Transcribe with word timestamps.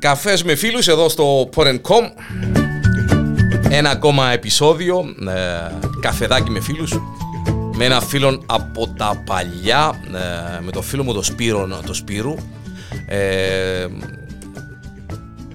Καφές 0.00 0.42
με 0.42 0.54
φίλους 0.54 0.88
εδώ 0.88 1.08
στο 1.08 1.48
Porencom. 1.56 2.10
Ένα 3.68 3.90
ακόμα 3.90 4.30
επεισόδιο 4.32 5.14
ε, 5.28 5.72
Καφεδάκι 6.00 6.50
με 6.50 6.60
φίλους. 6.60 7.00
Με 7.74 7.84
ένα 7.84 8.00
φίλο 8.00 8.42
από 8.46 8.88
τα 8.88 9.22
παλιά 9.26 10.00
ε, 10.58 10.60
Με 10.60 10.70
το 10.70 10.82
φίλο 10.82 11.02
μου 11.02 11.12
το 11.12 11.22
Σπύρο 11.22 11.82
το 11.86 11.94
Σπύρου. 11.94 12.34
Ε, 13.06 13.86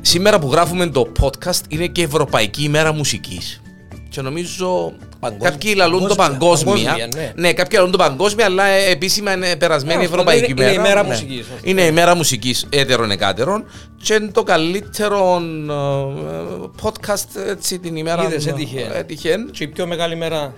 Σήμερα 0.02 0.40
που 0.40 0.52
γράφουμε 0.52 0.88
το 0.88 1.12
podcast 1.22 1.62
Είναι 1.68 1.88
και 1.88 2.02
Ευρωπαϊκή 2.02 2.64
ημέρα 2.64 2.94
μουσικής. 2.94 3.62
Και 4.09 4.22
νομίζω 4.22 4.94
Κάποιοι 5.32 5.73
λαλούν 5.76 6.07
το 6.07 6.16
παγκόσμια. 6.16 6.96
ναι. 7.16 7.32
ναι, 7.36 7.54
κάποιοι 7.54 7.77
λαλούν 7.77 7.91
το 7.91 7.98
παγκόσμια, 7.98 8.45
αλλά 8.45 8.66
ε, 8.66 8.90
επίσημα 8.91 9.34
είναι 9.34 9.55
περασμένη 9.55 10.00
Ναι, 10.00 10.05
ευρωπαϊκή 10.05 10.52
είναι- 10.52 10.63
είναι 10.63 10.72
μέρα. 10.72 10.84
η 10.84 10.88
μέρα 10.88 11.02
Ναι. 11.04 11.08
μουσικής. 11.09 11.45
Είναι 11.63 11.81
η 11.81 11.91
μέρα 11.91 12.16
μουσικής 12.16 12.67
έτερων 12.70 13.12
εκάτερων 13.12 13.66
και 14.03 14.14
είναι 14.14 14.31
το 14.31 14.44
καλύτερο 14.44 15.41
ε, 15.70 16.81
podcast 16.81 17.50
έτσι 17.50 17.80
την 17.80 17.95
ημέρα. 17.95 18.23
Είδες, 18.23 18.48
έτυχε. 18.48 18.90
έτυχε. 18.94 19.36
Και 19.52 19.64
η 19.64 19.67
πιο 19.67 19.86
μεγάλη 19.88 20.16
μέρα 20.16 20.53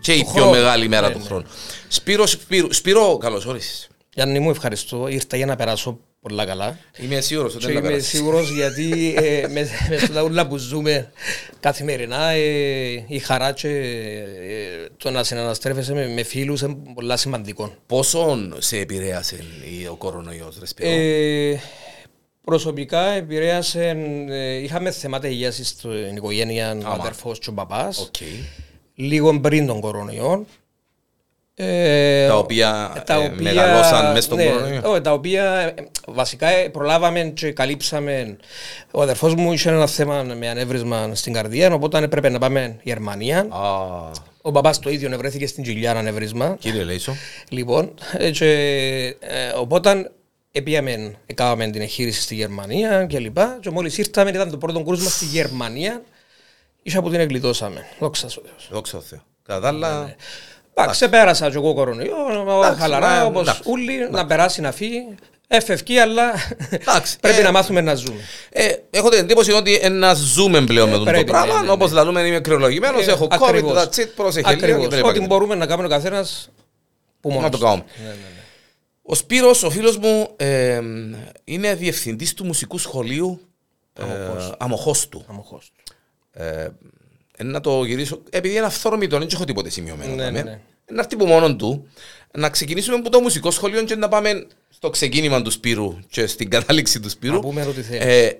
Και 0.00 0.12
η 0.12 0.18
του 0.24 0.24
πιο 0.32 0.42
χρόνου. 0.42 0.50
μεγάλη 0.56 0.88
μέρα 0.88 1.06
Ναι, 1.08 1.12
του 1.12 1.18
ναι. 1.18 1.24
χρόνου. 1.26 1.44
Σπύρος, 1.88 2.30
Σπύρο, 2.30 2.72
Σπύρο 2.72 3.16
καλώς 3.18 3.46
όρισες. 3.46 3.88
Γιάννη 4.14 4.38
μου 4.38 4.50
ευχαριστώ. 4.50 5.06
Ήρθα 5.08 5.36
για 5.36 5.46
να 5.46 5.56
περάσω 5.56 5.98
πολλά 6.20 6.44
καλά. 6.46 6.78
Είμαι 6.98 7.20
σίγουρος 7.20 7.54
ότι 7.54 7.66
Και 7.66 7.72
δεν 7.72 7.74
θα 7.74 7.80
είμαι 7.88 7.90
περάσει. 7.96 8.16
σίγουρος 8.16 8.50
γιατί 8.50 9.14
ε, 9.18 9.46
με, 9.48 9.68
με 9.88 9.96
στα 9.98 10.22
ούλα 10.22 10.46
που 10.46 10.56
ζούμε 10.56 11.12
καθημερινά 11.60 12.28
ε, 12.30 13.04
η 13.06 13.18
χαρά 13.18 13.52
και 13.52 13.68
ε, 13.68 14.86
το 14.96 15.10
να 15.10 15.22
συναναστρέφεσαι 15.24 15.92
με, 15.94 16.06
με 16.08 16.22
φίλους 16.22 16.60
είναι 16.60 16.76
πολλά 16.94 17.16
σημαντικό. 17.16 17.74
Πόσο 17.86 18.48
σε 18.58 18.78
επηρέασε 18.78 19.36
η- 19.80 19.86
ο 19.86 19.94
κορονοϊός, 19.94 20.58
Ρε 20.58 20.66
Σπύρο; 20.66 20.88
Ε, 20.90 21.60
προσωπικά 22.44 23.06
επηρέασε, 23.10 23.88
ε, 24.28 24.54
είχαμε 24.54 24.90
θέματα 24.90 25.28
υγείας 25.28 25.60
στην 25.64 26.16
οικογένεια, 26.16 26.78
ο 26.84 26.88
αδερφός 26.88 27.38
και 27.38 27.50
ο 27.50 27.52
παπάς, 27.52 27.98
Οκ. 28.00 28.14
λίγο 28.94 29.40
πριν 29.40 29.66
τον 29.66 29.80
κορονοϊό. 29.80 30.46
Ε, 31.62 32.26
Τα 32.28 32.36
οποία, 32.38 32.92
ε, 32.96 33.00
τα 33.00 33.14
ε, 33.14 33.16
οποία- 33.16 33.42
μεγαλώσαν 33.42 34.06
μέσα 34.08 34.20
στον 34.22 34.36
ναι, 34.38 34.44
κορονοϊό. 34.46 34.80
όχι, 34.84 35.00
τα 35.00 35.12
οποία 35.12 35.44
ε, 35.60 35.74
βασικά 36.06 36.48
ε, 36.48 36.68
προλάβαμε 36.68 37.20
και 37.34 37.52
καλύψαμε. 37.52 38.36
Ο 38.90 39.02
αδερφός 39.02 39.34
μου 39.34 39.52
είχε 39.52 39.68
ένα 39.68 39.86
θέμα 39.86 40.22
με 40.22 40.48
ανέβρισμα 40.48 41.10
στην 41.14 41.32
καρδία, 41.32 41.72
οπότε 41.72 41.98
έπρεπε 41.98 42.28
να 42.28 42.38
πάμε 42.38 42.76
Γερμανία. 42.82 43.38
Α, 43.50 44.10
Ο 44.42 44.52
παπάς 44.52 44.78
το 44.78 44.90
ίδιο 44.90 45.16
βρέθηκε 45.18 45.46
στην 45.46 45.62
Τζιλιάνα 45.62 45.98
ανέβρισμα. 45.98 46.56
κύριε 46.60 46.82
Λέισο. 46.82 47.14
Λοιπόν, 47.48 47.94
ε, 48.18 48.30
και, 48.30 48.46
ε, 49.20 49.48
οπότε 49.56 50.10
επίαμε, 50.52 51.14
έκαναμε 51.26 51.70
την 51.70 51.80
εγχείρηση 51.80 52.20
στη 52.22 52.34
Γερμανία 52.34 53.04
και 53.06 53.18
λοιπά 53.18 53.58
και 53.60 53.70
μόλις 53.70 53.98
ήρθαμε 53.98 54.30
ήταν 54.30 54.50
το 54.50 54.56
πρώτο 54.56 54.82
κρούσμα 54.82 55.10
στη 55.10 55.24
Γερμανία 55.24 56.02
ίσα 56.82 57.02
που 57.02 57.10
την 57.10 57.20
εγκλητώσαμε. 57.20 57.86
Δόξα 57.98 58.28
σου 58.28 58.42
Θεός. 58.46 58.68
Δόξα 58.72 58.96
τω 58.96 59.02
Θεώ. 59.02 59.18
Κατά 59.46 59.60
τα 59.60 59.68
άλλα, 59.68 59.88
Εντάξει, 59.96 60.14
ξεπέρασα 60.90 61.50
και 61.50 61.56
εγώ 61.56 61.74
κορονοϊό, 61.74 62.16
Εντάξει, 62.56 62.80
χαλαρά, 62.80 63.08
μα, 63.08 63.24
όπως 63.24 63.42
εντάξει, 63.42 63.62
όλοι, 63.64 64.08
να 64.10 64.26
περάσει, 64.26 64.60
να 64.60 64.72
φύγει. 64.72 65.06
Εφευκή, 65.52 65.98
αλλά 65.98 66.32
Εντάξει, 66.70 67.18
πρέπει 67.20 67.38
ε, 67.38 67.42
να 67.42 67.52
μάθουμε 67.52 67.80
να 67.80 67.94
ζούμε. 67.94 68.20
Ε, 68.50 68.72
έχω 68.90 69.08
την 69.08 69.18
εντύπωση 69.18 69.52
ότι 69.52 69.78
ε, 69.82 69.88
να 69.88 70.14
ζούμε 70.14 70.60
πλέον 70.64 70.88
με 70.88 70.94
τον 70.96 71.04
το 71.04 71.10
πρέπει, 71.10 71.30
πράγμα. 71.30 71.52
ναι, 71.54 71.60
ναι, 71.60 71.66
ναι. 71.66 71.70
Όπω 71.70 71.86
λέμε, 71.86 72.20
είμαι 72.20 72.40
κρυολογημένο, 72.40 72.98
Ε, 72.98 73.04
έχω 73.04 73.24
COVID, 73.30 73.42
ακριβώς. 73.42 73.72
that's 73.82 74.00
it, 74.00 74.06
πρόσεχε 74.14 74.48
λίγο. 74.48 74.58
Ακριβώς. 74.58 74.82
και 74.82 74.88
δεν 74.88 74.98
υπάρχει 74.98 75.18
Ό,τι 75.18 75.26
μπορούμε 75.26 75.54
να 75.54 75.66
κάνουμε 75.66 75.86
ο 75.86 75.90
καθένας 75.90 76.50
που 77.20 77.28
Να 77.28 77.34
μόνος 77.34 77.50
το 77.50 77.56
του. 77.58 77.64
κάνουμε. 77.64 77.84
Ναι, 78.02 78.08
ναι, 78.08 78.12
ναι. 78.14 78.40
Ο 79.02 79.14
Σπύρος, 79.14 79.62
ο 79.62 79.70
φίλος 79.70 79.96
μου, 79.98 80.28
ε, 80.36 80.80
είναι 81.44 81.74
διευθυντής 81.74 82.34
του 82.34 82.44
μουσικού 82.44 82.78
σχολείου 82.78 83.40
ε, 83.98 84.02
Αμοχώστου. 84.58 85.24
Αμοχώς 85.28 85.70
του. 85.76 85.94
Ε, 86.32 86.68
ε, 87.36 87.42
να 87.44 87.60
το 87.60 87.84
γυρίσω, 87.84 88.22
επειδή 88.30 88.56
είναι 88.56 88.66
αυθόρμητο, 88.66 89.18
δεν 89.18 89.28
έχω 89.32 89.44
τίποτε 89.44 89.68
σημειωμένο. 89.70 90.14
Ναι, 90.14 90.24
δάμε. 90.24 90.30
ναι, 90.30 90.42
ναι. 90.42 90.50
Ε, 90.50 90.60
Να 90.90 91.00
έρθει 91.00 91.14
από 91.14 91.26
μόνον 91.26 91.58
του, 91.58 91.88
να 92.34 92.50
ξεκινήσουμε 92.50 92.96
από 92.96 93.10
το 93.10 93.20
μουσικό 93.20 93.50
σχολείο 93.50 93.84
και 93.84 93.94
να 93.94 94.08
πάμε 94.08 94.46
στο 94.70 94.90
ξεκίνημα 94.90 95.42
του 95.42 95.50
Σπύρου 95.50 95.98
και 96.08 96.26
στην 96.26 96.50
κατάληξη 96.50 97.00
του 97.00 97.08
Σπύρου. 97.08 97.34
Να 97.34 97.40
πούμε 97.40 97.62
ό,τι 97.62 97.82
θέλεις. 97.82 98.04
Ε, 98.04 98.38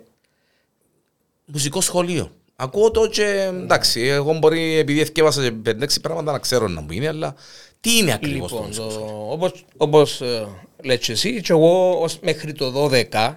μουσικό 1.45 1.81
σχολείο. 1.81 2.33
Ακούω 2.57 2.91
το 2.91 3.07
και 3.07 3.51
εντάξει, 3.53 4.01
εγώ 4.01 4.39
μπορεί 4.39 4.77
επειδή 4.77 5.01
εθιέβασα 5.01 5.43
και 5.43 5.51
πέντε-έξι 5.51 6.01
πράγματα 6.01 6.33
να 6.33 6.39
ξέρω 6.39 6.69
να 6.69 6.81
μου 6.81 6.93
είναι, 6.93 7.09
αλλά 7.09 7.35
τι 7.81 7.97
είναι 7.97 8.13
ακριβώς 8.13 8.51
το 8.51 8.57
Λοιπόν, 8.57 8.67
μουσικό 8.67 8.91
σχολείο; 8.91 9.09
το, 9.09 9.33
όπως, 9.33 9.65
όπως 9.77 10.21
ε, 10.21 10.47
λες 10.83 10.99
και 10.99 11.13
εσύ, 11.13 11.41
και 11.41 11.53
εγώ 11.53 12.01
ως 12.01 12.19
μέχρι 12.23 12.53
το 12.53 12.91
12 13.13 13.35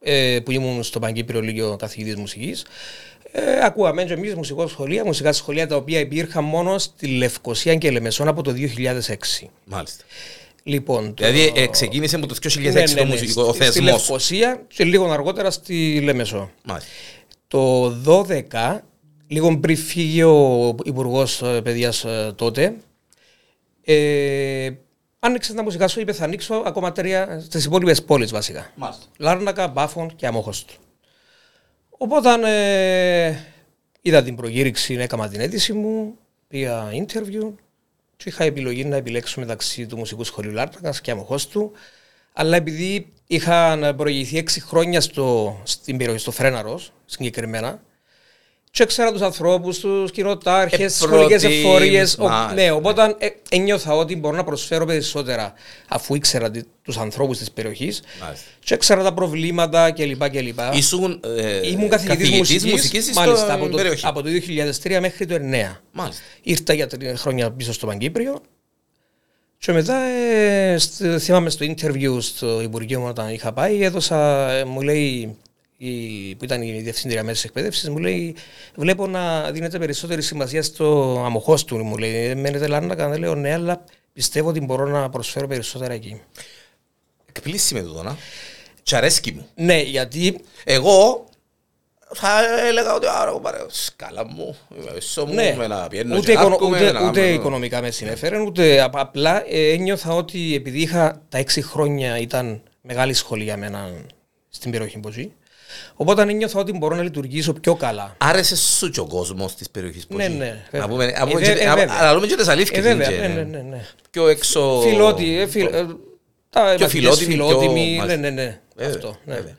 ε, 0.00 0.40
που 0.44 0.50
ήμουν 0.50 0.82
στο 0.82 0.98
Παγκύπριο 0.98 1.40
Λίγιο 1.40 1.76
καθηγητής 1.76 2.16
μουσικής, 2.16 2.64
ε, 3.34 3.64
ακούαμε 3.64 4.04
και 4.04 4.12
εμείς 4.12 4.34
μουσικό 4.34 4.66
σχολεία, 4.68 5.04
μουσικά 5.04 5.32
σχολεία 5.32 5.66
τα 5.66 5.76
οποία 5.76 5.98
υπήρχαν 5.98 6.44
μόνο 6.44 6.78
στη 6.78 7.06
Λευκοσία 7.06 7.74
και 7.74 7.90
Λεμεσόν 7.90 8.28
από 8.28 8.42
το 8.42 8.52
2006. 8.52 9.46
Μάλιστα. 9.64 10.04
Λοιπόν, 10.64 11.14
το- 11.14 11.26
Δηλαδή 11.26 11.52
ε, 11.60 11.66
ξεκίνησε 11.66 12.18
με 12.18 12.26
το 12.26 12.34
2006 12.42 12.72
ναι, 12.72 12.80
ναι, 12.80 12.84
το 12.84 13.04
ναι, 13.04 13.10
μουσικό, 13.10 13.42
ο 13.42 13.52
στη- 13.52 13.64
Στη 13.64 13.72
θεσμός. 13.72 13.90
Λευκοσία 13.92 14.62
και 14.68 14.84
λίγο 14.84 15.10
αργότερα 15.10 15.50
στη 15.50 16.00
Λεμεσό. 16.00 16.50
Μάλιστα. 16.64 16.90
Το 17.48 17.88
12, 17.90 18.80
λίγο 19.26 19.58
πριν 19.58 19.76
φύγει 19.76 20.22
ο 20.22 20.74
Υπουργός 20.84 21.42
Παιδεία 21.62 21.92
τότε, 22.34 22.74
ε, 23.84 24.70
άνοιξες 25.18 25.54
τα 25.54 25.62
μουσικά 25.62 25.88
σου, 25.88 26.00
είπε 26.00 26.12
θα 26.12 26.24
ανοίξω 26.24 26.54
ακόμα 26.54 26.92
τρία 26.92 27.40
στις 27.44 27.64
υπόλοιπες 27.64 28.02
πόλεις 28.02 28.30
βασικά. 28.30 28.70
Μάλιστα. 28.74 29.04
Λάρνακα, 29.18 29.68
Μπάφων 29.68 30.16
και 30.16 30.26
Αμόχωστο. 30.26 30.72
Οπότε 32.02 32.30
ε, 32.44 33.36
είδα 34.00 34.22
την 34.22 34.36
προκήρυξη, 34.36 34.94
έκανα 34.94 35.28
την 35.28 35.40
αίτηση 35.40 35.72
μου, 35.72 36.18
πήγα 36.48 36.90
interview 36.90 37.52
και 38.16 38.28
είχα 38.28 38.44
επιλογή 38.44 38.84
να 38.84 38.96
επιλέξω 38.96 39.40
μεταξύ 39.40 39.86
του 39.86 39.96
Μουσικού 39.96 40.24
Σχολείου 40.24 40.52
Λάρνακας 40.52 41.00
και 41.00 41.10
Αμοχώστου. 41.10 41.72
Αλλά 42.32 42.56
επειδή 42.56 43.12
είχα 43.26 43.94
προηγηθεί 43.96 44.38
έξι 44.38 44.60
χρόνια 44.60 45.00
στο, 45.00 45.60
στην 45.62 45.96
περιοχή, 45.96 46.18
στο 46.20 46.30
Φρέναρος 46.30 46.92
συγκεκριμένα, 47.04 47.82
και 48.74 48.82
ήξερα 48.82 49.12
τους 49.12 49.20
ανθρώπους, 49.20 49.78
τους 49.78 50.10
κοινοτάρχες, 50.10 50.78
Ε, 50.80 50.84
τις 50.86 50.94
σχολικές 50.96 51.40
πρώτη- 51.42 51.56
εφορίες. 51.64 52.16
ο- 52.18 52.28
Μάλιστα. 52.28 52.54
Ναι, 52.54 52.70
οπότε 52.70 53.14
ε, 53.18 53.28
ένιωθα 53.48 53.94
ότι 53.94 54.16
μπορώ 54.16 54.36
να 54.36 54.44
προσφέρω 54.44 54.84
περισσότερα 54.84 55.52
αφού 55.88 56.14
ήξερα 56.14 56.50
τι- 56.50 56.62
τους 56.82 56.96
ανθρώπους 56.98 57.38
της 57.38 57.50
περιοχής 57.50 58.02
Μάλιστα. 58.22 58.46
και 58.64 58.74
ήξερα 58.74 59.02
τα 59.02 59.12
προβλήματα 59.14 59.90
κλπ. 59.90 60.28
κλπ. 60.30 60.58
Ήσουν 60.74 61.20
ε, 61.36 61.68
Ήμουν 61.68 61.88
καθηγητής 61.88 62.30
μουσικής, 62.30 62.64
μουσικής 62.70 63.02
στην 63.02 63.14
μάλιστα, 63.14 63.52
από 63.54 63.68
το, 63.68 63.76
περιοχή. 63.76 64.06
από 64.06 64.22
το 64.22 64.28
2003 64.30 65.00
μέχρι 65.00 65.26
το 65.26 65.34
2009. 65.34 65.80
Μάλιστα. 65.92 66.22
Ήρθα 66.42 66.72
για 66.72 66.86
τρία 66.86 67.16
χρόνια 67.16 67.50
πίσω 67.50 67.72
στο 67.72 67.86
Παγκύπριο 67.86 68.40
και 69.58 69.72
μετά 69.72 69.96
ε, 69.96 70.78
στο- 70.78 71.18
θυμάμαι 71.18 71.50
στο 71.50 71.66
interview 71.68 72.16
στο 72.20 72.60
Υπουργείο 72.62 73.00
μου 73.00 73.06
όταν 73.08 73.28
είχα 73.28 73.52
πάει 73.52 73.82
έδωσα, 73.82 74.50
ε, 74.50 74.64
μου 74.64 74.80
λέει 74.80 75.36
η, 75.86 76.34
που 76.34 76.44
ήταν 76.44 76.62
η 76.62 76.80
διευθύντρια 76.80 77.22
μέσα 77.22 77.42
εκπαίδευσης, 77.46 77.88
μου 77.88 77.98
λέει: 77.98 78.34
Βλέπω 78.74 79.06
να 79.06 79.50
δίνετε 79.50 79.78
περισσότερη 79.78 80.22
σημασία 80.22 80.62
στο 80.62 81.22
αμοχώστου. 81.24 81.84
Μου 81.84 81.96
λέει: 81.96 82.14
«Ε, 82.14 82.34
Μένετε 82.34 82.66
Λάρνακα, 82.66 83.08
δεν 83.08 83.18
λέω 83.20 83.34
ναι, 83.34 83.52
αλλά 83.52 83.84
πιστεύω 84.12 84.48
ότι 84.48 84.60
μπορώ 84.60 84.86
να 84.86 85.08
προσφέρω 85.10 85.46
περισσότερα 85.46 85.92
εκεί. 85.94 86.20
Εκπλήσει 87.28 87.74
με 87.74 87.80
τούτο, 87.82 88.02
να. 88.02 88.16
Τ' 88.90 88.94
αρέσκει 88.94 89.32
μου. 89.32 89.46
Ναι, 89.54 89.80
γιατί 89.80 90.40
Εγώ 90.64 91.24
θα 92.14 92.28
έλεγα 92.68 92.94
ότι 92.94 93.06
άρα 93.20 93.32
πάρε 93.32 93.58
σκάλα 93.68 94.26
μου, 94.26 94.56
μέσω 94.92 95.26
μου, 95.26 95.34
Ναι. 95.34 95.54
με 95.58 95.66
να 95.66 95.88
πιένω 95.88 96.16
Ούτε, 96.16 96.26
και 96.26 96.32
οικονο- 96.32 96.48
άρκουμε, 96.54 96.76
ούτε, 96.76 96.92
να 96.92 97.08
ούτε 97.08 97.20
κάνω- 97.20 97.34
οικονομικά 97.34 97.80
με 97.80 97.90
συνέφερε, 97.90 98.38
ούτε 98.40 98.80
απ- 98.82 98.98
απλά 98.98 99.42
ε, 99.48 99.72
ένιωθα 99.72 100.14
ότι 100.14 100.54
επειδή 100.54 100.80
είχα 100.80 101.22
τα 101.28 101.38
έξι 101.38 101.62
χρόνια 101.62 102.18
ήταν 102.18 102.62
μεγάλη 102.82 103.12
σχολή 103.14 103.42
για 103.42 103.56
μένα 103.56 103.90
στην 104.48 104.70
περιοχή 104.70 104.98
που 104.98 105.10
ζει, 105.10 105.32
οπότε 105.94 106.22
ένιωθα 106.22 106.60
ότι 106.60 106.72
μπορώ 106.72 106.96
να 106.96 107.02
λειτουργήσω 107.02 107.52
πιο 107.52 107.74
καλά. 107.74 108.14
Άρεσε 108.18 108.56
σου 108.56 108.90
και 108.90 109.00
ο 109.00 109.06
κόσμος 109.06 109.54
της 109.54 109.70
περιοχής 109.70 110.06
που 110.06 110.16
Ναι, 110.16 110.24
ζει. 110.28 110.30
ναι, 110.36 110.46
Να 110.46 110.60
βέβαια. 110.70 110.88
πούμε, 110.88 111.04
Ε, 111.04 111.18
να 111.18 111.26
πούμε 111.26 111.40
βε- 111.40 111.56
και- 111.56 111.62
ε, 111.62 111.66
να- 111.66 111.74
βέβαια. 111.74 112.00
να 112.02 112.12
λέμε 112.14 112.26
και 112.26 112.36
τις 112.36 112.48
αλήθειες. 112.48 112.78
Ε, 112.78 112.82
βέβαια, 112.88 113.10
είναι 113.12 113.26
ναι, 113.28 113.34
και 113.34 113.38
ναι, 113.38 113.42
ναι, 113.42 113.62
ναι. 113.68 113.84
Πιο 114.10 114.28
έξω... 114.28 114.80
Φιλότι, 114.82 115.38
ε, 115.38 115.46
φιλ, 115.46 115.66
ε, 115.72 115.86
τα 116.50 116.62
μαθητές 116.62 116.90
φιλότιμοι, 116.90 117.34
πιο- 117.34 117.46
φιλότιμοι, 117.46 117.90
ναι, 117.90 117.96
μάλιστα. 117.96 118.20
ναι, 118.20 118.30
ναι, 118.30 118.60
Βέβαια, 118.76 118.94
αυτό, 118.94 119.16
ναι. 119.24 119.34
βέβαια. 119.34 119.56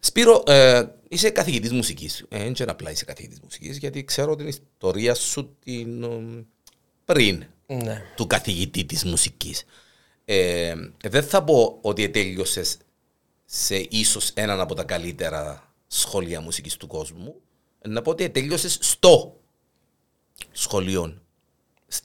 Σπύρο, 0.00 0.42
ε, 0.46 0.82
είσαι 1.08 1.30
καθηγητής 1.30 1.72
μουσικής. 1.72 2.24
Ε, 2.28 2.50
Δεν 2.52 2.68
απλά 2.70 2.90
είσαι 2.90 3.04
καθηγητής 3.04 3.38
μουσικής, 3.42 3.76
γιατί 3.76 4.04
ξέρω 4.04 4.36
την 4.36 4.46
ιστορία 4.46 5.14
σου 5.14 5.56
την, 5.64 6.02
ε, 6.02 6.08
πριν 7.04 7.44
Ναι. 7.66 8.02
του 8.16 8.26
καθηγητή 8.26 8.84
της 8.84 9.04
μουσικής. 9.04 9.64
Ε, 10.24 10.74
δεν 11.08 11.22
θα 11.22 11.42
πω 11.42 11.78
ότι 11.80 12.08
τέλειωσες 12.08 12.76
σε 13.44 13.76
ίσως 13.76 14.30
έναν 14.34 14.60
από 14.60 14.74
τα 14.74 14.84
καλύτερα 14.84 15.72
σχολεία 15.86 16.40
μουσικής 16.40 16.76
του 16.76 16.86
κόσμου. 16.86 17.34
Να 17.88 18.02
πω 18.02 18.10
ότι 18.10 18.30
τέλειωσες 18.30 18.78
στο 18.80 19.36
σχολείο. 20.52 21.22
Σ- 21.88 22.02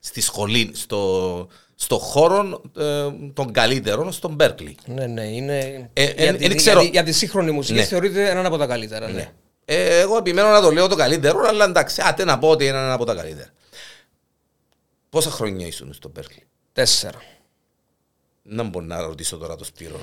Στη 0.00 0.20
σχολή, 0.20 0.70
στο, 0.74 1.48
στον 1.74 1.98
χώρο 1.98 2.62
ε, 2.76 3.06
των 3.32 3.52
καλύτερων 3.52 4.12
στον 4.12 4.34
Μπέρκλι. 4.34 4.76
Ναι, 4.86 5.06
ναι, 5.06 5.22
είναι. 5.26 5.90
Ε, 5.92 6.04
για, 6.04 6.14
εν- 6.26 6.36
την- 6.36 6.50
εν 6.50 6.56
ξέρω. 6.56 6.78
για, 6.80 6.86
τη- 6.88 6.92
για 6.94 7.02
τη 7.04 7.12
σύγχρονη 7.12 7.50
μουσική 7.50 7.78
Ναι. 7.78 7.84
θεωρείται 7.84 8.30
έναν 8.30 8.46
από 8.46 8.56
τα 8.56 8.66
καλύτερα. 8.66 9.08
Ναι. 9.08 9.32
Ε, 9.64 9.98
εγώ 10.00 10.16
επιμένω 10.16 10.48
να 10.48 10.60
το 10.60 10.70
λέω 10.70 10.88
το 10.88 10.96
καλύτερο, 10.96 11.40
αλλά 11.48 11.64
εντάξει, 11.64 12.02
άτε 12.04 12.24
να 12.24 12.38
πω 12.38 12.48
ότι 12.48 12.64
είναι 12.66 12.76
ένα 12.78 12.92
από 12.92 13.04
τα 13.04 13.14
καλύτερα. 13.14 13.48
Πόσα 15.10 15.30
χρόνια 15.30 15.66
ήσουν 15.66 15.92
στον 15.92 16.10
Μπέρκλι; 16.10 16.46
Τέσσερα. 16.72 17.22
Να 18.46 18.62
μπορώ 18.62 18.84
να 18.84 19.00
ρωτήσω 19.00 19.36
τώρα 19.36 19.56
το 19.56 19.64
Σπύρο. 19.64 20.00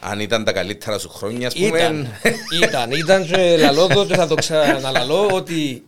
Αν 0.00 0.20
ήταν 0.20 0.44
τα 0.44 0.52
καλύτερα 0.52 0.98
σου 0.98 1.08
χρόνια, 1.08 1.46
ας 1.46 1.54
πούμε. 1.54 1.66
Ήταν, 1.78 2.08
ήταν, 2.62 2.90
ήταν 2.90 3.26
και 3.26 3.56
λαλώ 3.56 3.86
το 3.86 4.06
και 4.06 4.14
θα 4.14 4.26
το 4.26 4.34
ξαναλαλώ 4.34 5.26
ότι 5.32 5.82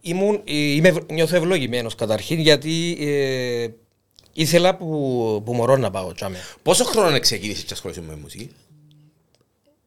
ήμουν, 0.00 0.40
είμαι, 0.44 0.88
ευ- 0.88 1.12
νιώθω 1.12 1.36
ευλογημένος 1.36 1.94
καταρχήν 1.94 2.38
γιατί 2.40 2.96
ε, 3.00 3.68
ήθελα 4.32 4.76
που, 4.76 5.42
που 5.44 5.54
μωρώ 5.54 5.76
να 5.76 5.90
πάω 5.90 6.12
τσάμε. 6.12 6.38
Πόσο 6.62 6.84
χρόνο 6.84 7.18
ξεκίνησες 7.18 7.62
και 7.64 7.72
ασχολείσαι 7.72 8.00
με 8.00 8.18
μουσική; 8.22 8.50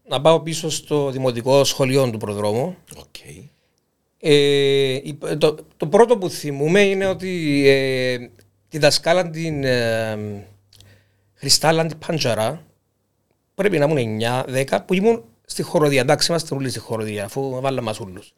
Να 0.07 0.21
πάω 0.21 0.39
πίσω 0.39 0.69
στο 0.69 1.09
δημοτικό 1.12 1.63
σχολείο 1.63 2.09
του 2.09 2.18
προδρόμου. 2.18 2.75
Οκ. 2.98 3.15
Ε, 4.19 4.33
η- 4.94 5.18
το, 5.38 5.56
το 5.77 5.88
πρώτο 5.88 6.18
που 6.18 6.30
θυμούμαι 6.30 6.81
είναι 6.81 7.06
ότι 7.07 7.63
ε, 7.68 8.18
τη 8.69 8.77
δασκάλα 8.77 9.30
την 9.30 9.63
ε, 9.63 10.18
Χριστάλλα 11.41 11.85
την 11.85 11.97
Παντζαρά 12.07 12.61
πρέπει 13.55 13.77
να 13.77 13.85
ήμουν 13.85 14.21
9-10 14.71 14.77
που 14.85 14.93
ήμουν 14.93 15.23
στη 15.45 15.61
χοροδία. 15.63 16.01
Εντάξει, 16.01 16.27
είμαστε 16.31 16.55
όλοι 16.55 16.69
στη 16.69 16.79
χοροδία 16.79 17.25
αφού 17.25 17.59
βάλαμε 17.61 17.81
μας 17.81 17.99
όλους. 17.99 18.33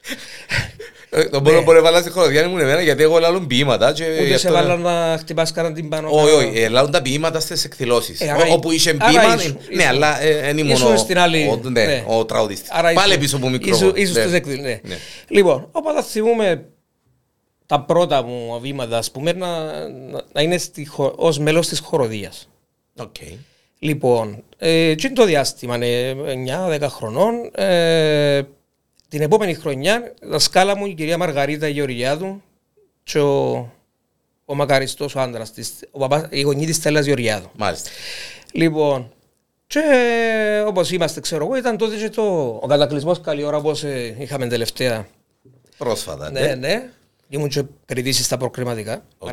Ε, 1.09 1.23
Το 1.23 1.41
μόνο 1.41 1.61
που 1.63 1.71
έβαλα 1.71 1.99
στη 2.01 2.09
χοροδιά 2.09 2.41
ήμουν 2.43 2.59
εμένα 2.59 2.81
γιατί 2.81 3.03
εγώ 3.03 3.19
λάλλον 3.19 3.47
ποίηματα. 3.47 3.91
και 3.93 4.03
γι' 4.03 4.19
Ούτε 4.25 4.37
σε 4.37 4.47
αυτό- 4.47 4.51
βάλαν 4.59 4.81
να 4.81 5.17
χτυπάς 5.19 5.51
κανέναν 5.51 5.75
την 5.77 5.89
πάνω. 5.89 6.09
Όχι, 6.11 6.33
όχι, 6.33 6.59
ε, 6.61 6.67
λάλλον 6.69 6.91
τα 6.91 7.01
ποίηματα 7.01 7.39
στις 7.39 7.63
εκδηλώσεις. 7.65 8.21
Ε, 8.21 8.29
άρα 8.29 8.43
Ό- 8.45 8.53
Όπου 8.53 8.71
είσαι 8.71 8.97
άρα 8.99 9.09
ποίημα, 9.09 9.35
ήσουν- 9.35 9.57
ναι, 9.69 9.73
ήσουν- 9.83 9.87
αλλά 9.87 10.17
δεν 10.41 10.57
ήμουν 10.57 10.71
ήσουν 10.71 10.93
ο- 10.93 10.97
στην 10.97 11.17
άλλη- 11.19 11.47
ο- 11.47 11.69
ναι, 11.69 11.85
ναι. 11.85 12.03
ο 12.07 12.25
τραγουδιστής. 12.25 12.71
Άρα 12.71 12.93
Πάλι 12.93 13.07
ήσουν- 13.07 13.19
πίσω 13.21 13.35
από 13.35 13.45
ήσουν- 13.47 13.61
μικρόφωνο. 13.61 13.91
ήσουν 13.95 14.13
ναι. 14.15 14.21
στις 14.21 14.33
εκδηλώσεις, 14.33 14.63
ναι. 14.65 14.79
Ναι. 14.83 14.97
Λοιπόν, 15.27 15.67
οπότε 15.71 16.01
θυμούμαι 16.03 16.65
τα 17.65 17.81
πρώτα 17.81 18.23
μου 18.23 18.59
βήματα, 18.61 18.97
ας 18.97 19.11
πούμε, 19.11 19.31
να, 19.31 19.47
να, 19.89 20.21
να 20.33 20.41
είναι 20.41 20.57
στη, 20.57 20.85
χο- 20.85 21.13
ως 21.17 21.39
μέλος 21.39 21.67
της 21.67 21.79
χορωδίας. 21.79 22.47
Οκ. 22.99 23.15
Λοιπόν, 23.79 24.43
ε, 24.57 24.95
τι 24.95 25.07
είναι 25.07 25.15
το 25.15 25.25
διάστημα, 25.25 25.77
ναι, 25.77 26.13
9-10 26.69 26.87
χρονών. 26.89 27.51
Ε, 27.55 28.41
την 29.07 29.21
επόμενη 29.21 29.53
χρονιά, 29.53 30.13
δασκάλα 30.21 30.77
μου 30.77 30.85
η 30.85 30.93
κυρία 30.93 31.17
Μαργαρίτα 31.17 31.67
Γεωργιάδου 31.67 32.41
και 33.03 33.19
ο, 33.19 33.51
ο 34.45 34.55
μακαριστός 34.55 35.15
ο 35.15 35.19
άντρας 35.19 35.51
της, 35.51 35.73
ο 35.91 35.99
παπάς, 35.99 36.27
οι 36.29 36.41
γονείς 36.41 36.65
της 36.65 36.75
Στέλλας 36.75 37.05
Γεωργιάδου. 37.05 37.49
Μάλιστα. 37.57 37.89
Λοιπόν, 38.51 39.11
και 39.67 39.81
όπως 40.67 40.91
είμαστε, 40.91 41.19
ξέρω 41.19 41.45
εγώ, 41.45 41.55
ήταν 41.55 41.77
τότε 41.77 41.95
και 41.95 42.09
το, 42.09 42.23
ο 42.61 42.67
κατακλυσμός 42.67 43.21
καλή 43.21 43.43
ώρα 43.43 43.57
όπως 43.57 43.83
ε, 43.83 44.15
είχαμε 44.19 44.47
τελευταία. 44.47 45.07
Πρόσφατα. 45.77 46.31
Ναι, 46.31 46.39
ναι. 46.39 46.55
ναι. 46.55 46.89
Ήμουν 47.29 47.49
και 47.49 47.63
κριτής 47.85 48.12
εις 48.12 48.25
στα 48.25 48.37
προκριματικά, 48.37 49.05
Οκ. 49.17 49.29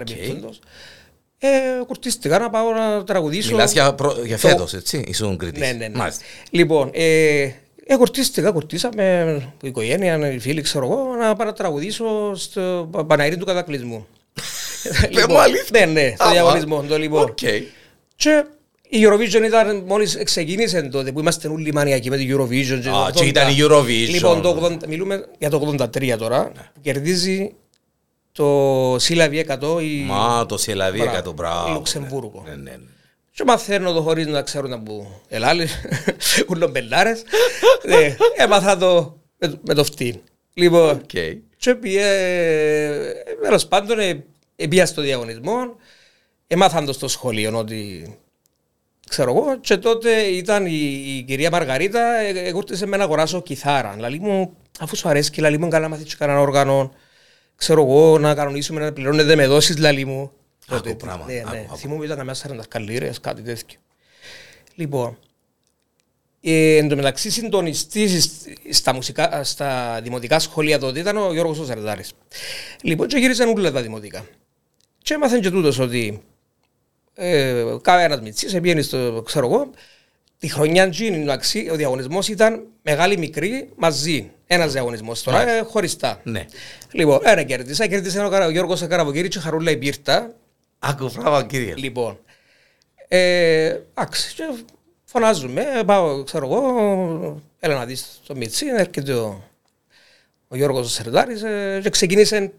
Παρεμπιπτόντως. 1.41 1.81
Ε, 1.81 1.85
κουρτίστηκα 1.87 2.39
να 2.39 2.51
πάω 2.51 2.73
να 2.73 3.05
τραγουδήσω. 3.05 3.51
Μιλάς 3.51 3.73
για, 3.73 3.95
προ- 3.95 4.25
για 4.25 4.39
Το- 4.39 4.49
φέτος, 4.49 4.75
έτσι, 4.75 5.05
ήσουν 5.07 5.37
κριτής. 5.37 5.61
Ναι, 5.61 5.73
ναι, 5.73 5.89
ναι. 5.89 5.99
Μάλιστα. 5.99 6.25
Λοιπόν, 6.51 6.91
ε, 6.95 7.41
ε, 7.87 7.97
κουρτίστηκα, 7.97 8.51
κουρτίσαμε 8.51 9.37
η 9.63 9.69
οικογένεια, 9.69 10.33
οι 10.33 10.39
φίλοι, 10.39 10.61
ξέρω 10.63 10.85
εγώ, 10.85 11.17
να 11.21 11.35
πάω 11.37 11.47
να 11.47 11.53
τραγουδήσω 11.53 12.35
στο 12.35 12.89
Πα- 12.91 13.05
Παναΰρι 13.05 13.37
του 13.37 13.45
Κατακλυσμού. 13.45 14.07
Πες 15.15 15.27
μου 15.29 15.39
αλήθεια. 15.41 15.87
Ναι, 15.87 15.93
ναι, 15.93 16.13
στο 16.15 16.25
Άμα. 16.25 16.33
διαγωνισμό. 16.33 16.83
Το 16.83 16.99
λοιπόν. 16.99 17.23
Οκ. 17.23 17.39
Και 18.17 18.45
η 18.89 18.99
Eurovision 19.07 19.43
ήταν 19.47 19.83
μόλις 19.87 20.19
ξεκίνησε 20.25 20.83
τότε 20.83 21.13
που 21.13 21.21
είμαστε 21.21 21.49
όλοι 21.49 21.73
μανιακοί 21.73 22.11
με 22.11 22.17
την 22.17 22.37
Eurovision. 22.37 22.87
Α, 22.89 23.11
το 23.13 23.19
και 23.19 23.25
80. 23.25 23.27
ήταν 23.29 23.49
η 23.49 23.57
Eurovision. 23.59 24.09
Λοιπόν, 24.13 24.43
το 24.43 24.69
80, 24.83 24.87
μιλούμε 24.89 25.25
για 25.39 25.51
το 25.51 25.75
83 25.81 26.17
τώρα, 26.19 26.53
που 26.75 26.81
κερδίζει 26.83 27.53
το 28.33 28.97
Σύλλαβη 28.99 29.47
100 29.49 29.83
η... 29.83 30.01
Μα 30.03 30.47
το 30.47 30.57
Σελαβί 30.59 30.97
Μπράβο. 30.99 31.13
εκατό 31.13 31.33
μπράβο. 31.33 31.73
Λουξεμβούργο. 31.73 32.43
Ναι, 32.47 32.55
ναι, 32.55 32.71
ναι. 32.71 32.77
Και 33.31 33.45
μαθαίνω 33.47 33.93
το 33.93 34.03
χωρίς 34.03 34.27
να 34.27 34.43
ξέρουν 34.43 34.71
να 34.71 34.81
που 34.83 35.07
ελάλες, 35.29 35.73
ούλον 36.49 36.71
μπελάρες. 36.71 37.23
Ναι, 37.87 38.17
Έμαθα 38.37 38.77
το 38.77 39.19
με 39.39 39.49
το- 39.49 39.59
με 39.67 39.75
το 39.75 39.85
φτύν. 39.85 40.21
Λοιπόν, 40.55 40.91
Οκ. 40.91 41.11
και 41.57 41.75
πήγε, 41.75 42.05
τέλος 43.43 43.67
πάντων, 43.67 43.99
ε, 43.99 44.25
ε, 44.57 44.67
πήγα 44.67 44.87
στο 44.87 45.03
διαγωνισμό, 45.03 45.55
έμαθαν 46.47 46.85
το 46.87 46.93
στο 46.93 47.09
σχολείο 47.09 47.59
ότι 47.59 48.15
ξέρω 49.09 49.31
εγώ 49.37 49.59
και 49.61 49.77
τότε 49.77 50.11
ήταν 50.21 50.67
η, 50.67 51.03
η 51.19 51.23
κυρία 51.27 51.51
Μαργαρίτα 51.51 52.15
ε, 52.19 52.29
εκούρτισε 52.49 52.87
με 52.87 52.97
να 52.97 53.05
αγοράσω 53.05 53.43
κιθάρα. 53.43 53.97
Λαλεί 53.99 54.21
μου, 54.21 54.57
αφού 54.81 54.97
σου 54.97 55.09
αρέσει, 55.09 55.41
λαλεί 55.41 55.59
μου, 55.59 55.69
καλά 55.69 55.89
μάθεις 55.89 56.05
και 56.05 56.15
κανένα 56.19 56.41
όργανο, 56.41 56.93
ξέρω 57.61 57.83
εγώ, 57.83 58.19
να 58.19 58.35
κανονίσουμε 58.35 58.81
να 58.81 58.93
πληρώνετε 58.93 59.37
με 59.37 59.47
δόσεις, 59.47 59.79
λαλεί 59.79 60.05
μου. 60.05 60.33
Άκου 60.69 60.83
Τότε, 60.83 60.95
πράγμα, 60.95 61.25
Ναι, 61.27 61.39
άκου, 61.39 61.51
ναι. 61.51 61.59
άκου. 61.69 61.77
Θυμούμαι 61.77 62.05
ήταν 62.05 62.17
καμιά 62.17 62.35
40καλλίρες, 62.35 63.21
κάτι 63.21 63.43
τέτοιο. 63.43 63.79
Λοιπόν, 64.75 65.19
ε, 66.41 66.77
εν 66.77 66.89
τω 66.89 66.97
μεταξύ 66.97 67.31
συντονιστής 67.31 68.31
στα, 68.71 68.95
μουσικά, 68.95 69.45
στα 69.45 70.01
δημοτικά 70.03 70.39
σχολεία 70.39 70.79
τότε 70.79 70.99
ήταν 70.99 71.17
ο 71.17 71.33
Γιώργος 71.33 71.59
ο 71.59 71.65
Σαρδάρης. 71.65 72.13
Λοιπόν, 72.83 73.07
και 73.07 73.19
γύρισαν 73.19 73.49
όλα 73.49 73.73
τα 73.73 73.83
δημοτικά. 73.83 74.25
Και 75.03 75.15
έμαθαν 75.15 75.41
και 75.41 75.51
τούτος 75.51 75.79
ότι 75.79 76.23
ε, 77.15 77.65
κάθε 77.83 78.05
ένας 78.05 78.21
μητσής 78.21 78.55
επήγαινε 78.55 78.83
στο, 78.83 79.23
ξέρω 79.27 79.47
εγώ, 79.47 79.71
τη 80.39 80.49
χρονιά 80.49 80.83
εκείνη, 80.85 81.17
εντάξει, 81.17 81.69
ο 81.73 81.77
διαγωνισμός 81.77 82.29
ήταν 82.29 82.67
μεγάλη 82.83 83.19
μικρή 83.19 83.69
μαζί. 83.77 84.31
Ένας 84.53 84.73
διαγωνισμός 84.73 85.23
τώρα, 85.23 85.37
Μάλιστα. 85.37 85.59
ε, 85.59 85.63
χωριστά. 85.63 86.21
Ναι. 86.25 86.45
Λοιπόν, 86.93 87.21
ένα 87.25 87.43
κέρδισα, 87.43 87.87
κέρδισε 87.87 88.25
ο, 88.25 88.29
Καρα- 88.29 88.47
ο 88.47 88.51
Γιώργος 88.51 88.87
Καραβοκύρη 88.87 89.29
και 89.29 89.39
χαρούλα 89.39 89.71
η 89.71 89.77
Πύρτα. 89.77 90.35
Άκου 90.79 91.11
πράγμα 91.11 91.45
κύριε. 91.45 91.75
Λοιπόν, 91.77 92.19
ε, 93.09 93.65
εντάξει, 93.95 94.35
και 94.35 94.43
φωνάζουμε, 95.05 95.63
ε, 95.79 95.83
πάω, 95.83 96.23
ξέρω 96.25 96.47
εγώ, 96.47 97.41
έλα 97.61 97.75
να 97.75 97.85
δεις 97.85 98.21
το 98.27 98.37
Μιτσί, 98.37 98.67
έρχεται 98.67 99.13
ο, 99.13 99.45
ο 100.49 100.57
Γιώργος 100.57 100.87
ο 100.87 100.91
Σερδάρης 100.91 101.43
ε, 101.43 101.81
και 101.83 101.91
ξεκίνησε 101.91 102.53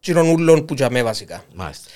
τσιρονούλων 0.00 0.64
που 0.64 0.74
τζαμέ 0.74 1.02
βασικά. 1.02 1.44
Μάλιστα. 1.54 1.88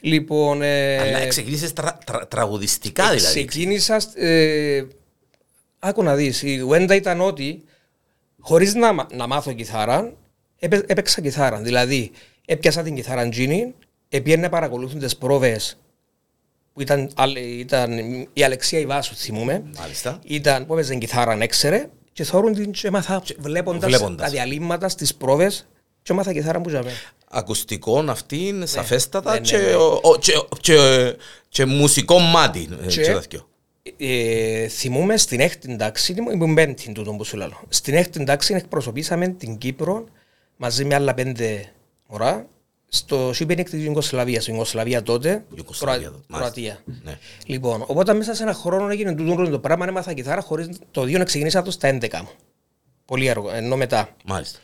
Λοιπόν, 0.00 0.62
ε, 0.62 0.98
Αλλά 0.98 1.26
ξεκίνησες 1.26 1.72
τρα- 1.72 1.98
τρα- 2.06 2.26
τραγουδιστικά 2.28 3.04
δηλαδή. 3.10 3.24
ξεκίνησα, 3.44 4.00
ε, 4.14 4.82
άκου 5.78 6.02
να 6.02 6.14
δεις, 6.14 6.42
η 6.42 6.56
Γουέντα 6.56 6.94
ήταν 6.94 7.20
ότι 7.20 7.64
χωρίς 8.42 8.74
να, 8.74 8.92
μα- 8.92 9.06
να 9.14 9.26
μάθω 9.26 9.52
κιθάρα, 9.52 10.12
έπαι- 10.58 10.90
έπαιξα 10.90 11.20
κιθάρα. 11.20 11.58
Δηλαδή, 11.58 12.10
έπιασα 12.44 12.82
την 12.82 12.94
κιθάρα 12.94 13.28
τζίνι, 13.28 13.74
έπιανε 14.08 14.42
να 14.42 14.48
παρακολουθούν 14.48 14.98
τις 15.00 15.16
πρόβες 15.16 15.76
που 16.72 16.80
ήταν, 16.80 17.10
άλλη- 17.14 17.40
ήταν 17.58 17.98
η 18.32 18.42
Αλεξία 18.44 18.78
Ιβάσου, 18.78 19.14
θυμούμε. 19.14 19.62
Μάλιστα. 19.78 20.18
Ήταν 20.24 20.66
που 20.66 20.72
έπαιζε 20.72 20.94
κιθάρα, 20.94 21.36
έξερε 21.40 21.88
και 22.12 22.24
θόρουν 22.24 22.54
την 22.54 22.70
και 22.72 22.86
έμαθα 22.86 23.22
βλέποντας, 23.38 23.84
βλέποντας. 23.90 24.26
τα 24.26 24.28
διαλύματα 24.32 24.88
στις 24.88 25.14
πρόβες 25.14 25.66
και 26.02 26.12
έμαθα 26.12 26.32
κιθάρα 26.32 26.60
που 26.60 26.68
τζαμέ. 26.68 26.90
Ακουστικών 27.34 28.10
αυτήν, 28.10 28.66
σαφέστατα 28.66 29.32
Ναι, 29.32 29.38
ναι, 29.38 29.44
και, 29.46 29.56
ναι. 29.56 29.74
ο- 29.74 30.00
ο- 30.02 30.16
και, 30.18 30.32
και, 30.60 30.76
και 31.48 31.64
μουσικό 31.64 32.18
μάτι. 32.18 32.68
ε, 32.82 32.86
Και- 32.86 33.02
και 33.02 33.12
τα 33.12 33.18
δυο. 33.18 33.48
Ε, 33.96 34.68
θυμούμε 34.68 35.16
στην 35.16 35.40
έκτη 35.40 35.76
τάξη, 35.76 36.14
ήμουν 36.32 36.54
πέμπτη 36.54 36.92
τούτο 36.92 37.12
που 37.12 37.24
σου 37.24 37.36
λέω. 37.36 37.60
Στην 37.68 37.94
έκτη 37.94 38.24
τάξη 38.24 38.54
εκπροσωπήσαμε 38.54 39.28
την 39.28 39.58
Κύπρο 39.58 40.04
μαζί 40.56 40.84
με 40.84 40.94
άλλα 40.94 41.14
πέντε 41.14 41.72
μωρά 42.06 42.46
στο 42.88 43.32
Σίμπενικ 43.32 43.70
της 43.70 43.84
Ιουγκοσλαβίας, 43.84 44.46
η 44.46 44.48
Ιουγκοσλαβία 44.52 45.02
τότε, 45.02 45.44
Ιουγκοσλαβία 45.56 45.98
Κροα- 46.00 46.12
τότε, 46.12 46.24
μάλιστα. 46.28 46.52
Κροατία. 46.52 46.82
Ναι. 47.04 47.18
Λοιπόν, 47.46 47.84
οπότε 47.86 48.12
μέσα 48.14 48.34
σε 48.34 48.42
ένα 48.42 48.52
χρόνο 48.52 48.88
έγινε 48.88 49.14
τούτο 49.14 49.48
το 49.50 49.58
πράγμα, 49.58 49.86
έμαθα 49.88 50.12
κιθάρα 50.12 50.40
χωρίς 50.40 50.68
το 50.90 51.04
δύο 51.04 51.18
να 51.18 51.24
ξεκινήσα 51.24 51.62
το 51.62 51.70
στα 51.70 51.88
11 51.88 52.20
μου. 52.22 52.28
Πολύ 53.04 53.30
αργό, 53.30 53.50
ενώ 53.50 53.76
μετά. 53.76 54.16
Μάλιστα. 54.24 54.58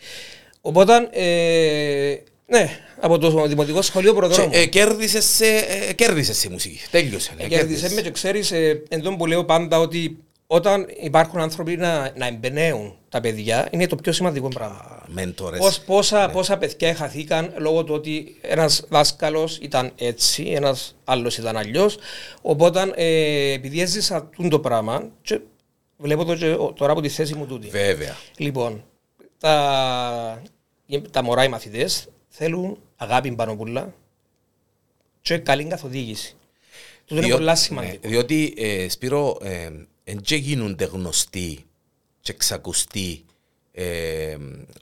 Οπότε, 0.60 1.08
ε, 1.12 2.16
ναι, 2.50 2.70
από 3.00 3.18
το 3.18 3.46
Δημοτικό 3.46 3.82
Σχολείο 3.82 4.14
Προδρόμου. 4.14 4.50
Και, 4.50 4.58
ε, 4.58 4.66
κέρδισες, 4.66 5.24
σε, 5.24 5.46
ε, 5.46 5.92
κέρδισες 5.92 6.38
σε 6.38 6.50
μουσική. 6.50 6.80
Τέλειωσε. 6.90 7.32
ε, 7.36 7.48
Κέρδισες 7.48 7.92
με 7.92 8.00
και 8.00 8.10
ξέρεις, 8.10 8.52
ε, 8.52 8.82
εν 8.88 9.02
τω 9.02 9.16
που 9.16 9.26
λέω 9.26 9.44
πάντα 9.44 9.78
ότι 9.78 10.18
όταν 10.46 10.86
υπάρχουν 11.00 11.40
άνθρωποι 11.40 11.76
να, 11.76 12.12
να 12.16 12.26
εμπνέουν 12.26 12.96
τα 13.08 13.20
παιδιά, 13.20 13.68
είναι 13.70 13.86
το 13.86 13.96
πιο 13.96 14.12
σημαντικό 14.12 14.48
πράγμα. 14.48 14.76
Α, 14.76 15.02
Μέντορες. 15.06 15.58
Πώς, 15.58 15.80
πόσα, 15.80 16.28
πόσα 16.30 16.58
παιδιά 16.58 16.94
χαθήκαν 16.94 17.54
λόγω 17.56 17.84
του 17.84 17.94
ότι 17.94 18.36
ένας 18.40 18.84
δάσκαλος 18.88 19.58
ήταν 19.62 19.92
έτσι, 19.96 20.42
ένας 20.42 20.96
άλλος 21.04 21.38
ήταν 21.38 21.56
αλλιώς. 21.56 21.98
Οπότε 22.42 22.92
ε, 22.94 23.52
επειδή 23.52 23.80
έζησα 23.80 24.28
τούτο 24.36 24.48
το 24.48 24.60
πράγμα, 24.60 25.08
και 25.22 25.40
βλέπω 25.96 26.24
το 26.24 26.34
και 26.36 26.56
τώρα 26.74 26.92
από 26.92 27.00
τη 27.00 27.08
θέση 27.08 27.34
μου 27.34 27.46
τούτη. 27.46 27.68
Βέβαια. 27.68 28.16
Λοιπόν, 28.36 28.84
τα, 29.38 30.42
τα 31.10 31.22
μωρά 31.22 31.44
οι 31.44 31.48
μαθητές 31.48 32.08
θέλουν 32.38 32.78
αγάπη 32.96 33.32
πάνω 33.32 33.56
πουλά 33.56 33.94
και 35.20 35.38
καλή 35.38 35.64
καθοδήγηση. 35.64 36.34
Τούτο 37.04 37.14
είναι 37.14 37.20
Διό- 37.26 37.36
πολύ 37.36 37.48
ναι, 37.48 37.54
σημαντικό. 37.56 38.08
διότι, 38.08 38.54
ε, 38.56 38.88
Σπύρο, 38.88 39.38
ε, 39.42 39.70
εν 40.04 40.20
και 40.20 40.36
γίνονται 40.36 40.84
γνωστοί 40.84 41.64
και 42.20 42.32
ξακουστοί 42.32 43.24
ε, 43.72 44.36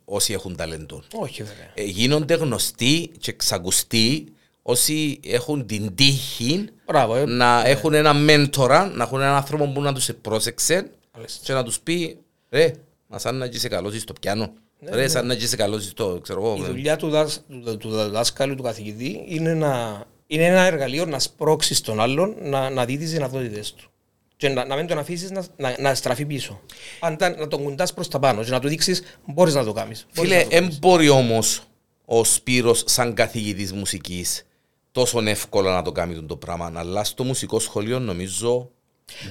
όσοι 0.05 0.33
έχουν 0.33 0.57
ταλέντο. 0.57 1.03
Όχι 1.15 1.43
βέβαια. 1.43 1.71
Ε, 1.75 1.83
γίνονται 1.83 2.35
γνωστοί 2.35 3.11
και 3.19 3.33
ξακουστοί 3.33 4.33
όσοι 4.63 5.21
έχουν 5.25 5.67
την 5.67 5.95
τύχη 5.95 6.69
Μπράβο, 6.87 7.15
ε. 7.17 7.25
να 7.25 7.67
έχουν 7.67 7.95
ένα 7.95 8.15
μέντορα, 8.15 8.87
να 8.87 9.05
έχουν 9.05 9.21
έναν 9.21 9.35
άνθρωπο 9.35 9.67
που 9.69 9.81
να 9.83 9.95
τους 9.95 10.11
πρόσεξε 10.21 10.91
Μάλιστα. 11.15 11.45
και 11.45 11.53
να 11.53 11.63
τους 11.65 11.81
πει 11.81 12.19
ρε, 12.51 12.73
μα 13.07 13.19
σαν 13.19 13.37
να 13.37 13.45
είσαι 13.45 13.69
καλός 13.69 14.01
στο 14.01 14.13
πιάνο, 14.13 14.53
ρε, 14.85 15.09
σαν 15.09 15.27
να 15.27 15.35
είσαι 15.35 15.57
καλός 15.57 15.85
στο, 15.85 16.19
ξέρω 16.23 16.41
εγώ, 16.45 16.55
Ναι, 16.57 16.61
Η 16.61 16.65
ε, 16.65 16.67
δουλειά 16.67 16.97
του, 16.97 17.09
δάσ, 17.09 17.41
του, 17.65 17.77
του 17.77 17.91
δάσκαλου, 17.91 18.55
του 18.55 18.63
καθηγητή, 18.63 19.25
είναι, 19.27 19.55
να, 19.55 20.05
είναι 20.27 20.45
ένα 20.45 20.61
εργαλείο 20.61 21.05
να 21.07 21.19
σπρώξεις 21.19 21.81
τον 21.81 22.01
άλλον 22.01 22.35
να, 22.43 22.71
να 22.71 22.85
δει 22.85 22.99
τις 22.99 23.11
δυνατότητες 23.13 23.73
του. 23.75 23.91
Και 24.37 24.49
να, 24.49 24.65
να 24.65 24.77
μην 24.77 24.87
τον 24.87 24.99
αφήσεις 24.99 25.31
να, 25.31 25.45
να, 25.57 25.77
να 25.81 25.95
στραφεί 25.95 26.25
πίσω. 26.25 26.61
Αν 27.01 27.17
τα- 27.17 27.37
να 27.37 27.49
τον 27.49 27.63
κουντάς 27.63 27.95
προς 27.95 28.09
τα 28.09 28.19
πάνω 28.19 28.45
και 28.45 28.51
να 28.51 28.61
του 28.61 28.69
δείξεις 28.69 29.03
μπορείς 29.27 29.55
να 29.55 29.65
το 29.65 29.73
κάνεις. 29.73 30.07
Φίλε, 30.11 30.45
δεν 30.45 30.73
μπορεί 30.81 31.09
όμως 31.09 31.63
ο 32.05 32.25
Σπύρος 32.25 32.83
σαν 32.87 33.15
καθηγητής 33.15 33.73
μουσικής 33.73 34.47
τόσο 34.93 35.21
εύκολα 35.27 35.75
να 35.75 35.83
το 35.83 35.93
κάνει 35.93 36.23
το 36.23 36.37
πράγμα, 36.37 36.73
αλλά 36.75 37.05
στο 37.05 37.25
μουσικό 37.25 37.59
σχολείο 37.59 37.99
νομίζω 37.99 38.71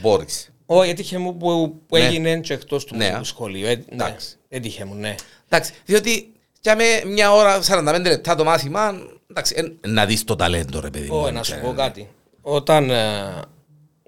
μπορείς. 0.02 0.50
Όχι, 0.66 0.90
έτυχε 0.90 1.18
μου 1.18 1.38
που, 1.38 1.80
που 1.88 1.98
Ναι. 1.98 2.06
έγινε 2.06 2.40
και 2.40 2.54
εκτός 2.54 2.86
του 2.86 2.96
Ναι, 2.96 3.04
μουσικού 3.06 3.22
α. 3.22 3.24
σχολείου. 3.24 3.66
Ε, 3.66 3.76
ναι, 3.76 3.84
Εντάξει. 3.92 4.36
έτυχε 4.50 4.86
μου, 4.86 4.94
ναι. 4.96 5.16
Εντάξει, 5.50 5.72
διότι 5.86 6.32
για 6.62 6.76
με 6.76 6.84
μια 7.06 7.32
ώρα, 7.34 7.62
45 7.62 8.02
λεπτά 8.02 8.36
το 8.36 8.44
μάθημα, 8.44 8.94
εντάξει, 9.30 9.54
εν- 9.58 9.80
να 9.88 10.06
δεις 10.06 10.24
το 10.24 10.36
ταλέντο 10.36 10.80
ρε 10.80 10.90
παιδί 10.90 11.08
μου. 11.10 11.18
Ω, 11.18 11.32
να 11.32 11.44
σου 11.44 11.54
Ε, 11.54 11.58
πω 11.58 11.74
κάτι. 11.74 12.08
Όταν, 12.42 12.90
ε, 12.90 13.24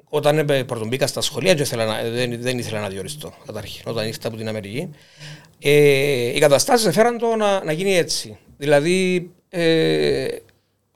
όταν 0.10 0.50
ε, 0.50 0.64
πρωτομπήκα 0.64 1.08
στα 1.08 1.22
σχολεία 1.22 1.54
και 1.54 1.62
ήθελα 1.62 1.86
να, 1.86 2.10
δεν, 2.10 2.42
δεν 2.42 2.58
ήθελα 2.58 2.80
να 2.82 2.88
διοριστώ 2.90 3.34
καταρχήν. 3.46 3.82
Όταν 3.86 4.08
ήρθα 4.08 4.28
από 4.28 4.38
την 4.38 4.48
Αμερική, 4.48 4.90
ε, 5.60 5.72
οι 6.36 6.40
καταστάσεις 6.40 6.86
έφεραν 6.88 7.18
το 7.18 7.36
να, 7.36 7.64
να 7.64 7.72
γίνει 7.72 7.96
έτσι. 7.98 8.38
Δηλαδή, 8.58 9.30
ε, 9.50 10.28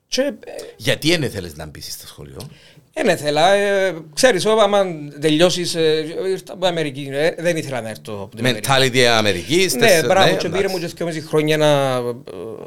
και, 0.08 0.22
ε, 0.22 0.34
Γιατί 0.78 1.16
δεν 1.18 1.32
θέλεις 1.32 1.56
να 1.56 1.66
μπεις 1.66 1.94
στο 1.94 2.08
σχολείο. 2.08 2.50
Δεν 2.94 3.08
ήθελα. 3.08 3.54
Ε, 3.54 3.94
ξέρεις, 4.14 4.46
ό, 4.46 4.52
άμα 4.60 4.86
τελειώσεις, 5.20 5.76
ε, 5.76 6.06
ήρθα 6.30 6.52
από 6.54 6.60
την 6.62 6.66
Αμερική, 6.70 7.10
ε, 7.12 7.32
δεν 7.38 7.58
ήθελα 7.58 7.82
να 7.82 7.90
έρθω 7.90 8.14
από 8.24 8.36
την 8.36 8.46
Αμερική. 8.46 8.70
Mentality 8.72 9.00
Αμερικής. 9.00 9.74
Ναι, 9.76 9.88
τες- 9.88 10.06
μπράβο, 10.06 10.28
και 10.28 10.46
εντάξει. 10.46 10.50
πήρε 10.50 10.68
μου 10.74 10.80
και 10.80 10.86
δυο 10.96 11.06
μισή 11.06 11.22
χρόνια 11.22 11.58
να, 11.58 11.94
ε, 11.96 12.00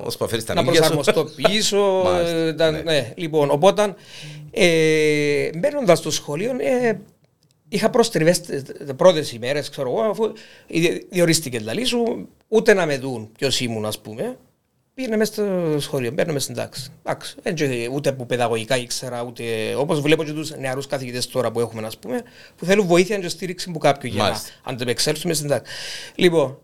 Ως 0.05 0.17
που 0.17 0.25
αφήνεις 0.25 0.45
τα 0.45 0.55
να 0.55 0.63
μύγια 0.63 0.83
σου. 0.83 0.93
προσαρμοστώ 0.95 1.25
πίσω. 1.49 2.01
Μάλιστα, 2.05 2.37
ε, 2.37 2.53
τα- 2.55 2.71
ναι. 2.71 2.79
ναι. 2.83 3.13
Λοιπόν, 3.17 3.51
οπότε 3.51 3.95
ε, 4.51 5.49
μπαίνοντας 5.59 5.99
στο 5.99 6.11
σχολείο, 6.11 6.51
ε, 6.59 6.99
είχα 7.69 7.91
προστριβέ 7.91 8.31
τι 8.31 8.95
πρώτες 8.95 9.33
ημέρες, 9.33 9.69
ξέρω 9.71 9.89
εγώ, 9.91 10.01
αφού 10.01 10.33
δι- 10.69 11.07
διορίστηκε 11.11 11.59
δηλαδή 11.59 11.85
σου, 11.85 12.29
ούτε 12.49 12.75
να 12.75 12.87
με 12.87 12.99
δουν 12.99 13.29
ποιος 13.39 13.61
ήμουν, 13.61 13.85
ας 13.85 13.99
πούμε. 13.99 14.37
Πήγαινε 14.95 15.17
μέσα 15.17 15.33
στο 15.33 15.77
σχολείο, 15.79 16.11
μπαίνω 16.11 16.33
μέσα 16.33 16.45
στην 16.45 16.57
τάξη. 16.57 16.91
Εντάξει, 17.05 17.35
δεν 17.43 17.55
και- 17.55 17.89
ούτε 17.93 18.13
που 18.13 18.27
παιδαγωγικά 18.27 18.77
ήξερα, 18.77 19.23
ούτε 19.23 19.43
όπως 19.77 20.01
βλέπω 20.01 20.25
και 20.25 20.33
τους 20.33 20.51
νεαρούς 20.59 20.87
καθηγητές 20.87 21.27
τώρα 21.29 21.51
που 21.51 21.61
έχουμε, 21.61 21.87
ας 21.87 21.99
πούμε, 21.99 22.23
που 22.57 22.65
θέλουν 22.65 22.87
βοήθεια 22.87 23.19
και 23.19 23.29
στήριξη 23.29 23.67
από 23.71 23.79
κάποιον 23.79 24.13
για 24.13 24.23
να 24.23 24.29
Μάλιστα. 24.29 24.51
αντεπεξέλθουμε 24.63 25.35
στην 25.35 25.49
τάξη. 25.49 25.73
Λοιπόν, 26.15 26.59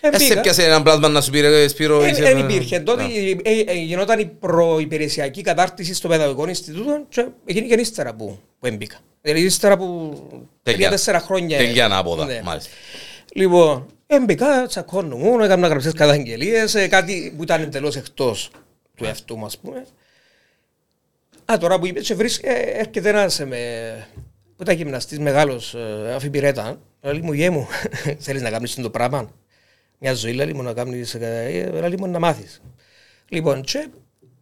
ε, 0.00 0.08
Ε, 0.08 0.18
σε 0.18 0.26
μπήκα. 0.28 0.40
πιάσε 0.40 0.64
έναν 0.64 0.82
πλάσμα 0.82 1.08
να 1.08 1.20
σου 1.20 1.30
πει 1.30 1.40
ρε 1.40 1.68
Σπύρο. 1.68 2.06
είσαι- 2.06 2.22
Δεν 2.22 2.38
υπήρχε. 2.38 2.80
Τότε 2.80 3.02
Α. 3.02 3.06
ε, 3.42 3.60
ε, 3.66 3.72
γινόταν 3.72 4.18
η 4.18 4.26
προϋπηρεσιακή 4.26 5.40
κατάρτιση 5.42 5.94
στο 5.94 6.08
Παιδαγωγικό 6.08 6.48
Ινστιτούτο 6.48 7.04
και 7.08 7.26
εκείνη 7.44 7.66
και 7.68 7.74
ύστερα 7.74 8.14
που, 8.14 8.38
που 8.58 8.66
έμπηκα. 8.66 8.96
Δηλαδή 9.22 9.44
ύστερα 9.44 9.76
που 9.76 9.86
Τέλεια. 10.62 10.78
τρία-τέσσερα 10.78 11.20
χρόνια. 11.20 11.56
Τέλεια 11.58 11.84
ανάποδα, 11.84 12.24
Ναι. 12.24 12.40
μάλιστα. 12.44 12.70
Λοιπόν, 13.34 13.86
έμπηκα, 14.06 14.66
τσακώνω 14.66 15.44
έκανα 15.44 15.68
γραψές 15.68 15.92
καταγγελίες, 15.92 16.74
ε, 16.74 16.88
κάτι 16.88 17.34
που 17.36 17.42
ήταν 17.42 17.62
εντελώς 17.62 17.96
εκτός 17.96 18.50
του 18.94 19.04
εαυτού 19.04 19.36
μου, 19.36 19.44
ας 19.44 19.58
πούμε. 19.58 19.86
Α, 21.52 21.58
τώρα 21.58 21.78
που 21.78 21.86
είπες, 21.86 22.06
και 22.06 22.14
βρεις, 22.14 22.38
ε, 22.42 22.52
έρχεται 22.52 23.08
ένας 23.08 23.40
ε, 23.40 23.44
με, 23.44 23.58
που 24.56 24.62
ήταν 24.62 24.76
γυμναστής 24.76 25.18
μεγάλος, 25.18 25.74
ε, 25.74 26.14
αφιπηρέτα. 26.14 26.80
Λέει 27.00 27.20
μου, 27.20 27.32
γέ 27.32 27.50
μου, 27.50 27.66
θέλεις 28.18 28.42
να 28.42 28.50
κάνεις 28.50 28.74
το 28.74 28.90
πράγμα; 28.90 29.30
Μια 29.98 30.14
ζωή, 30.14 30.32
λέει 30.32 30.52
μου, 30.52 30.62
να 30.62 30.72
κάνεις, 30.72 31.14
ε, 31.14 31.70
λέει 31.80 31.96
μου, 31.98 32.06
να 32.06 32.18
μάθεις. 32.18 32.62
Λοιπόν, 33.28 33.62
και 33.62 33.88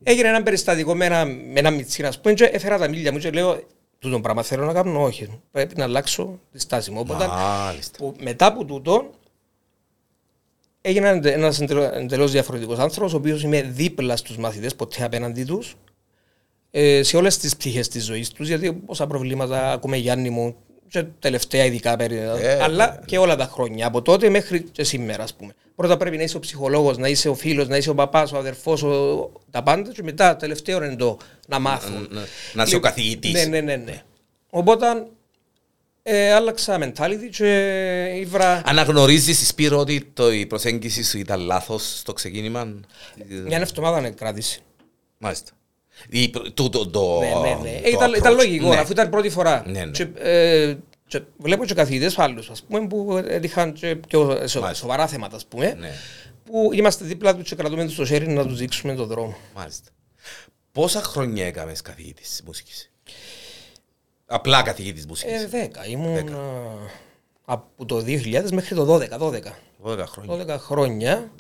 έγινε 0.03 0.29
ένα 0.29 0.43
περιστατικό 0.43 0.95
με 0.95 1.05
ένα, 1.05 1.25
με 1.25 1.59
ένα 1.59 1.71
μιτσί, 1.71 2.03
ας 2.03 2.21
πούμε, 2.21 2.35
και 2.35 2.45
έφερα 2.45 2.79
τα 2.79 2.89
μίλια 2.89 3.13
μου 3.13 3.19
και 3.19 3.31
λέω, 3.31 3.63
τούτο 3.99 4.21
πράγμα 4.21 4.43
θέλω 4.43 4.65
να 4.65 4.73
κάνω, 4.73 5.03
όχι, 5.03 5.41
πρέπει 5.51 5.77
να 5.77 5.85
αλλάξω 5.85 6.41
τη 6.53 6.59
στάση 6.61 6.91
μου. 6.91 7.01
Οπότε, 7.01 7.27
Μάλιστα. 7.27 7.99
που 7.99 8.15
μετά 8.21 8.47
από 8.47 8.65
τούτο 8.65 9.11
έγινα 10.87 11.09
ένας 11.25 11.61
εντελώ 11.61 12.27
διαφορετικός 12.29 12.79
άνθρωπος, 12.79 13.13
ο 13.13 13.17
οποίος 13.17 13.43
είμαι 13.43 13.63
δίπλα 13.63 14.17
στους 14.17 14.37
μαθητές, 14.37 14.75
ποτέ 14.75 15.05
απέναντί 15.05 15.45
τους, 15.45 15.75
ε, 16.71 17.03
σε 17.03 17.17
όλες 17.17 17.39
τις 17.39 17.57
πτυχέ 17.57 17.81
της 17.81 18.05
ζωής 18.05 18.31
τους, 18.31 18.49
γιατί 18.49 18.73
πόσα 18.73 19.07
προβλήματα 19.07 19.73
ακούμε 19.73 19.97
Γιάννη 19.97 20.31
μου, 20.31 20.57
και 20.89 21.03
τελευταία 21.19 21.65
ειδικά 21.65 21.97
περίοδο, 21.97 22.37
Ε, 22.47 22.63
αλλά 22.63 23.01
και 23.07 23.19
όλα 23.19 23.37
τα 23.37 23.45
χρόνια, 23.53 23.87
από 23.87 24.03
τότε 24.03 24.29
μέχρι 24.29 24.63
και 24.63 24.85
σήμερα, 24.85 25.23
ας 25.23 25.35
πούμε. 25.35 25.55
Πρώτα 25.77 25.97
πρέπει 25.97 26.17
να 26.17 26.23
είσαι 26.23 26.37
ο 26.37 26.41
ψυχολόγος, 26.41 26.99
να 26.99 27.09
είσαι 27.09 27.29
ο 27.29 27.35
φίλος, 27.35 27.69
να 27.69 27.77
είσαι 27.77 27.91
ο 27.91 27.95
παπάς, 27.95 28.33
ο 28.33 28.37
αδερφός, 28.37 28.85
τα 29.51 29.63
πάντα, 29.63 29.93
και 29.93 30.03
μετά 30.03 30.37
τελευταίο 30.37 30.85
είναι 30.85 30.97
το 30.97 31.17
να 31.49 31.59
μάθουν. 31.59 32.09
Να- 32.11 32.21
να 32.55 32.63
είσαι 32.63 32.75
ο 32.75 32.77
Λοιπόν, 32.77 32.81
καθηγητής. 32.81 33.33
Ναι, 33.33 33.45
ναι, 33.45 33.61
ναι. 33.61 33.77
ναι. 33.77 34.03
Οπότε 34.51 34.87
ε, 36.07 36.33
άλλαξα 36.33 36.79
mentality 36.83 37.29
και 37.31 37.49
ήβρα 38.17 38.63
Αναγνωρίζεις 38.65 39.47
Σπύρο 39.49 39.79
ότι 39.79 40.11
το, 40.13 40.33
η 40.33 40.47
προσέγγιση 40.47 41.05
σου 41.05 41.19
ήταν 41.19 41.41
λάθος 41.41 41.99
στο 41.99 42.13
ξεκίνημα; 42.13 42.65
μια 43.47 43.59
εβδομάδα 43.59 44.01
να 44.01 44.11
κράτηση. 44.11 44.61
Μάλιστα. 45.19 45.51
Η, 46.09 46.29
προ- 46.29 46.53
το, 46.55 46.69
το, 46.69 46.89
το, 46.89 47.19
Ναι, 47.21 47.49
ναι, 47.49 47.59
ναι. 47.63 47.71
Ε, 47.71 47.81
το 47.83 47.89
ήταν, 47.89 48.15
ήταν 48.15 48.33
approach. 48.33 48.37
λογικό, 48.37 48.69
Ναι. 48.69 48.77
αφού 48.77 48.93
ήταν 48.93 49.09
πρώτη 49.11 49.29
φορά. 49.31 49.63
Ναι, 49.67 49.85
ναι. 49.85 49.91
Και, 49.91 50.09
ε, 50.19 50.77
και 51.07 51.21
βλέπω 51.37 51.65
και 51.65 51.75
καθηγητές 51.75 52.19
άλλους, 52.19 52.51
ας 52.51 52.63
πούμε, 52.63 52.87
που 52.87 53.23
έτυχαν 53.29 53.73
και 53.73 53.97
πιο 54.09 54.21
σο- 54.31 54.61
Μάλιστα. 54.61 54.75
σοβαρά 54.75 55.07
θέματα, 55.07 55.37
ας 55.37 55.47
πούμε, 55.47 55.77
Ναι. 55.79 55.91
που 56.45 56.71
είμαστε 56.73 57.05
δίπλα 57.05 57.37
τους 57.37 57.49
και 57.49 57.55
κρατούμε 57.55 57.85
τους 57.85 57.93
στο 57.93 58.05
χέρι 58.07 58.29
να 58.29 58.47
τους 58.47 58.59
δείξουμε 58.59 58.95
τον 58.95 59.07
δρόμο. 59.07 59.37
Μάλιστα. 59.55 59.89
Πόσα 60.73 61.03
χρόνια 61.03 61.47
έκαμες 61.47 61.81
καθηγήτης 61.83 62.43
μουσικής; 62.47 62.91
Απλά 64.27 64.63
καθηγήτης 64.63 65.07
μουσικής. 65.07 65.43
Ε, 65.43 65.47
δέκα. 65.47 65.87
Ήμουν 65.87 66.17
α, 66.17 66.33
από 67.45 67.85
το 67.87 68.05
2000 68.07 68.51
μέχρι 68.53 68.75
το 68.75 68.95
12, 68.95 69.19
12. 69.19 69.57
12 69.85 69.99
χρόνια. 70.07 70.57
12 70.57 70.59
χρόνια. 70.59 71.31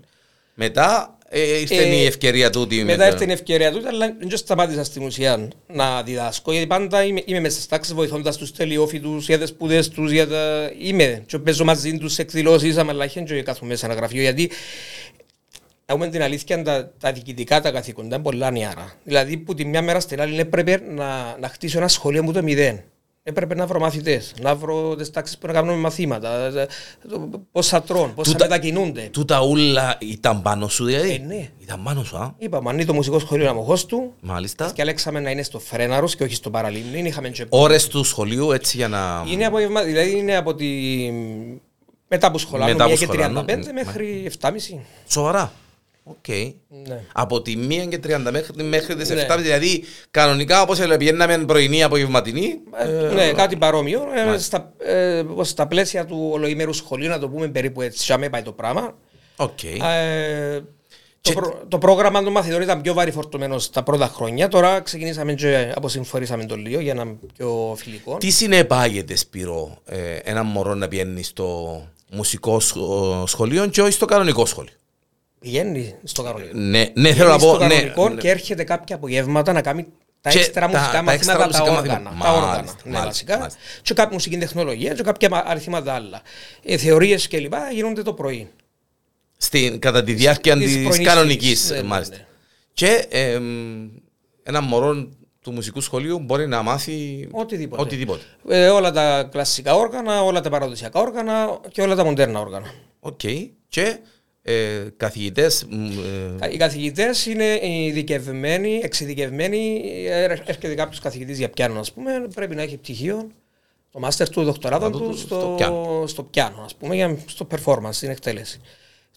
Μετά 0.54 1.18
ε, 1.28 1.58
ήρθε 1.58 1.74
Ε, 1.82 1.94
η 1.94 2.04
ευκαιρία 2.04 2.50
τούτη. 2.50 2.76
με 2.76 2.82
Μετά 2.84 3.04
το- 3.08 3.12
ήρθε 3.12 3.24
η 3.28 3.32
ευκαιρία 3.32 3.72
του, 3.72 3.82
αλλά 3.88 4.16
δεν 4.18 4.36
σταμάτησα 4.36 4.84
στην 4.84 5.02
ουσία 5.02 5.48
να 5.66 6.02
διδάσκω. 6.02 6.52
Γιατί 6.52 6.66
πάντα 6.66 7.04
είμαι, 7.04 7.22
είμαι 7.24 7.40
μέσα 7.40 7.54
στις 7.54 7.66
τάξεις 7.66 7.94
βοηθώντας 7.94 8.36
τους 8.36 8.52
τελειόφοιτους 8.52 9.26
για 9.26 9.38
τι 9.38 9.46
σπουδές 9.46 9.88
τους. 9.88 10.12
Τα... 10.28 10.70
Είμαι. 10.78 11.22
Και 11.26 11.38
παίζω 11.38 11.64
μαζί 11.64 11.98
τους 11.98 12.12
σε 12.12 12.22
εκδηλώσει, 12.22 12.74
αλλά 12.88 13.06
και 13.06 13.42
κάθομαι 13.42 13.68
μέσα 13.68 13.80
σε 13.80 13.86
ένα 13.86 13.94
γραφείο. 13.94 14.20
Γιατί 14.20 14.50
έχουμε 15.86 16.08
την 16.08 16.22
αλήθεια, 16.22 16.62
τα, 16.62 16.90
τα 17.00 17.12
διοικητικά 17.12 17.60
τα 17.60 17.70
καθήκοντα 17.70 18.14
είναι 18.14 18.24
πολλά 18.24 18.50
νιάρα. 18.50 18.92
Δηλαδή, 19.04 19.36
που 19.36 19.54
τη 19.54 19.64
μια 19.64 19.82
μέρα 19.82 20.00
στην 20.00 20.20
άλλη 20.20 20.38
έπρεπε 20.40 20.82
να, 20.88 21.36
να 21.40 21.48
χτίσω 21.48 21.78
ένα 21.78 21.88
σχολείο 21.88 22.22
μου 22.22 22.32
το 22.32 22.42
μηδέν. 22.42 22.82
Έπρεπε 23.26 23.54
να 23.54 23.66
βρω 23.66 23.78
μαθητές, 23.80 24.34
να 24.40 24.54
βρω 24.54 24.96
τις 24.96 25.10
τάξεις 25.10 25.38
που 25.38 25.46
να 25.46 25.52
κάνουμε 25.52 25.76
μαθήματα, 25.76 26.50
πώ 27.52 27.62
θα 27.62 27.82
τρώνε, 27.82 28.12
πώ 28.12 28.24
θα 28.24 28.30
Τούτα- 28.32 28.44
μετακινούνται. 28.48 29.08
Τούτα 29.12 29.40
ούλα 29.42 29.96
ήταν 30.00 30.42
πάνω 30.42 30.68
σου 30.68 30.84
δηλαδή; 30.84 31.10
Ε, 31.14 31.18
ναι. 31.26 31.48
Ήταν 31.58 31.82
πάνω 31.82 32.04
σου, 32.04 32.16
α; 32.16 32.34
Είπαμε, 32.38 32.68
αν 32.70 32.74
είναι 32.76 32.84
το 32.84 32.94
μουσικό 32.94 33.18
σχολείο 33.18 33.48
αμοχώ 33.48 33.78
του, 33.86 34.12
Μάλιστα. 34.20 34.70
και 34.74 34.82
αλέξαμε 34.82 35.20
να 35.20 35.30
είναι 35.30 35.42
στο 35.42 35.58
Φρέναρος 35.58 36.16
και 36.16 36.24
όχι 36.24 36.34
στο 36.34 36.50
Παραλίμνη. 36.50 37.02
Είχαμε 37.08 37.28
και... 37.28 37.46
Ώρες 37.48 37.86
του 37.88 38.04
σχολείου 38.04 38.52
έτσι 38.52 38.76
για 38.76 38.88
να... 38.88 39.24
Είναι 39.30 39.44
απόγευμα, 39.46 39.82
δηλαδή 39.82 40.16
είναι 40.16 40.36
από 40.36 40.54
τη... 40.54 40.66
μετά 42.08 42.26
από 42.26 42.38
σχολάνο, 42.38 42.72
Μετά 42.72 42.84
από 42.84 42.92
1 42.94 42.98
και 42.98 43.04
σχολάνο, 43.04 43.40
35 43.40 43.44
ναι. 43.46 43.72
μέχρι 43.72 44.30
7.30. 44.40 44.50
Σοβαρά. 45.08 45.52
Οκ. 46.06 46.28
Ναι. 46.88 47.00
Από 47.12 47.42
τη 47.42 47.54
1 47.68 47.88
και 47.88 48.00
30 48.06 48.30
μέχρι, 48.30 48.62
μέχρι 48.62 48.96
τις 48.96 49.08
Ναι. 49.10 49.26
7, 49.30 49.36
δηλαδή 49.40 49.84
κανονικά 50.10 50.62
όπως 50.62 50.78
πηγαίναμε 50.96 51.38
πρωινή 51.38 51.82
απογευματινή. 51.82 52.54
Ε, 52.78 53.14
ναι, 53.14 53.32
κάτι 53.32 53.56
παρόμοιο. 53.56 54.02
Ε, 54.34 54.38
στα, 54.38 54.72
ε, 54.78 55.18
όπως 55.18 55.48
στα 55.48 55.66
πλαίσια 55.66 56.04
του 56.04 56.28
ολοήμερου 56.32 56.72
σχολείου, 56.72 57.08
να 57.08 57.18
το 57.18 57.28
πούμε 57.28 57.48
περίπου 57.48 57.82
έτσι, 57.82 58.04
για 58.04 58.30
πάει 58.30 58.42
το 58.42 58.52
πράγμα. 58.52 58.94
Οκ. 59.36 59.62
Ε, 59.62 60.60
το, 61.20 61.30
Και- 61.30 61.32
προ- 61.32 61.64
το 61.68 61.78
πρόγραμμα 61.78 62.22
των 62.22 62.32
μαθητών 62.32 62.62
ήταν 62.62 62.80
πιο 62.80 62.94
βαρύ 62.94 63.10
φορτωμένο 63.10 63.58
στα 63.58 63.82
πρώτα 63.82 64.06
χρόνια. 64.06 64.48
Τώρα 64.48 64.80
ξεκινήσαμε 64.80 65.34
και 65.34 65.72
αποσυμφορήσαμε 65.76 66.44
το 66.44 66.56
λίγο 66.56 66.80
για 66.80 66.92
ένα 66.92 67.06
πιο 67.36 67.74
φιλικός. 67.78 68.18
Τι 68.18 68.30
συνεπάγεται 68.30 69.16
Σπύρο 69.16 69.76
ε, 69.84 70.14
ένα 70.16 70.42
μωρό 70.42 70.74
να 70.74 70.88
πηγαίνει 70.88 71.22
στο 71.22 71.80
μουσικό 72.12 72.60
σχο- 72.60 73.24
σχολείο 73.26 73.66
και 73.66 73.82
όχι 73.82 73.92
στο 73.92 74.04
κανονικό 74.06 74.46
σχολείο; 74.46 74.72
Πηγαίνει 75.44 75.94
στο 76.04 76.22
κανονικό. 76.22 76.50
Ναι, 76.58 76.90
ναι 76.94 77.12
θέλω 77.14 77.28
να 77.28 77.38
στο 77.38 77.46
πω... 77.46 77.58
Ναι, 77.64 77.68
κανονικό 77.74 78.08
ναι. 78.08 78.20
και 78.20 78.30
έρχεται 78.30 78.64
κάποια 78.64 78.96
απογεύματα 78.96 79.52
να 79.52 79.60
κάνει 79.62 79.86
Τα 80.20 80.30
Και 80.30 80.38
έξτρα 80.38 80.60
τα- 80.60 80.68
μουσικά 80.68 80.90
τα 80.92 81.02
μαθήματα, 81.02 81.12
έξτρα 81.12 81.36
τα 81.38 81.46
μουσικά 81.46 81.78
όργανα. 81.78 82.00
μαθήματα. 82.10 82.24
Τα 82.30 82.32
όργανα, 82.36 82.54
Μάλιστα, 82.56 82.76
ναι, 82.84 82.90
μάλιστα, 82.92 83.06
βασικά. 83.06 83.38
μάλιστα. 83.38 83.58
Και 83.82 83.94
κάποια 83.94 84.12
μουσική 84.12 84.36
τεχνολογία 84.38 84.94
και 84.94 85.02
κάποια 85.02 85.42
αριθμάτα 85.46 85.94
άλλα. 85.94 86.22
Ε, 86.64 86.76
Θεωρίες 86.76 87.28
κλπ. 87.28 87.52
γίνονται 87.72 88.02
το 88.02 88.12
πρωί. 88.12 88.50
Στην, 89.36 89.78
κατά 89.78 90.02
τη 90.04 90.12
διάρκεια 90.12 90.56
Της 90.56 90.64
της 90.74 90.84
πρωινής 90.86 91.06
κανονικής. 91.08 91.48
φύσης. 91.48 91.70
Ναι, 91.70 91.76
ναι, 91.76 91.82
μάλιστα. 91.82 92.16
ναι. 92.16 92.24
Και 92.72 93.06
εμ, 93.10 93.88
ένα 94.42 94.60
μωρό 94.60 95.08
του 95.40 95.52
μουσικού 95.52 95.80
σχολείου 95.80 96.18
μπορεί 96.18 96.46
να 96.48 96.62
μάθει 96.62 97.28
Οτιδήποτε. 97.30 97.82
οτιδήποτε. 97.82 98.22
Ε, 98.48 98.68
όλα 98.68 98.90
τα 98.92 99.28
κλασικά 99.30 99.74
όργανα, 99.74 100.22
όλα 100.22 100.40
τα 100.40 100.50
παραδοσιακά 100.50 101.00
όργανα 101.00 101.60
και 101.70 101.82
όλα 101.82 101.94
τα 101.94 102.04
μοντέρνα 102.04 102.40
όργανα. 102.40 102.66
Οκ. 103.00 103.20
Και 103.68 103.98
ε, 104.46 104.84
καθηγητές. 104.96 105.66
Οι 106.52 106.56
καθηγητές 106.56 107.26
είναι 107.26 107.58
ειδικευμένοι, 107.62 108.80
εξειδικευμένοι. 108.82 109.82
Ε, 110.06 110.22
Έρχεται 110.22 110.74
κάποιος 110.74 111.00
καθηγητής 111.00 111.38
για 111.38 111.50
πιάνο, 111.50 111.80
ας 111.80 111.92
πούμε, 111.92 112.26
πρέπει 112.34 112.54
να 112.54 112.62
έχει 112.62 112.76
πτυχίο, 112.76 113.26
το 113.90 113.98
μάστερ 113.98 114.28
του, 114.28 114.44
δοκτοράτο 114.44 114.84
Να 114.84 114.90
το- 114.90 114.98
του 114.98 115.06
το- 115.08 115.16
στο, 115.16 115.26
στο 115.26 115.54
πιάνο. 115.56 116.04
στο 116.06 116.22
πιάνο, 116.22 116.62
ας 116.64 116.74
πούμε, 116.74 116.94
για, 116.94 117.16
στο 117.26 117.46
performance, 117.50 117.88
στην 117.92 118.10
εκτέλεση. 118.10 118.60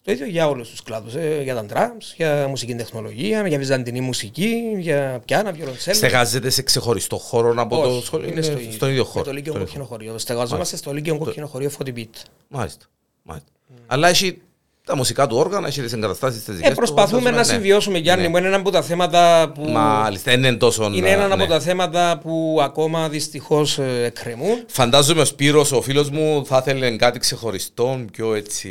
Το 0.02 0.12
ίδιο 0.14 0.26
για 0.26 0.48
όλους 0.48 0.70
τους 0.70 0.82
κλάδους. 0.82 1.14
Ε, 1.14 1.40
για 1.42 1.54
τα 1.54 1.66
drums, 1.72 2.12
για 2.16 2.46
μουσική 2.48 2.74
τεχνολογία, 2.74 3.48
για 3.48 3.58
βυζαντινή 3.58 4.00
μουσική, 4.00 4.74
για 4.78 5.20
πιάνα, 5.24 5.52
βιολοντσέλο. 5.52 5.96
Στεγάζεται 5.96 6.50
σε 6.50 6.62
ξεχωριστό 6.62 7.16
χώρο 7.18 7.54
από 7.56 7.76
το 7.82 7.88
Όχι, 7.88 8.04
σχολείο. 8.04 8.28
είναι 8.28 8.42
στο, 8.42 8.58
στον 8.70 8.90
ίδιο 8.90 9.04
χώρο. 9.04 9.18
Με 9.18 9.30
το 9.30 9.32
Λύκειο 9.36 9.52
Στον 9.52 9.62
ίδιο 9.62 9.74
Κόκκινο 9.78 9.84
Χωρίο. 9.84 10.18
Στεγαζόμαστε 10.18 10.76
στο 10.76 10.92
Λύκειο 10.92 11.18
Κόκκινο 11.18 11.46
Χωρίο 11.46 11.70
Φωτιπίτ. 11.70 12.14
Μάλιστα. 12.48 12.84
Μάλιστα. 13.22 13.50
Αλλά 13.86 14.08
έχει 14.08 14.40
τα 14.88 14.96
μουσικά 14.96 15.26
του 15.26 15.36
όργανα, 15.36 15.66
έχει 15.66 15.82
τις 15.82 15.92
εγκαταστάσεις 15.92 16.44
τη 16.44 16.52
Ε, 16.60 16.70
προσπαθούμε 16.70 17.30
να 17.30 17.44
συμβιώσουμε, 17.44 17.98
Γιάννη 17.98 18.22
Ναι. 18.22 18.28
μου. 18.28 18.36
Είναι 18.36 18.46
ένα 18.46 18.56
από 18.56 18.70
τα 18.70 18.82
θέματα 18.82 19.52
που. 19.54 19.68
Μάλιστα, 19.68 20.30
δεν 20.30 20.42
είναι 20.44 20.56
τόσο. 20.56 20.90
Είναι 20.94 21.10
ένα 21.10 21.26
ναι. 21.26 21.34
από 21.34 21.46
τα 21.46 21.60
θέματα 21.60 22.18
που 22.22 22.58
ακόμα 22.62 23.08
δυστυχώς 23.08 23.78
εκκρεμούν. 23.78 24.64
Φαντάζομαι 24.66 25.20
ο 25.20 25.24
Σπύρος, 25.24 25.72
ο 25.72 25.80
φίλος 25.82 26.10
μου, 26.10 26.46
θα 26.46 26.58
ήθελε 26.66 26.96
κάτι 26.96 27.18
ξεχωριστό, 27.18 28.00
πιο 28.12 28.34
έτσι 28.34 28.68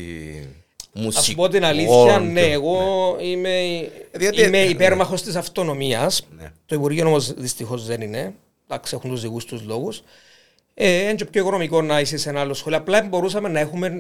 Α 0.97 0.99
μουσικό. 1.01 1.23
σου 1.23 1.35
πω 1.35 1.47
την 1.47 1.65
αλήθεια, 1.65 2.19
ναι, 2.19 2.41
εγώ 2.41 2.79
είμαι, 3.19 3.49
Διότι- 4.11 4.41
είμαι 4.41 4.57
υπέρμαχος 4.57 5.21
της 5.21 5.35
αυτονομίας. 5.35 6.27
Ναι. 6.39 6.51
Το 6.65 6.75
Υπουργείο 6.75 7.07
όμως 7.07 7.33
δυστυχώς 7.33 7.85
δεν 7.85 8.01
είναι. 8.01 8.33
Εντάξει, 8.69 8.95
έχουν 8.95 9.09
τους 9.09 9.21
δικούς 9.21 9.45
τους 9.45 9.61
λόγους. 9.65 10.01
Ε, 10.73 11.01
είναι 11.01 11.13
και 11.13 11.25
πιο 11.25 11.41
οικονομικό 11.41 11.81
να 11.81 11.99
είσαι 11.99 12.17
σε 12.17 12.29
ένα 12.29 12.39
άλλο 12.39 12.53
σχολείο. 12.53 12.77
Απλά 12.77 13.01
μπορούσαμε 13.01 13.49
να 13.49 13.59
έχουμε 13.59 13.87
ε, 13.87 13.91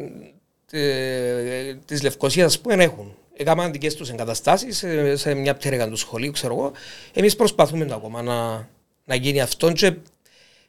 της 1.85 2.01
Λευκοσίας 2.03 2.59
που 2.59 2.69
δεν 2.69 2.79
έχουν. 2.79 3.15
Έκαναν 3.37 3.71
δικές 3.71 3.95
τους 3.95 4.09
εγκαταστάσεις 4.09 4.77
σε, 4.77 5.15
σε 5.15 5.33
μια 5.33 5.55
πτέρυγα 5.55 5.89
του 5.89 5.95
σχολείου, 5.95 6.31
ξέρω 6.31 6.53
εγώ. 6.53 6.71
Εμείς 7.13 7.35
προσπαθούμε 7.35 7.87
ακόμα 7.91 8.21
να, 8.21 8.69
να 9.05 9.15
γίνει 9.15 9.41
αυτό. 9.41 9.71
Και 9.71 9.93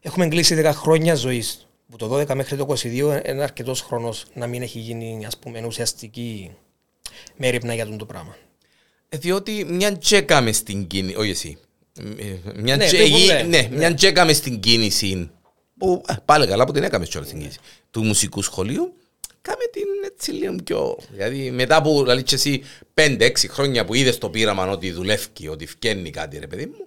έχουμε 0.01 0.29
κλείσει 0.29 0.63
10 0.65 0.71
χρόνια 0.75 1.15
ζωής. 1.15 1.69
Από 1.93 1.99
το 1.99 2.19
12 2.21 2.35
μέχρι 2.35 2.57
το 2.57 2.67
22 2.83 2.87
είναι 3.29 3.43
αρκετός 3.43 3.81
χρόνος 3.83 4.25
να 4.35 4.47
μην 4.47 4.63
έχει 4.63 4.79
γίνει 4.79 5.27
ας 5.27 5.37
πούμε, 5.39 5.63
ουσιαστική 5.67 6.51
μέρημνα 7.37 7.75
για 7.75 7.83
αυτό 7.85 7.97
το 7.97 8.05
πράγμα. 8.07 8.37
Ε, 9.09 9.17
Διότι 9.19 9.65
μια 9.69 9.99
τσέκαμε 9.99 10.53
στην 10.53 10.87
κίνηση, 10.87 11.17
όχι 11.17 11.31
εσύ, 11.31 11.59
Ε, 12.01 12.51
μια 12.61 12.77
Ναι, 12.77 12.85
τσε- 12.87 12.99
το 12.99 13.05
είπαμε, 13.05 13.19
γη- 13.19 13.31
ναι. 13.49 13.61
ναι, 13.61 13.69
μια 13.77 13.95
τσέκαμε 13.95 14.33
στην 14.33 14.61
κίνηση, 14.61 15.31
που 15.79 16.03
ε, 16.09 16.15
πάλι 16.25 16.47
καλά 16.47 16.65
που 16.67 16.73
την 16.73 16.83
έκαμε 16.83 17.05
κιόλας 17.07 17.29
στην 17.29 17.41
κίνηση, 17.41 17.59
του 17.91 18.03
μουσικού 18.05 18.43
σχολείου, 18.43 18.93
κάμε 19.43 19.65
την 19.73 19.85
έτσι 20.13 20.31
λίγο 20.33 20.55
πιο... 20.65 20.99
Δηλαδή 21.13 21.51
μετά 21.51 21.83
που 21.83 22.03
λέει 22.07 22.23
και 22.23 22.35
εσύ 22.35 22.63
5-6 22.95 23.31
χρόνια 23.49 23.85
που 23.85 23.95
είδες 23.95 24.19
το 24.19 24.31
πείραμα 24.31 24.71
ότι 24.71 24.91
δουλεύει, 24.93 25.49
ότι 25.51 25.67
φκένει 25.67 26.11
κάτι 26.11 26.39
ρε 26.39 26.47
παιδί 26.47 26.67
μου, 26.67 26.87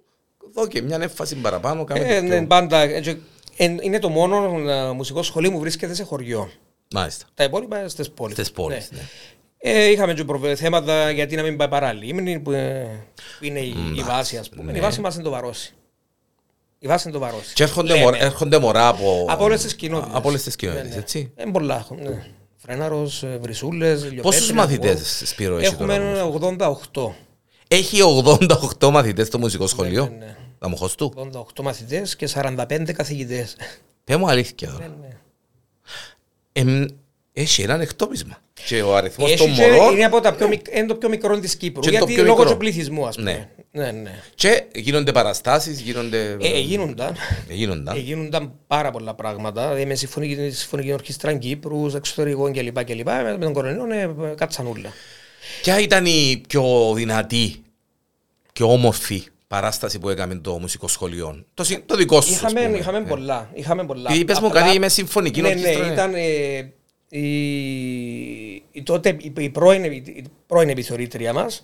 δω 0.53 0.67
και 0.67 0.81
μια 0.81 0.97
έμφαση 1.01 1.35
παραπάνω, 1.35 1.83
κάμε 1.83 1.99
Ε, 1.99 2.15
το 2.21 2.27
ναι, 2.27 2.37
πιο... 2.37 2.47
πάντα, 2.47 2.79
ε, 2.79 2.99
και- 3.01 3.15
ε, 3.57 3.75
είναι 3.81 3.99
το 3.99 4.09
μόνο 4.09 4.59
ε, 4.71 4.91
μουσικό 4.91 5.23
σχολείο 5.23 5.51
που 5.51 5.59
βρίσκεται 5.59 5.93
σε 5.93 6.03
χωριό. 6.03 6.51
Μάλιστα, 6.93 7.25
Τα 7.33 7.43
υπόλοιπα 7.43 7.87
στις 7.87 8.09
πόλεις. 8.11 8.33
στις 8.35 8.51
πόλεις, 8.51 8.89
ναι. 8.91 8.99
Ε, 9.63 9.85
είχαμε 9.85 10.13
και 10.13 10.23
προβε- 10.23 10.57
θέματα 10.57 11.11
γιατί 11.11 11.35
να 11.35 11.41
μην 11.43 11.57
πάει 11.57 11.67
παραλίμνη, 11.67 12.39
που, 12.39 12.51
ε, 12.51 13.05
που 13.39 13.45
είναι 13.45 13.59
η, 13.59 13.75
η 13.97 14.01
βάση, 14.03 14.37
ας 14.37 14.49
πούμε. 14.49 14.71
ναι. 14.71 14.77
Η 14.77 14.81
βάση 14.81 15.01
μας 15.01 15.13
είναι 15.15 15.23
το 15.23 15.29
Βαρόσι. 15.29 15.73
Η 16.79 16.87
βάση 16.87 17.07
είναι 17.09 17.17
το 17.17 17.23
Βαρόσι. 17.23 17.53
Και 17.53 17.63
έρχονται, 17.63 17.87
Λέμε. 17.93 18.03
μωρά, 18.03 18.17
έρχονται 18.23 18.57
μορά 18.59 18.87
από... 18.87 19.25
Από 19.29 19.43
όλες 19.43 19.61
τις 19.61 19.75
κοινότητες. 19.75 20.15
Από 20.15 20.29
όλες 20.29 20.43
τις 20.43 20.55
κοινότητες, 20.55 20.95
έτσι. 20.95 21.31
Ε, 21.35 21.43
πολλά 21.51 21.77
έχουμε. 21.77 22.01
Ναι. 22.01 22.25
Φρέναρος, 22.63 23.23
Βρυσούλες, 23.39 24.13
Πόσους 24.21 24.51
μαθητές, 24.51 25.21
Σπύρο, 25.25 25.57
έχει 25.57 25.75
τώρα 25.75 25.93
Έχουμε 25.93 26.21
όμως; 26.21 26.57
88. 26.93 27.11
Έχει 27.67 27.99
88 28.79 28.89
μαθητές 28.89 29.27
στο 29.27 29.39
μουσικό 29.39 29.67
σχολείο; 29.67 30.03
ναι, 30.05 30.25
ναι. 30.25 30.35
Τα 30.59 30.69
μοχός 30.69 30.95
του; 30.95 31.13
88 31.15 31.63
μαθητές 31.63 32.15
και 32.15 32.27
45 32.27 32.93
καθηγητές. 32.93 33.55
Πες 34.03 34.15
μου 34.15 34.29
αλήθεια 34.29 34.71
τώρα. 34.71 34.95
Ναι, 35.01 35.07
Εμ, 36.51 36.85
Έχει 37.33 37.61
έναν 37.61 37.81
εκτόπισμα. 37.81 38.37
Και 38.67 38.81
ο 38.81 38.95
αριθμός 38.95 39.31
Έχει 39.31 39.37
των 39.37 39.53
και- 39.55 39.61
μωρών 39.71 39.93
Είναι 39.93 40.05
από 40.05 40.19
τα 40.21 40.33
πιο, 40.33 40.47
μικ- 40.47 40.75
είναι 40.75 40.85
το 40.85 40.95
πιο 40.95 41.09
μικρό 41.09 41.39
της 41.39 41.55
Κύπρου. 41.55 41.81
Και 41.81 41.89
το 41.89 41.95
γιατί 41.97 42.13
πιο 42.13 42.23
λόγω 42.23 42.37
μικρό. 42.37 42.51
του 42.51 42.57
πληθυσμού, 42.57 43.07
ας 43.07 43.15
πούμε. 43.15 43.49
Ναι, 43.71 43.91
ναι. 43.91 44.11
και 44.35 44.63
γίνονται 44.75 45.11
παραστάσεις, 45.11 45.79
γίνονται... 45.79 46.37
Ε, 46.41 46.59
γίνονταν. 46.59 47.15
Ε, 47.49 47.53
γίνονταν. 47.53 47.95
Ε, 47.95 47.99
γίνονταν 47.99 48.51
πάρα 48.67 48.91
πολλά 48.91 49.13
πράγματα. 49.13 49.61
Δηλαδή 49.67 49.85
με 49.85 49.95
συμφωνική, 49.95 50.49
συμφωνική 50.51 50.93
ορχήστρα 50.93 51.33
Κύπρου, 51.33 51.85
εξωτερικών 51.95 52.53
κλπ. 52.53 52.83
κλπ. 52.83 53.07
Με 53.07 53.37
τον 53.39 53.53
κορονοϊό 53.53 54.23
ε, 54.25 54.33
κάτσαν 54.35 54.67
όλα. 54.67 54.93
Ποια 55.61 55.79
ήταν 55.79 56.05
η 56.05 56.41
πιο 56.47 56.93
δυνατή, 56.95 57.63
πιο 58.53 58.71
όμορφη 58.71 59.23
παράσταση 59.47 59.99
που 59.99 60.09
έκαμε 60.09 60.35
το 60.35 60.59
μουσικό 60.59 60.87
σχολείο; 60.87 61.45
Το, 61.53 61.63
συ- 61.63 61.85
το 61.85 61.95
δικό 61.95 62.21
σου, 62.21 62.33
ας 62.33 62.37
Είχαμε, 62.39 62.61
πούμε. 62.65 62.77
είχαμε 62.77 62.97
Ε. 62.97 63.01
πολλά. 63.01 63.49
Είχαμε 63.53 63.85
πολλά. 63.85 64.03
Επειδή 64.05 64.19
είπες 64.21 64.39
μου 64.39 64.47
Απλά- 64.47 64.61
κάτι 64.61 64.79
με 64.79 64.89
συμφωνική 64.89 65.41
ναι, 65.41 65.47
ορχήστρα, 65.47 65.77
Ναι, 65.79 65.85
ναι. 65.85 65.93
ήταν 65.93 66.13
ε, 66.15 66.71
η, 67.11 68.51
η, 68.71 68.83
τότε, 68.83 69.17
η, 69.21 69.33
η, 69.37 69.49
πρώην, 69.49 69.83
η 69.83 70.23
πρώην 70.47 70.69
επιθεωρήτρια 70.69 71.33
μας 71.33 71.61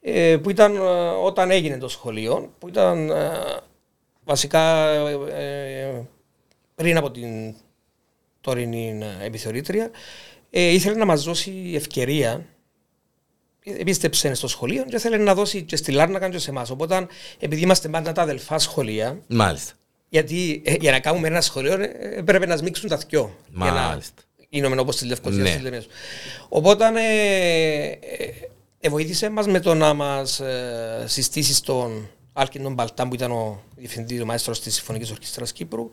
ε, 0.00 0.36
που 0.36 0.50
ήταν 0.50 0.76
ε, 0.76 0.80
όταν 1.24 1.50
έγινε 1.50 1.78
το 1.78 1.88
σχολείο 1.88 2.54
που 2.58 2.68
ήταν 2.68 3.10
ε, 3.10 3.30
βασικά 4.24 4.88
ε, 5.28 6.08
πριν 6.74 6.96
από 6.96 7.10
την 7.10 7.54
τωρινή 8.40 8.98
ε, 9.20 9.26
επιθεωρήτρια 9.26 9.90
ε, 10.50 10.72
ήθελε 10.72 10.96
να 10.96 11.04
μας 11.04 11.24
δώσει 11.24 11.72
ευκαιρία 11.74 12.46
επίστεψεν 13.62 14.34
στο 14.34 14.48
σχολείο 14.48 14.84
και 14.84 14.96
ήθελε 14.96 15.16
να 15.16 15.34
δώσει 15.34 15.62
και 15.62 15.76
στη 15.76 15.92
Λάρνακα 15.92 16.28
και 16.28 16.38
σε 16.38 16.50
εμάς. 16.50 16.70
Οπότε 16.70 17.06
επειδή 17.38 17.62
είμαστε 17.62 17.88
πάντα 17.88 18.12
τα 18.12 18.22
αδελφά 18.22 18.58
σχολεία 18.58 19.22
Μάλιστα. 19.26 19.72
γιατί 20.08 20.62
ε, 20.64 20.74
για 20.80 20.90
να 20.90 21.00
κάνουμε 21.00 21.28
ένα 21.28 21.40
σχολείο 21.40 21.72
ε, 21.72 22.22
πρέπει 22.24 22.46
να 22.46 22.56
σμίξουν 22.56 22.88
τα 22.88 22.96
δυο. 22.96 23.36
Για 23.48 23.70
να 23.70 23.72
Μάλιστα. 23.72 24.22
Γίνουμε 24.52 24.80
όπως 24.80 24.96
της 24.96 25.08
Λευκοσίας 25.08 25.42
Ναι. 25.42 25.50
στις 25.50 25.62
Λεμεσού. 25.62 25.88
Οπότε 26.48 26.84
ε, 26.86 27.86
ε, 27.86 27.98
ε, 28.80 28.88
βοήθησε 28.88 29.30
μας 29.30 29.46
με 29.46 29.60
το 29.60 29.74
να 29.74 29.94
μας 29.94 30.40
ε, 30.40 31.04
συστήσει 31.06 31.56
στον 31.56 32.08
Άλκιν 32.32 32.62
τον 32.62 32.72
Μπαλτάν 32.74 33.08
που 33.08 33.14
ήταν 33.14 33.30
ο 33.30 33.62
διευθυντής, 33.76 34.20
ο 34.20 34.24
μαέστρος 34.24 34.60
της 34.60 34.74
Συμφωνικής 34.74 35.10
Ορχήστρας 35.10 35.52
Κύπρου 35.52 35.90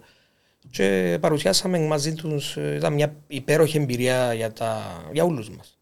και 0.72 1.17
παρουσιάσαμε 1.22 1.80
μαζί 1.80 2.13
τους, 2.13 2.58
ε, 2.58 2.76
ήταν 2.76 2.93
μια 2.93 3.15
υπέροχη 3.28 3.78
εμπειρία 3.78 4.34
για, 4.34 4.54
τα, 4.54 5.02
για 5.12 5.24
όλους 5.24 5.50
μας. 5.50 5.78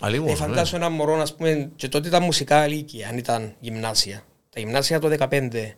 Αλλήμον, 0.00 0.28
Ε, 0.28 0.30
ναι. 0.30 0.36
φαντάσου 0.36 0.76
ένα 0.76 0.88
μωρό, 0.88 1.20
ας 1.20 1.34
πούμε, 1.34 1.70
και 1.76 1.88
τότε 1.88 2.08
ήταν 2.08 2.22
μουσικά 2.22 2.66
ηλικία, 2.66 3.08
αν 3.08 3.18
ήταν 3.18 3.54
γυμνάσια. 3.60 4.22
Τα 4.50 4.60
γυμνάσια 4.60 4.98
το 4.98 5.08
2015 5.08 5.76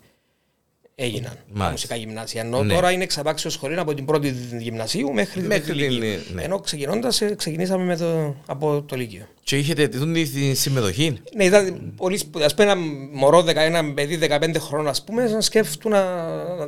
έγιναν. 1.05 1.31
Τα 1.33 1.39
Μάλιστα. 1.47 1.71
μουσικά 1.71 1.97
γυμνάσια. 1.97 2.41
Ενώ 2.43 2.63
Ναι. 2.63 2.75
τώρα 2.75 2.91
είναι 2.91 3.03
εξαπάξιος 3.03 3.53
σχολείο 3.53 3.81
από 3.81 3.95
την 3.95 4.05
πρώτη 4.05 4.35
γυμνασίου 4.59 5.13
μέχρι, 5.13 5.41
την 5.41 5.47
Μέχρι 5.49 5.65
τρίτη 5.73 5.89
την- 5.89 6.03
λυκείου. 6.03 6.21
ναι. 6.35 6.43
Ενώ 6.43 6.59
ξεκινώντας, 6.61 7.23
ξεκινήσαμε 7.37 7.85
με 7.85 7.97
το, 7.97 8.37
από 8.47 8.83
το 8.83 8.97
Λύκειο. 8.97 9.27
Και 9.45 9.59
είχετε 9.59 9.89
τη 9.89 10.29
τη 10.29 10.55
συμμετοχή; 10.55 11.19
Ναι, 11.37 11.45
ήταν 11.45 11.93
πολύ 11.97 12.17
σπουδαίο. 12.17 12.47
Α 12.47 12.55
πούμε, 12.57 12.71
ένα 12.71 12.81
μωρό, 13.13 13.43
δεκα- 13.43 13.63
ένα 13.63 13.85
παιδί 13.95 14.17
15 14.17 14.59
χρόνων, 14.59 14.89
ας 14.89 15.05
πούμε, 15.05 15.29
να 15.29 15.41
σκέφτου 15.41 15.89
να, 15.89 16.05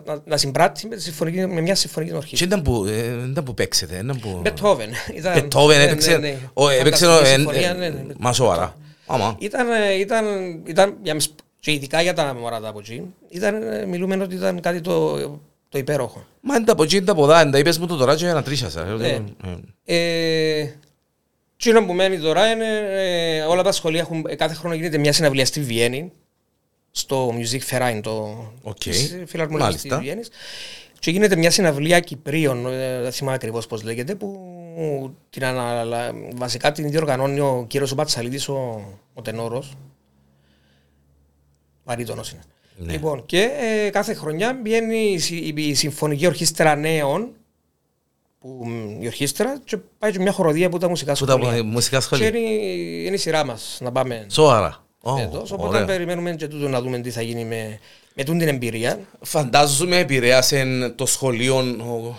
να, 0.07 0.23
να 0.25 0.37
συμπράττει 0.37 0.87
με, 0.87 0.97
τη 0.97 1.03
συμφωνική, 1.03 1.47
με 1.47 1.61
μια 1.61 1.75
συμφωνική 1.75 2.11
Και 2.13 2.17
ορχήστρα. 2.17 2.47
ήταν 2.47 2.63
που, 2.63 2.85
ε, 2.85 3.29
ήταν 3.31 3.45
που 3.45 3.55
παίξετε, 3.55 3.95
ήταν 3.95 4.19
που... 4.21 4.39
Μπετχόβεν. 4.43 4.89
Ήταν- 5.15 5.33
Μπετόβεν 5.35 5.79
ναι, 5.79 5.85
έπαιξε, 5.85 6.11
ναι, 6.11 6.17
ναι. 6.19 6.37
ο- 6.53 6.69
έπαιξε, 6.69 7.05
Φανταστική 7.07 7.31
ε, 7.31 7.35
συμφωνία, 7.37 7.71
ε, 7.71 7.73
ναι, 7.73 7.89
ναι. 7.89 8.03
μα 8.19 8.33
σοβαρά. 8.33 8.77
Άμα. 9.07 9.37
Ήταν, 9.39 9.67
ε, 9.71 9.93
ήταν, 9.99 10.25
ήταν 10.67 10.95
για 11.03 11.15
μες- 11.15 11.35
και 11.65 11.73
ειδικά 11.73 12.03
για 12.03 12.13
τα 12.13 12.35
μωρά 12.35 12.61
τα 12.61 12.69
από 12.69 12.79
εκεί, 12.79 13.03
ήταν, 13.29 13.63
ε, 13.63 13.87
μιλούμε 13.87 14.17
ότι 14.23 14.35
ήταν 14.35 14.61
κάτι 14.61 14.81
το, 14.81 15.19
το 15.69 15.79
υπέροχο. 15.79 16.27
Μα 16.41 16.57
είναι 16.57 16.65
τα 16.65 16.73
από 16.73 16.83
εκεί, 16.83 16.97
είναι 16.97 17.05
τα 17.05 17.13
από 17.13 17.27
δά, 17.27 17.51
τα 17.51 17.59
είπες 17.59 17.79
μου 17.79 17.87
το 17.87 17.97
τώρα 17.97 18.17
και 18.17 18.27
να 18.27 18.43
τρίσασα. 18.43 18.85
Ναι. 18.85 19.19
Ε, 19.85 20.69
Τσίνο 21.57 21.87
που 21.87 21.93
μένει 21.93 22.19
τώρα 22.19 22.51
είναι 22.51 22.67
ε, 22.91 23.41
όλα 23.41 23.63
τα 23.63 23.73
σχολεία 23.73 24.01
έχουν, 24.01 24.25
ε, 24.29 24.35
κάθε 24.35 24.55
χρόνο 24.55 24.75
γίνεται 24.75 24.99
μια 24.99 25.13
συναυλία 25.13 25.47
στη 25.47 25.61
Βιέννη, 25.61 26.13
στο 26.91 27.33
Musikverein, 27.39 28.01
το 28.03 28.53
Οκ. 28.63 28.79
της 28.79 29.23
Φιλαρμονικής 29.27 29.75
της 29.75 29.91
Μάλιστα. 29.91 29.99
Βιέννης. 29.99 30.29
Και 30.99 31.11
γίνεται 31.11 31.37
μια 31.37 31.51
συναυλία 31.51 32.01
Κυπρίων, 32.01 32.67
ε, 32.67 33.01
δεν 33.01 33.13
θυμάμαι 33.13 33.37
ακριβώς 33.37 33.67
πώς 33.67 33.83
λέγεται, 33.83 34.15
που 34.15 34.41
την 35.31 35.45
αναλα... 35.45 36.13
βασικά 36.35 36.73
την 36.73 36.91
διοργανώνει 36.91 37.41
ο 37.41 37.65
κύριος 37.69 37.93
ο 37.93 37.95
Πατσαλίδης, 37.95 38.49
ο, 38.49 38.83
ο 39.15 39.23
τενόρος. 39.23 39.77
Βαρύτονος 41.85 42.31
είναι. 42.31 42.43
Ναι. 42.77 42.93
Λοιπόν, 42.93 43.27
και 43.27 43.49
ε, 43.87 43.91
κάθε 43.91 44.15
χρονιά 44.15 44.61
βγαίνει 44.65 44.97
η, 44.99 45.19
συ- 45.19 45.59
η 45.59 45.75
Συμφωνική 45.75 46.27
Ορχήστρα 46.27 46.75
Νέων, 46.77 47.29
που, 48.41 48.49
μ, 48.67 49.03
η 49.03 49.07
ορχήστρα, 49.07 49.61
και 49.65 49.77
πάει 49.99 50.13
και 50.13 50.19
μια 50.19 50.33
χορωδία 50.33 50.69
που 50.69 50.79
τα 50.79 50.89
μουσικά 50.89 51.13
Που 51.13 51.25
τα 51.25 51.39
σχολεία. 51.41 51.65
μουσικά 51.65 51.97
Και 51.97 52.03
σχολεία. 52.03 52.29
είναι, 52.29 52.39
η- 52.39 53.03
είναι 53.07 53.15
η 53.15 53.19
σειρά 53.19 53.45
μας 53.45 53.79
να 53.81 53.93
πάμε 53.93 54.27
Σοβαρά. 54.31 54.85
Ω, 55.01 55.17
φέτος, 55.17 55.53
οπότε 55.53 55.69
ωραία. 55.69 55.85
περιμένουμε 55.85 56.35
και 56.35 56.49
τούτο 56.49 56.69
να 56.69 56.81
δούμε 56.83 56.99
τι 57.01 57.11
θα 57.11 57.23
γίνει 57.23 57.45
με, 57.45 57.79
με 58.15 58.25
τούτη 58.25 58.39
την 58.39 58.49
εμπειρία. 58.49 58.99
Φαντάζομαι 59.21 59.97
επηρέασε 59.99 60.65
το 60.97 61.07
σχολείο 61.07 61.57
ο, 61.59 62.17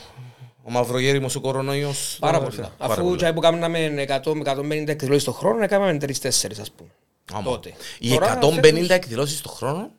ο 0.63 0.71
Μαυρογέριμος 0.71 1.35
ο 1.35 1.41
κορονοϊός. 1.41 2.17
Πάρα 2.19 2.37
Πάρα 2.37 2.49
πολλά. 2.49 2.71
πάρα 2.77 2.93
Αφού 2.93 3.03
πολλά. 3.03 3.15
τσάι 3.15 3.33
που 3.33 3.39
κάναμε 3.39 4.05
100 4.23 4.33
με 4.33 4.41
150 4.45 4.87
εκδηλώσεις 4.87 5.23
το 5.23 5.31
χρόνο, 5.31 5.63
έκαναμε 5.63 5.97
3-4 6.01 6.07
ας 6.61 6.71
πούμε. 6.71 6.89
Άμα. 7.33 7.43
τότε. 7.43 7.73
Οι 7.99 8.09
Τώρα, 8.09 8.39
150 8.41 8.59
φέτος, 8.61 8.89
εκδηλώσεις 8.89 9.41
το 9.41 9.49
χρόνο; 9.49 9.91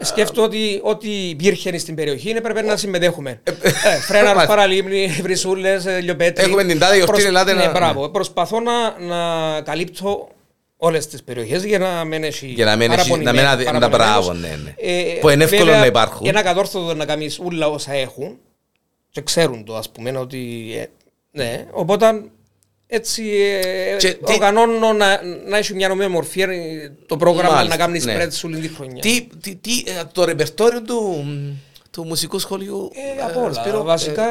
ε, 0.00 0.04
Σκέφτομαι 0.04 0.46
ότι 0.46 0.80
ό,τι 0.82 1.28
υπήρχε 1.28 1.78
στην 1.78 1.94
περιοχή 1.94 2.30
έπρεπε 2.30 2.62
να 2.62 2.76
συμμετέχουμε. 2.76 3.40
Ε, 3.44 3.52
Φρέναρος, 4.00 4.46
παραλίμνη, 4.46 5.06
βρυσούλες, 5.22 5.86
ε, 5.86 6.00
λιοπέτρι. 6.00 6.44
Έχουμε 6.44 6.64
την 6.64 6.78
τάδε 6.78 6.94
γιορτή, 6.96 7.12
Προσ- 7.12 7.26
ελάτε 7.26 7.52
ναι, 7.52 7.64
να- 7.64 7.70
μπράβο. 7.70 8.08
Προσπαθώ 8.08 8.60
να, 8.60 8.98
να 8.98 9.60
καλύπτω 9.60 10.28
όλες 10.76 11.06
τις 11.06 11.22
περιοχές 11.22 11.64
για 11.64 11.78
να 11.78 12.04
μην 12.04 12.24
έχει 12.24 12.46
Για 12.46 12.64
να 12.64 12.76
μην 12.76 12.90
έχει- 12.92 13.16
να 13.16 13.32
μην 13.32 13.40
αδε- 13.46 13.64
τα 13.66 13.72
παραπονημένος. 13.72 14.26
μπράβο, 14.26 14.32
ναι, 14.32 14.48
ναι. 14.64 14.74
Ε, 14.76 15.18
Που 15.20 15.28
είναι 15.28 15.44
εύκολο 15.44 15.64
βέβαια, 15.64 15.80
να 15.80 15.86
υπάρχουν. 15.86 16.26
Ένα 16.26 16.42
κατόρθωτο 16.42 16.94
να 16.94 17.04
κάνεις 17.04 17.38
όλα 17.38 17.68
όσα 17.68 17.92
έχουν 17.92 18.38
και 19.10 19.20
ξέρουν 19.22 19.64
το 19.64 19.76
ας 19.76 19.90
πούμε 19.90 20.10
ότι 20.18 20.70
ε, 20.78 20.84
ναι, 21.30 21.66
οπότε 21.70 22.22
έτσι 22.92 23.22
ε, 23.92 23.96
Και 23.96 24.08
τι- 24.12 24.32
οργανώνω 24.32 24.92
να, 24.92 25.20
να 25.46 25.56
έχει 25.58 25.74
μια 25.74 25.88
νομία 25.88 26.08
μορφή 26.08 26.40
ε, 26.42 26.48
το 27.06 27.16
πρόγραμμα 27.16 27.54
Μάλιστα, 27.54 27.76
να 27.76 27.84
κάνει 27.84 28.00
ναι. 28.04 28.24
spread 28.24 28.32
σου 28.32 28.48
όλη 28.52 28.58
τη 28.58 28.68
χρονιά. 28.74 29.00
Τι, 29.00 29.26
τι, 29.40 29.54
τι, 29.56 29.70
ε, 29.86 30.02
το 30.12 30.24
ρεπερτόριο 30.24 30.82
του, 30.82 31.24
του 31.90 32.04
μουσικού 32.04 32.38
σχολείου. 32.38 32.90
Ε, 32.94 33.20
ε, 33.20 33.24
από 33.24 33.40
όλα. 33.44 33.52
Σπύρο, 33.52 33.82
Βασικά 33.82 34.24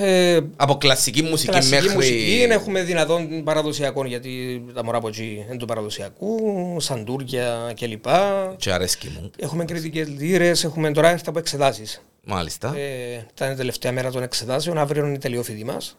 ε, 0.00 0.34
ε, 0.34 0.40
από 0.56 0.76
κλασική 0.76 1.22
μουσική 1.22 1.50
κλασική 1.50 1.74
μέχρι. 1.74 1.94
μουσική 1.94 2.46
έχουμε 2.50 2.82
δυνατόν 2.82 3.44
παραδοσιακό 3.44 4.06
γιατί 4.06 4.64
τα 4.74 4.84
μωρά 4.84 4.98
από 4.98 5.08
εκεί 5.08 5.44
είναι 5.48 5.56
του 5.56 5.66
παραδοσιακού, 5.66 6.36
σαντούρια 6.80 7.72
κλπ. 7.80 8.04
Και 8.56 8.72
αρέσκει 8.72 9.08
μου. 9.20 9.30
Έχουμε 9.38 9.64
κρητικές 9.64 10.08
λύρες, 10.08 10.64
έχουμε 10.64 10.92
τώρα 10.92 11.08
έρθει 11.10 11.24
από 11.26 11.38
εξετάσεις. 11.38 12.02
Μάλιστα. 12.24 12.74
Ε, 12.76 13.26
ήταν 13.34 13.52
η 13.52 13.54
τελευταία 13.54 13.92
μέρα 13.92 14.10
των 14.10 14.22
εξετάσεων, 14.22 14.78
αύριο 14.78 15.04
είναι 15.06 15.14
η 15.14 15.18
τελειόφοιτοί 15.18 15.64
μας. 15.64 15.96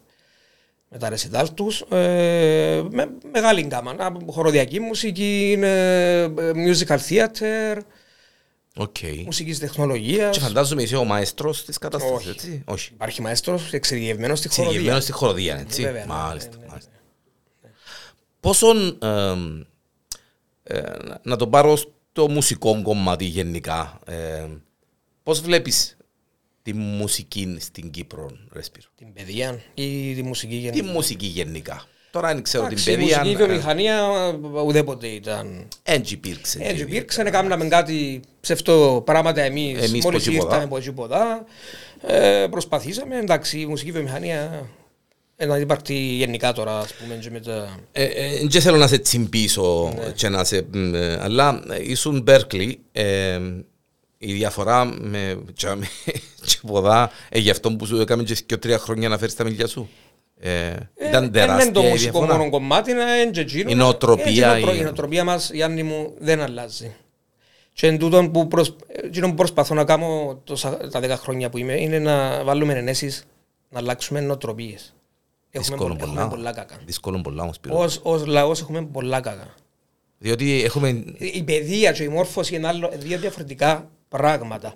Με 0.98 1.02
τα 1.02 1.10
ρεσιτάλ 1.10 1.54
τους. 1.54 1.82
Ε, 1.82 2.84
με 2.92 3.10
μεγάλη 3.32 3.62
γκάμα. 3.62 3.96
Από 3.98 4.32
Χορωδιακή 4.32 4.80
μουσική, 4.80 5.58
ε, 5.62 6.22
ε, 6.22 6.30
musical 6.56 6.98
theater, 7.10 7.78
Οκ. 8.78 8.96
μουσικής 9.26 9.60
τεχνολογίας. 9.60 10.38
Και 10.38 10.44
φαντάζομαι 10.44 10.82
είσαι 10.82 10.96
ο 10.96 11.04
μαέστρος 11.04 11.66
της 11.66 11.78
κατάστασης, 11.78 12.16
Όχι. 12.18 12.30
έτσι; 12.30 12.62
Όχι. 12.66 12.92
Υπάρχει 12.94 13.22
μαέστρος 13.22 13.74
εξειδικευμένος 13.74 14.40
στη 14.40 14.48
χορωδία. 14.48 14.68
Εξειδικευμένος 14.70 15.04
στη 15.04 15.12
χορωδία, 15.12 15.58
έτσι; 15.58 15.82
Βέβαια, 15.82 16.06
ναι, 16.06 16.14
Μάλιστα. 16.14 16.50
ναι, 16.58 16.58
ναι, 16.64 16.66
μάλιστα. 16.70 16.92
Πόσον, 18.40 18.98
εμ, 19.02 19.62
ε, 20.64 20.80
να- 21.04 21.20
να 21.24 21.36
το 21.36 21.48
πάρω 21.48 21.76
στο 21.76 22.30
μουσικό 22.30 22.82
κομμάτι 22.82 23.26
γενικά, 23.26 24.00
ε, 24.06 24.46
πώς 25.24 25.42
βλέπεις 25.42 25.95
τη 26.66 26.74
μουσική 26.74 27.58
στην 27.60 27.92
Κύπρο, 27.92 28.30
ρε 28.52 28.62
Σπύρο. 28.64 28.88
Την 28.96 29.14
παιδεία 29.14 29.60
ή 29.74 30.14
τη 30.16 30.24
μουσική 30.24 30.56
Τη 30.56 30.60
γενικά. 30.62 30.92
μουσική 30.92 31.26
γενικά. 31.26 31.84
Τώρα 32.12 32.28
αν 32.28 32.42
ξέρω 32.42 32.64
την 32.68 32.72
Εντάξει, 32.72 32.92
Η 32.92 32.96
παιδεία, 32.96 33.18
μουσική 33.20 33.36
βιομηχανία 33.36 33.96
ε, 34.56 34.60
ουδέποτε 34.66 35.08
ήταν. 35.08 35.68
έτσι 35.84 36.14
υπήρξε. 36.14 36.60
Έτσι 36.62 36.82
υπήρξε, 36.84 37.24
κάναμε 37.24 37.68
κάτι 37.68 38.22
ψευτό 38.42 39.02
πράγματα 39.06 39.42
εμείς, 39.42 39.82
Εμείς 39.88 40.04
μόλις 40.04 40.24
που 40.24 40.30
τίποτα. 40.32 40.46
ήρθαμε 40.48 40.64
από 40.64 40.78
εκεί 40.78 40.92
ποτά. 40.92 41.46
Ε, 42.02 42.48
προσπαθήσαμε, 42.50 43.18
εντάξει, 43.18 43.60
η 43.60 43.66
μουσική 43.66 43.92
βιομηχανία 43.92 44.70
ε, 45.36 45.46
να 45.46 45.58
υπάρχει 45.58 45.94
γενικά 45.94 46.54
τώρα, 46.54 46.80
ας 46.80 46.94
πούμε, 46.94 47.16
και 47.16 47.30
με 47.30 47.40
τα... 47.40 47.80
Ε, 47.92 48.04
ε, 48.04 48.48
Δεν 48.48 48.62
θέλω 48.62 48.78
να 48.78 48.88
σε 48.88 48.98
τσιμπήσω 48.98 49.94
και 50.16 50.30
να 50.30 50.44
σε... 50.44 50.68
μ, 50.72 50.96
ε, 50.96 51.18
Αλλά 51.22 51.64
ε, 51.70 51.92
ήσουν 51.92 52.22
Μπέρκλι, 52.22 52.80
ε, 52.92 53.40
η 54.18 54.34
διαφορά 54.34 54.86
με 54.86 55.38
τζάμι 55.56 55.86
και 56.06 56.35
ποδά, 56.66 57.12
ε, 57.30 57.40
γι' 57.40 57.50
αυτό 57.50 57.72
που 57.76 57.86
σου 57.86 58.00
έκαμε 58.02 58.24
και 58.24 58.36
και 58.46 58.58
τρία 58.58 58.78
χρόνια 58.78 59.10
να 59.10 59.18
φέρεις 59.18 59.36
τα 59.36 59.44
μιλιά 59.44 59.68
σου. 59.68 59.90
Ε, 60.40 60.74
ήταν 61.08 61.24
Ε, 61.24 61.30
τεράστια 61.30 61.64
είναι 61.64 61.74
το 61.74 61.82
η 61.86 61.90
μουσικό 61.90 62.12
διαφορά. 62.20 62.38
μόνο 62.38 62.50
κομμάτι, 62.50 62.92
είναι 62.92 63.30
και 63.32 63.40
εκείνο. 63.40 63.70
Η 63.70 63.76
νοοτροπία, 63.76 64.26
Ε, 64.26 64.32
και 64.32 64.40
η 64.40 64.44
νοοτρο- 64.64 64.74
η- 64.76 64.80
Η 64.80 64.84
νοοτροπία 64.84 65.24
μας, 65.24 65.52
Γιάννη 65.54 65.84
μου, 65.84 66.14
δεν 66.20 66.42
αλλάζει. 66.42 66.96
Και 67.74 67.88
εν 67.88 67.98
τούτον 67.98 68.32
που, 68.32 68.48
προσ... 68.48 68.76
εκείνο 68.88 69.28
που 69.28 69.34
προσπαθώ 69.34 69.74
να 69.74 69.84
κάνω 69.84 70.40
τόσα, 70.44 70.78
τα 70.78 71.00
δέκα 71.00 71.18
χρόνια 71.18 71.50
που 71.50 71.58
είμαι 71.58 71.74
είναι 71.82 72.00
να 72.00 72.44
βάλουμε 72.44 72.74
ενέσεις, 72.74 73.26
να 73.70 73.80
αλλάξουμε 73.80 74.20
νοοτροπίες. 74.22 74.94
Έχουμε, 75.52 75.76
Δύσκολο 75.76 75.96
πολλά, 75.96 76.12
έχουμε 76.12 76.30
πολλά 76.30 76.36
πολλά. 76.36 76.52
κακά. 76.54 76.76
Δύσκολο 76.86 77.22
πολλά 77.22 77.44
όμως 77.44 77.56
Σπύρο. 77.56 77.78
Ως, 77.80 78.00
ως 78.04 78.26
λαός 78.26 78.62
έχουμε 78.62 78.86
πολλά 78.86 79.20
κακά. 79.20 79.54
Διότι 80.18 80.64
έχουμε... 80.64 81.04
Η 81.18 81.44
παιδεία 81.44 81.92
και 81.92 82.04
η 82.04 82.08
μόρφωση 82.08 82.56
είναι 82.56 82.68
άλλο, 82.68 82.92
δύο 82.98 83.20
διαφορετικά 83.20 83.90
πράγματα. 84.10 84.74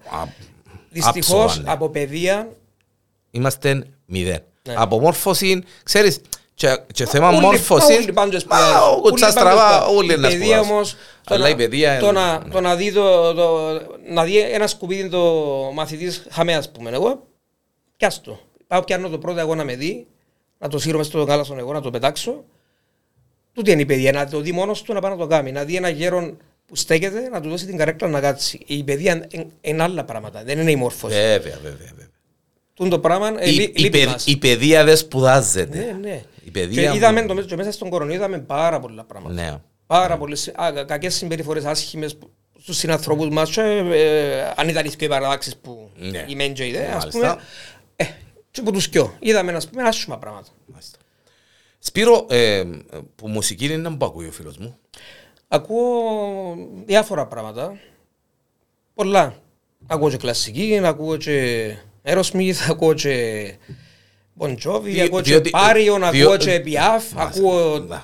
Α, 0.90 1.12
Δυστυχώς 1.12 1.44
άψογα, 1.44 1.64
ναι. 1.66 1.72
από 1.72 1.90
παιδεία. 1.90 2.50
Είμαστε 3.32 3.84
μηδέν. 4.06 4.42
Ναι. 4.68 4.74
Από 4.78 5.00
μόρφωση, 5.00 5.64
ξέρεις, 5.84 6.22
και, 6.54 6.80
και 6.94 7.06
θέμα 7.06 7.28
όλοι- 7.28 7.40
μόρφωση... 7.40 7.94
όλοι 7.94 8.14
πάνε 8.14 8.30
και 8.38 8.44
Μα, 8.50 8.58
σπουδάζουν. 8.58 8.88
ο 8.88 8.92
Όλοι 8.92 9.02
κουτσάς 9.02 9.34
πάνε 9.34 9.50
και 9.50 9.56
τραβά, 9.56 9.72
σπουδάζουν. 9.76 9.98
όλοι 9.98 10.14
Η 10.14 10.16
να 10.18 10.28
παιδεία 10.28 10.46
σπουδάσουν. 10.46 10.72
όμως, 10.74 10.96
το 11.24 11.34
Αλλά 11.34 11.44
να- 11.44 11.50
η 11.50 11.56
παιδεία... 11.56 12.00
Το 12.00 12.12
να, 12.12 12.40
ναι. 12.44 12.50
το 12.50 12.62
να 12.62 12.76
δει, 12.76 12.92
το, 12.94 13.34
το, 13.34 13.60
να 14.10 14.24
δει 14.24 14.38
ένα 14.40 14.68
σκουπίδι 14.68 15.10
το 15.10 15.24
μαθητής 15.74 16.26
χαμέ, 16.30 16.56
ας 16.56 16.72
πούμε, 16.72 16.90
εγώ 16.90 17.28
πιάσ' 17.98 18.22
το. 18.22 18.40
Πάω 18.68 18.84
πιάνω 18.84 19.10
το 19.10 19.18
πρώτο 19.18 19.40
εγώ 19.40 19.56
να 19.56 19.64
με 19.64 19.76
δει, 19.76 20.08
να 20.58 20.68
το 20.68 20.80
σύρω 20.80 20.98
μες 20.98 21.08
στο 21.08 21.24
γάλασσον 21.24 21.60
εγώ, 21.60 21.74
να 21.74 21.82
το 21.82 21.90
πετάξω. 21.90 22.44
Τούτη 23.54 23.72
είναι 23.72 23.82
η 23.82 23.86
παιδεία, 23.86 24.12
να 24.12 24.30
το 24.30 24.40
δει 24.40 24.52
μόνος 24.52 24.82
του 24.82 24.94
να 24.94 25.00
πάει 25.00 25.12
να 25.12 25.18
το 25.18 25.28
κάνει. 25.28 25.52
Να 25.52 25.64
δει 25.64 25.76
ένα 25.76 25.90
γέρο 25.90 26.38
που 26.70 26.76
στέκεται, 26.76 27.30
να 27.30 27.42
του 27.42 27.50
δώσει 27.50 27.66
την 27.66 27.78
καρέκλα 27.78 28.08
να 28.08 28.20
κάτσει. 28.20 28.60
Η 28.66 28.84
παιδεία 28.84 29.28
είναι- 29.32 29.48
είναι 29.62 29.84
άλλα 29.84 30.04
πράγματα, 30.04 30.44
δεν 30.44 30.60
είναι 30.60 30.72
η 30.72 30.76
μόρφωση. 30.76 31.16
Βέβαια, 31.16 31.58
βέβαια, 31.64 31.72
βέβαια. 31.90 32.08
Τούν 32.74 32.90
το 32.90 33.00
πράγμα 33.00 33.32
ε, 33.40 33.50
Η, 33.50 33.52
λεί- 33.54 33.78
η, 33.80 33.82
λείπει 33.82 33.98
παιδ- 33.98 34.10
μας. 34.12 34.26
η 34.28 34.38
παιδεία 34.38 34.84
δεν 34.84 34.98
σπουδάζεται. 34.98 35.78
Ναι, 35.78 35.98
ναι. 36.10 36.24
Η 36.44 36.50
παιδεία... 36.52 36.82
Και 36.84 36.90
μου- 36.90 36.96
είδαμε 36.96 37.26
το, 37.26 37.42
και 37.42 37.56
μέσα 37.56 37.72
στον 37.72 37.90
κορονοϊό 37.90 38.16
είδαμε 38.18 38.40
πάρα 38.40 38.80
πολλά 38.80 39.04
πράγματα. 39.04 39.34
Ναι. 39.42 39.58
Πάρα 39.88 40.18
πολλέ 40.18 40.38
κακές 40.88 41.16
συμπεριφορές 41.16 41.66
άσχημες 41.66 42.18
στους 42.62 42.78
συνανθρώπους 42.78 43.30
μας. 43.30 43.58
Ε, 43.58 44.54
αν 44.56 44.68
ήταν 44.70 44.86
οι 44.86 44.90
δύο 44.98 45.08
παραδάξει 45.10 45.58
που 45.62 45.90
Ναι. 45.98 46.26
η 46.28 46.36
μεν 46.36 46.54
και 46.54 46.66
η 46.68 46.72
δε, 46.72 46.86
ας 46.86 46.90
Μάλιστα. 46.98 47.10
πούμε. 47.12 47.42
Ε, 47.96 48.04
και 48.52 48.62
που 48.62 48.72
τους 48.72 48.88
κοιό. 48.90 49.16
Είδαμε 49.20 49.52
να 49.52 49.60
πούμε 49.72 49.84
άσχημα 49.84 50.18
πράγματα. 50.18 50.48
Μάλιστα. 50.66 50.98
Σπύρο, 51.80 52.26
ε, 52.30 52.64
που 53.16 53.28
μουσική 53.28 53.66
είναι 53.66 53.78
να 53.78 53.90
μου 53.90 54.06
ακούει 54.06 54.28
ο 54.28 54.32
φίλος 54.32 54.58
μου. 54.58 54.78
Ακούω 55.52 56.56
διάφορα 56.86 57.26
πράγματα. 57.26 57.78
Πολλά. 58.94 59.34
Ακούω 59.88 60.10
και 60.10 60.18
κλασική, 60.18 60.82
ακούω 60.84 61.18
και 61.18 61.68
Aerosmith, 62.04 62.56
ακούω 62.70 62.94
και 62.94 63.54
Bon 64.40 64.56
Jovi, 64.66 64.82
Δι- 64.82 65.02
ακούω 65.02 65.22
και 65.22 65.30
διότι- 65.32 65.52
Parion, 65.54 66.10
διό- 66.12 66.26
ακούω 66.26 66.38
και 66.38 66.64
Piaf, 66.66 67.02
ακούω... 67.16 67.80
Να. 67.80 68.04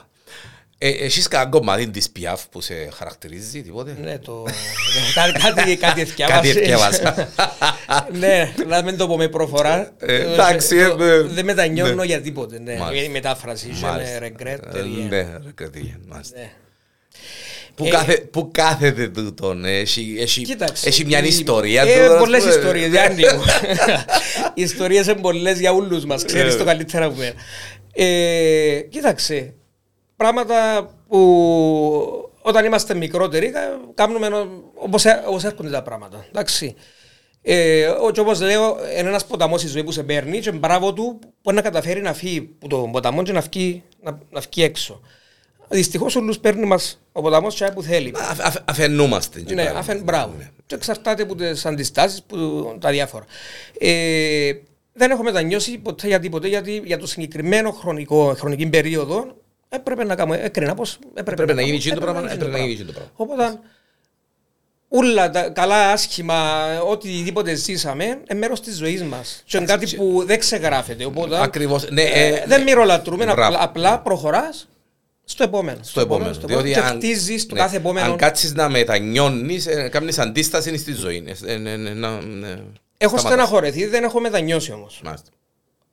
Ε, 0.77 0.89
έχεις 0.89 1.27
κανένα 1.27 1.49
κομμάτι 1.49 1.89
της 1.89 2.09
Πιάφ 2.09 2.47
που 2.47 2.61
σε 2.61 2.73
χαρακτηρίζει, 2.93 3.61
τίποτε; 3.61 3.97
Ναι, 4.01 4.19
το... 4.19 4.43
κάτι, 5.15 5.39
κάτι, 5.39 5.75
κάτι 5.85 6.01
εθιάβασα. 6.01 6.41
Κάτι 6.41 6.49
εθιάβασα. 6.49 7.29
ναι, 8.19 8.53
να 8.67 8.81
μην 8.83 8.97
το 8.97 9.07
πω 9.07 9.17
με 9.17 9.27
προφορά. 9.27 9.91
Ε, 9.99 10.31
εντάξει, 10.33 10.77
Το- 10.97 11.03
ε, 11.03 11.21
Δεν 11.21 11.45
μετανιώνω 11.45 11.93
ναι. 11.93 12.05
για 12.05 12.21
τίποτε. 12.21 12.59
Ναι. 12.59 12.77
Μάλιστα. 12.77 13.05
Η 13.05 13.09
μετάφραση 13.09 13.67
είχε 13.69 13.85
με 13.85 13.91
Μάλιστα. 13.91 14.19
regret. 14.21 14.45
Ε, 14.45 14.71
τελεία. 14.71 15.05
Ναι, 15.07 15.37
regret, 15.47 15.91
μάλιστα. 16.07 16.37
Ναι. 17.17 17.73
Που 17.75 17.85
Ε, 17.85 17.89
κάθε- 17.89 18.17
Που 18.17 18.49
κάθεται 18.53 19.07
τούτον, 19.07 19.65
έχει, 19.65 20.15
έχει, 20.19 20.41
Κοίταξε. 20.41 20.87
έχει 20.87 21.05
μια 21.05 21.23
η- 21.23 21.27
ιστορία. 21.27 21.81
Ε, 21.81 21.93
τούτον, 21.99 22.13
ας 22.13 22.19
πολλές 22.19 22.39
πούμε. 22.43 22.53
ιστορίες, 22.55 22.89
Γιάννη 22.89 23.21
μου. 23.23 23.43
Οι 24.53 24.61
ιστορίες 24.61 25.05
είναι 25.07 25.21
πολλές 25.21 25.59
για 25.59 25.71
όλους 25.73 26.05
μας, 26.05 26.25
ξέρεις 26.25 26.53
Ε. 26.53 26.57
το 26.57 26.63
καλύτερα 26.63 27.05
από 27.05 27.15
μένα. 27.15 27.33
Ε, 27.93 28.79
κοίταξε, 28.89 29.53
πράγματα 30.15 30.89
που 31.07 31.19
όταν 32.41 32.65
είμαστε 32.65 32.93
μικρότεροι 32.93 33.49
κα- 33.51 33.79
κάνουμε 33.93 34.29
νο- 34.29 34.71
όπως, 34.75 35.05
έ- 35.05 35.23
όπως 35.27 35.43
έρχονται 35.43 35.69
τα 35.69 35.81
πράγματα. 35.81 36.25
Εντάξει. 36.29 36.75
Ε, 37.41 37.85
ο- 37.87 38.11
και 38.11 38.19
όπως 38.19 38.41
λέω, 38.41 38.77
είναι 38.99 39.09
ένας 39.09 39.25
ποταμός 39.25 39.59
στη 39.61 39.69
ζωή 39.69 39.83
που 39.83 39.91
σε 39.91 40.03
παίρνει 40.03 40.39
και 40.39 40.51
μπράβο 40.51 40.93
του 40.93 41.19
που 41.41 41.51
να 41.51 41.61
καταφέρει 41.61 42.01
να 42.01 42.13
φύγει 42.13 42.49
από 42.55 42.67
τον 42.69 42.91
ποταμό 42.91 43.23
και 43.23 43.31
να 43.31 43.41
φύγει, 43.41 43.83
να, 44.01 44.19
να 44.29 44.41
φύγει 44.41 44.63
έξω. 44.63 45.01
Δυστυχώς 45.69 46.15
όλους 46.15 46.39
παίρνει 46.39 46.65
μας 46.65 46.99
ο 47.11 47.21
ποταμός 47.21 47.55
και 47.55 47.65
που 47.73 47.81
θέλει. 47.81 48.13
Α- 48.15 48.47
α- 48.47 48.61
αφαινούμαστε. 48.65 49.39
και 49.41 49.53
Ναι, 49.53 49.65
πάλι. 49.65 49.77
αφεν, 49.77 50.01
μπράβο. 50.03 50.33
Ναι. 50.37 50.49
Και 50.65 50.75
εξαρτάται 50.75 51.23
από 51.23 51.35
τις 51.35 51.65
αντιστάσεις, 51.65 52.23
που 52.23 52.37
τα 52.81 52.89
διάφορα. 52.91 53.25
Ε, 53.79 54.51
δεν 54.93 55.11
έχω 55.11 55.23
μετανιώσει 55.23 55.77
ποτέ 55.77 56.07
για 56.07 56.19
τίποτε, 56.19 56.47
γιατί 56.47 56.81
για 56.85 56.97
το 56.97 57.07
συγκεκριμένο 57.07 57.71
χρονικό, 57.71 58.35
χρονική 58.37 58.67
περίοδο 58.67 59.35
έπρεπε 59.69 60.03
να 60.03 60.15
κάνουμε. 60.15 60.37
Έκρινα 60.37 60.75
πως 60.75 60.99
έπρεπε, 61.13 61.31
Έπρεπε 61.31 61.53
να 61.53 61.61
κάνω. 61.61 61.65
γίνει 61.65 61.77
εκείνο 61.77 61.95
το 61.95 62.01
Έπρεπε 62.01 62.11
πράγμα, 62.11 62.29
γίνει 62.31 62.41
έπρεπε 62.43 62.57
να 62.57 62.63
γίνει 62.65 62.73
εκείνο 62.73 62.89
εκείνο 62.89 63.05
το 63.05 63.23
Οπότε 63.23 63.59
Ούλα 64.87 65.29
τα 65.29 65.49
καλά, 65.49 65.91
άσχημα, 65.91 66.65
οτιδήποτε 66.81 67.53
ζήσαμε, 67.53 68.03
είναι 68.05 68.39
μέρος 68.39 68.61
της 68.61 68.75
ζωής 68.77 69.03
μας. 69.03 69.43
Και 69.45 69.57
είναι 69.57 69.65
κάτι 69.65 69.95
που 69.95 70.23
δεν 70.25 70.39
ξεγράφεται. 70.39 71.05
Οπότε, 71.05 71.41
Ακριβώς. 71.41 71.89
Ναι, 71.89 72.01
ε, 72.01 72.27
ε, 72.27 72.43
δεν 72.47 72.63
μυρολατρούμε, 72.63 73.23
μπράβο. 73.25 73.41
απλά, 73.43 73.63
απλά 73.63 73.99
προχωράς 73.99 74.67
στο 75.25 75.43
επόμενο. 75.43 75.79
στο 75.81 76.01
επόμενο. 76.01 76.33
στο 76.33 76.47
Διότι 76.47 76.71
και 76.71 76.79
αν- 76.79 76.95
χτίζεις 76.95 77.45
το 77.45 77.53
ναι, 77.55 77.59
κάθε 77.61 77.77
επόμενο. 77.77 78.05
Αν 78.11 78.17
κάτσεις 78.17 78.53
να 78.53 78.69
μετανιώνεις, 78.69 79.65
ε, 79.65 79.89
κάνεις 79.89 80.19
αντίσταση 80.19 80.77
στη 80.77 80.93
ζωή. 80.93 81.23
Ε, 81.45 81.53
ε, 81.53 81.57
ναι, 81.57 81.75
ναι, 81.77 81.89
να- 81.93 82.21
ναι. 82.21 82.47
Έχω 82.97 83.17
Σταματάς. 83.17 83.21
στεναχωρεθεί, 83.21 83.85
δεν 83.85 84.03
έχω 84.03 84.19
μετανιώσει 84.19 84.71
όμως. 84.71 85.01
Μάλιστα. 85.03 85.29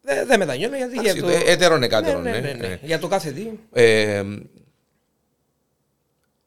Δεν, 0.02 0.26
δεν 0.26 0.38
μετανιώνω 0.38 0.76
γιατί 0.76 0.92
Εντάξει, 0.98 1.12
για 1.12 1.22
το. 1.22 1.28
ε, 1.28 1.42
έτερον 1.52 1.82
εκάτερον, 1.82 2.22
ναι, 2.22 2.30
ναι, 2.30 2.38
ναι, 2.40 2.46
ναι, 2.46 2.52
ναι. 2.52 2.66
ναι. 2.68 2.78
Για 2.82 2.98
το 2.98 3.08
κάθε 3.08 3.30
τι. 3.30 3.46
Ε, 3.72 4.22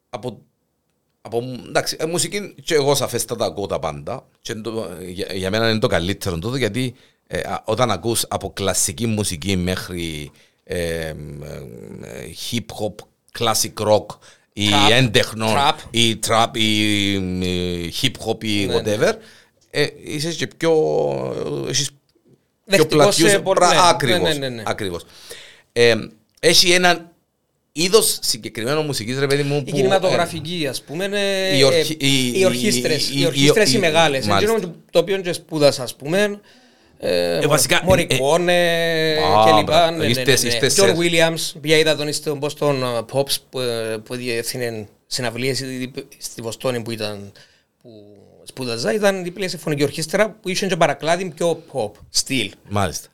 από, 0.10 0.42
από, 1.22 1.44
εντάξει, 1.68 1.98
ε, 2.00 2.06
μουσική 2.06 2.56
και 2.64 2.74
εγώ 2.76 2.96
σαφέστατα 2.96 3.46
ακούω 3.46 3.66
τα 3.66 3.80
πάντα 3.80 4.28
και 4.42 4.52
είναι 4.52 4.62
το, 4.62 4.88
για, 5.02 5.28
για 5.34 5.50
μένα 5.50 5.70
είναι 5.70 5.80
το 5.80 5.88
καλύτερο 5.88 6.40
τούτο 6.40 6.56
γιατί 6.56 6.96
ε, 7.28 7.40
α, 7.40 7.62
όταν 7.66 7.92
ακούς 7.92 8.26
από 8.30 8.52
κλασική 8.54 9.06
μουσική 9.06 9.56
μέχρι 9.56 10.32
ε, 10.32 10.32
ε, 10.32 10.32
ε, 10.32 10.55
hip 12.50 12.66
hop, 12.80 12.96
classic 13.40 13.74
rock 13.88 14.06
ή 14.54 14.68
Trap, 14.70 14.92
έντεχνο 14.92 15.48
trap. 15.56 15.74
ή 15.92 16.20
trap 16.28 16.48
ή 16.58 17.14
ε, 17.16 17.90
hip 18.02 18.12
hop 18.28 18.44
ή 18.44 18.66
Ναι, 18.66 18.76
whatever 18.76 19.12
ε, 19.72 19.88
είσαι 20.04 20.34
και 20.34 20.48
πιο 20.48 20.72
έχεις 21.70 21.90
πιο 21.90 21.98
Δεκτικός 22.66 23.04
πλατιούς 23.04 23.30
σε 23.30 23.40
πολλ- 23.40 23.58
πρα- 23.60 23.70
ναι, 23.74 23.80
Ακριβώς, 23.84 24.20
ναι, 24.22 24.34
ναι, 24.34 24.50
ναι, 24.50 24.56
ναι. 24.56 24.64
ακριβώς. 24.66 25.06
Ε, 25.74 25.96
έχει 26.40 26.72
ένα 26.72 27.12
είδος 27.72 28.18
συγκεκριμένο 28.22 28.82
μουσικής 28.82 29.20
ρε 29.20 29.28
παιδί 29.28 29.44
μου 29.44 29.56
Η 29.66 29.70
που, 29.70 29.76
κινηματογραφική, 29.76 30.68
ας 30.70 30.82
πούμε, 30.82 31.04
είναι, 31.06 31.52
οι 31.58 31.64
ορχι- 31.64 32.04
ε, 32.04 32.08
οι- 32.08 32.32
οι 32.40 32.46
ορχήστρες, 32.46 33.10
οι- 33.10 33.20
οι 33.20 33.26
ορχήστρες 33.26 33.72
οι- 33.74 33.76
οι 33.76 33.80
μεγάλες. 33.80 34.26
μάλιστα. 34.28 34.54
Εκείνο 34.56 34.74
το 34.92 35.00
οποίο 35.00 35.18
και 35.22 35.34
σπούδασα, 35.34 35.84
ας 35.84 35.96
πούμε, 35.96 36.22
ε, 36.22 36.26
βασικά, 36.26 36.40
Μωρικόνε 37.84 38.54
Α, 39.40 39.46
και 39.46 39.52
λοιπά. 39.52 39.62
μπράβο. 39.64 39.92
ναι, 39.92 39.98
ναι, 39.98 40.04
ναι, 40.04 40.20
Ήρθες- 40.20 40.44
ναι. 40.44 40.50
ήρθες 40.54 40.74
John 40.80 40.86
σε- 40.86 40.96
Williams, 41.00 41.60
πια 41.62 41.78
είδα 41.78 41.96
τον 41.96 42.14
στον 42.14 42.40
Boston 42.42 42.76
uh, 42.84 43.06
Pops 43.12 43.36
που, 43.50 43.60
ε, 43.60 43.98
που 44.04 44.16
διεύθυνε 44.16 44.88
συναυλίες 45.08 45.64
στη 46.18 46.42
Βοστόνη 46.42 46.82
που 46.82 46.92
ήταν 46.92 47.32
που 47.82 47.90
σπούδαζα, 48.44 48.94
ήταν 48.94 49.24
δίπλα 49.24 49.48
σε 49.48 49.58
φωνική 49.58 49.84
ορχήστρα 49.84 50.30
που 50.30 50.50
είχε 50.50 50.68
και 50.68 50.76
παρακλάδι 50.76 51.26
πιο 51.36 51.64
pop, 51.74 51.92
στυλ. 52.10 52.52
Μάλιστα. 52.70 53.08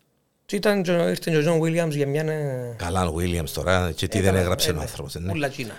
Και 0.45 0.55
ήταν, 0.55 0.83
και- 0.83 0.91
ήρθε 0.91 1.31
και 1.31 1.37
ο 1.37 1.43
John 1.45 1.61
Williams 1.65 1.89
για 1.89 2.07
μια... 2.07 2.21
ε, 2.21 2.75
Καλά 2.77 3.05
ο 3.07 3.15
Williams 3.17 3.49
τώρα 3.53 3.91
και 3.95 4.07
τι 4.07 4.19
δεν 4.19 4.35
έγραψε 4.35 4.71
ο 4.71 4.79
άνθρωπος. 4.79 5.15
ναι. 5.15 5.31
Ούλα 5.31 5.47
Κίνα. 5.49 5.73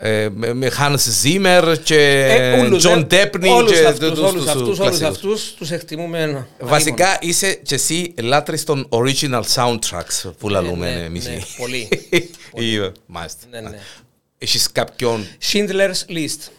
Ε, 0.00 0.28
με 0.34 0.54
με 0.54 0.70
Hans 0.78 0.96
Zimmer 1.24 1.76
και 1.82 2.26
Ε, 2.30 2.58
όλους, 2.60 2.86
John 2.86 3.06
ε, 3.12 3.24
Debney 3.24 3.48
όλους 3.48 3.72
και 3.72 3.86
αυτούς, 3.86 4.08
τους- 4.08 4.18
όλους 4.18 4.32
τους- 4.32 4.46
αυτούς, 4.48 4.68
τους 4.68 4.78
όλους 4.78 4.78
κλασσικούς. 4.98 5.08
αυτούς 5.16 5.54
τους 5.54 5.70
εκτιμούμε 5.70 6.46
Βασικά 6.60 7.18
είσαι 7.20 7.52
και 7.54 7.74
εσύ 7.74 8.14
λάτρης 8.22 8.64
των 8.64 8.88
original 8.90 9.42
soundtracks 9.54 10.30
που 10.38 10.48
λαλούμε 10.48 10.94
ναι, 10.94 11.00
εμείς. 11.04 11.26
ναι, 11.26 11.38
πολύ. 11.58 11.88
Ή- 12.54 12.92
Μάλιστα. 13.06 13.46
Ναι, 13.50 13.60
ναι. 13.60 13.78
Έχεις 14.38 14.72
κάποιον 14.72 15.26
Schindler's 15.52 16.04
List. 16.08 16.50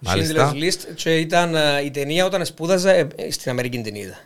Μάλιστα. 0.00 0.52
Schindler's 0.54 0.62
List 0.62 0.78
και 0.94 1.16
ήταν 1.16 1.54
ε, 1.54 1.80
η 1.84 1.90
ταινία 1.90 2.24
όταν 2.26 2.44
σπούδαζα 2.46 2.90
ε, 2.92 3.08
ε, 3.16 3.30
στην 3.30 3.50
Αμερική 3.50 3.78
την 3.80 3.94
είδα. 3.94 4.18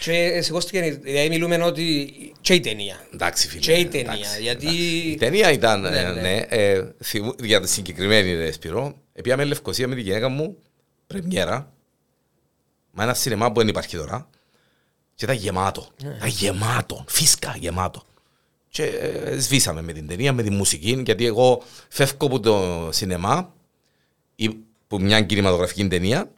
Και 0.00 0.12
ε, 0.12 0.42
σηκώστηκε, 0.42 0.78
η- 0.78 0.90
δηλαδή 0.90 1.28
μιλούμε 1.28 1.62
ότι 1.62 2.12
και 2.40 2.54
η 2.54 2.60
ταινία. 2.60 3.06
Εντάξει, 3.14 3.48
φίλε. 3.48 3.60
Και 3.60 3.72
η 3.72 3.86
ταινία, 3.86 4.12
εντάξει, 4.12 4.42
γιατί- 4.42 4.66
εντάξει. 4.66 4.82
Η 5.10 5.16
ταινία 5.16 5.52
ήταν, 5.52 5.80
Ναι, 5.80 5.88
ε, 5.98 6.02
ναι. 6.12 6.20
ναι, 6.20 6.36
ε, 6.48 6.88
θυμού- 7.02 7.44
για 7.44 7.60
τη 7.60 7.68
συγκεκριμένη 7.68 8.34
ρε 8.34 8.52
Σπυρό, 8.52 8.94
πήγαμε 9.22 9.44
Λευκοσία 9.44 9.88
με 9.88 9.94
τη 9.94 10.00
γυναίκα 10.00 10.28
μου, 10.28 10.56
πρεμιέρα, 11.06 11.72
μα 12.92 13.02
ένα 13.02 13.14
σινεμά 13.14 13.52
που 13.52 13.58
δεν 13.58 13.68
υπάρχει 13.68 13.96
τώρα, 13.96 14.28
και 15.14 15.24
ήταν 15.24 15.36
γεμάτο. 15.36 15.86
Ναι. 16.02 16.14
Ήταν 16.16 16.28
γεμάτο, 16.28 17.04
φίσκα 17.08 17.56
γεμάτο. 17.58 18.02
Και 18.70 18.82
ε, 18.84 19.38
σβήσαμε 19.38 19.82
με 19.82 19.92
την 19.92 20.06
ταινία, 20.06 20.32
με 20.32 20.42
τη 20.42 20.50
μουσική, 20.50 21.02
γιατί 21.04 21.26
εγώ 21.26 21.62
φεύγω 21.88 22.26
από 22.26 22.40
το 22.40 22.88
σινεμά, 22.92 23.54
ή 24.36 24.50
που 24.86 25.00
μια 25.00 25.20
κινηματογραφική 25.22 25.88
ταινία, 25.88 26.30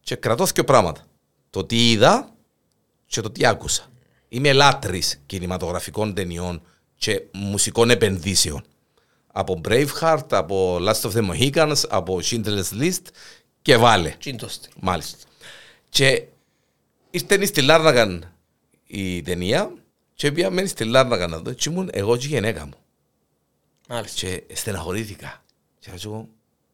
και 0.00 0.14
κρατώ 0.16 0.44
δύο 0.46 0.64
πράγματα. 0.64 1.06
Το 1.50 1.64
τι 1.64 1.90
είδα 1.90 2.32
και 3.08 3.20
το 3.20 3.30
τι 3.30 3.46
άκουσα. 3.46 3.86
Είμαι 4.28 4.52
λάτρης 4.52 5.22
κινηματογραφικών 5.26 6.14
ταινιών 6.14 6.62
και 6.96 7.22
μουσικών 7.32 7.90
επενδύσεων. 7.90 8.64
Από 9.32 9.60
Braveheart, 9.64 10.26
από 10.30 10.78
Last 10.80 11.00
of 11.00 11.12
the 11.12 11.30
Mohicans, 11.30 11.82
από 11.88 12.20
Schindler's 12.22 12.80
List 12.80 13.02
και 13.62 13.76
βάλε. 13.76 14.10
Τι 14.10 14.30
είναι 14.30 14.38
το 14.38 14.48
στυλ. 14.48 14.72
Μάλιστα. 14.80 15.16
Και 15.88 16.24
ήρθε 17.10 17.46
στη 17.46 17.62
Λάρναγαν 17.62 18.32
η 18.86 19.22
ταινία 19.22 19.72
και 20.14 20.32
πήγαμε 20.32 20.66
στη 20.66 20.84
Λάρναγαν 20.84 21.30
να 21.30 21.38
δω 21.38 21.52
και 21.52 21.70
ήμουν 21.70 21.88
εγώ 21.92 22.16
και 22.16 22.26
η 22.26 22.28
γυναίκα 22.28 22.64
μου. 22.66 22.74
Μάλιστα. 23.88 24.26
Και 24.26 24.42
στεναχωρήθηκα. 24.54 25.42
Και 25.78 25.90
λέω 25.90 26.00
εγώ, 26.04 26.28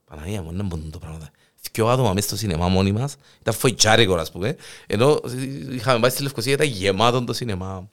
Παναγία 0.04 0.42
μου, 0.42 0.52
δεν 0.52 0.66
μπορούν 0.66 0.90
το 0.90 0.98
πράγμα. 0.98 1.30
Δυο 1.72 1.88
άτομα 1.88 2.12
μέσα 2.12 2.26
στο 2.26 2.36
σινεμά 2.36 2.68
μόνοι 2.68 2.92
μας, 2.92 3.16
ήταν 3.40 3.54
φοητσάρικος 3.54 4.20
ας 4.20 4.30
πούμε, 4.30 4.56
ενώ 4.86 5.20
είχαμε 5.72 6.00
πάει 6.00 6.10
στη 6.10 6.22
Λευκοσία, 6.22 6.52
ήταν 6.52 6.66
γεμάτο 6.66 7.24
το 7.24 7.32
σινεμά. 7.32 7.88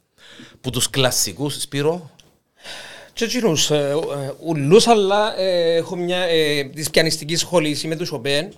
Που 0.62 0.70
τους 0.70 0.90
κλασσικούς, 0.90 1.62
Σπύρο, 1.62 2.12
Και 3.14 3.24
εκείνους 3.24 3.72
ε, 3.72 3.76
ε, 3.76 4.32
ουλούς, 4.40 4.88
αλλά 4.88 5.40
ε, 5.40 5.76
έχω 5.76 5.96
μια 5.96 6.18
ε, 6.18 6.64
της 6.64 6.90
πιανιστικής 6.90 7.40
σχολής 7.40 7.84
με 7.84 7.96
του 7.96 8.06
Σοπέν. 8.06 8.54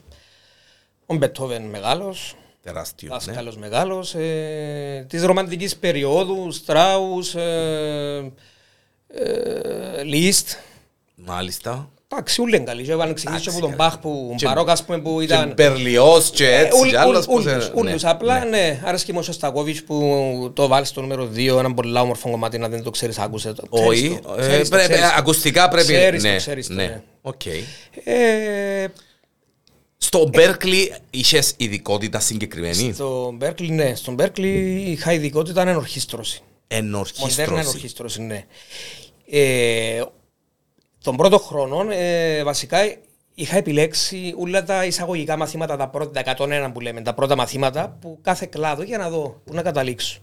Ο 1.05 1.15
Μπετόβεν 1.15 1.63
μεγάλος, 1.63 2.35
τεράστιος. 2.63 3.11
Ναι. 3.11 3.17
δάσκαλος 3.17 3.57
μεγάλος, 3.57 4.15
ε, 4.15 5.05
της 5.09 5.23
ρομαντικής 5.23 5.75
περίοδου, 5.75 6.51
Στράους, 6.51 7.35
ε, 7.35 8.31
ε, 9.07 10.03
Λίστ. 10.03 10.49
Μάλιστα. 11.15 11.89
Εντάξει, 12.13 12.41
ούλοι 12.41 12.55
είναι 12.55 12.65
καλοί. 12.65 12.83
Και 12.83 12.91
έβαλαν 12.91 13.13
ξεκινήσει 13.13 13.49
από 13.49 13.59
τον 13.59 13.69
καλά. 13.71 13.83
Μπαχ 13.89 13.99
που 13.99 14.33
Και- 14.37 14.45
Μπαρόκ, 14.45 14.69
ας 14.69 14.83
πούμε, 14.83 14.99
που 14.99 15.15
Και 15.17 15.23
ήταν... 15.23 15.53
Μπερλιός 15.55 16.29
και 16.29 16.47
Ε, 16.47 16.59
έτσι, 16.59 16.79
ούλ- 16.79 16.89
και 16.89 16.97
άλλος 16.97 17.25
ούλ- 17.25 17.35
πώς 17.35 17.45
ούλους, 17.45 17.65
είναι. 17.65 17.71
ούλους. 17.75 18.03
Ναι, 18.03 18.09
Απλά, 18.09 18.39
ναι. 18.39 18.49
ναι, 18.49 18.81
άρεσε 18.85 19.05
και 19.05 19.13
ο 19.17 19.21
Σωστακόβιτς 19.21 19.83
που 19.83 20.51
το 20.53 20.67
βάλει 20.67 20.85
στο 20.85 21.01
νούμερο 21.01 21.29
2, 21.35 21.57
ένα 21.59 21.73
πολύ 21.73 21.97
όμορφο 21.97 22.29
κομμάτι, 22.29 22.57
να 22.57 22.69
δεν 22.69 22.83
το 22.83 22.89
ξέρεις, 22.89 23.17
άκουσε 23.17 23.53
το. 23.53 23.67
Ξέρεις 23.71 23.89
Όχι, 23.89 24.19
το, 24.23 24.35
ε, 24.37 24.41
ξέρεις 24.41 24.69
το, 24.69 24.75
πρέπει- 24.75 24.91
ξέρεις 24.91 25.09
το. 25.11 25.15
ακουστικά 25.17 25.67
πρέπει. 25.69 25.93
Ξέρεις 25.93 26.21
το, 26.23 26.29
ναι, 26.29 26.35
ξέρεις 26.37 26.67
το, 26.67 26.73
ναι. 26.73 26.83
ναι. 26.85 27.01
Οκ. 27.21 27.45
Ε, 28.03 28.85
Στο 29.97 30.27
Μπέρκλι 30.33 30.93
είχες 31.09 31.53
ειδικότητα 31.57 32.19
συγκεκριμένη; 32.19 32.93
Στον 32.93 33.35
Μπέρκλι, 33.35 33.69
ναι. 33.71 33.95
Στον 33.95 34.13
Μπέρκλι 34.13 34.83
είχα 34.87 35.13
ειδικότητα 35.13 35.61
ενορχίστρωση. 35.61 36.41
Μοντέρνα 36.73 36.87
Ενορχίστρωση. 36.87 37.59
ενορχίστρωση, 37.59 38.21
ναι. 38.21 38.43
Ε, 41.03 41.09
τον 41.09 41.15
πρώτο 41.17 41.37
χρόνο, 41.39 41.91
ε, 41.91 42.43
βασικά, 42.43 42.77
είχα 43.33 43.57
επιλέξει 43.57 44.33
όλα 44.37 44.63
τα 44.63 44.85
εισαγωγικά 44.85 45.37
μαθήματα, 45.37 45.77
τα 45.77 45.87
πρώτα, 45.89 46.23
τα 46.23 46.35
101 46.37 46.71
που 46.73 46.79
λέμε, 46.79 47.01
τα 47.01 47.13
πρώτα 47.13 47.35
μαθήματα, 47.35 47.97
που 48.01 48.19
κάθε 48.21 48.45
κλάδο 48.45 48.83
για 48.83 48.97
να 48.97 49.09
δω, 49.09 49.41
πού 49.45 49.53
να 49.53 49.61
καταλήξω. 49.61 50.19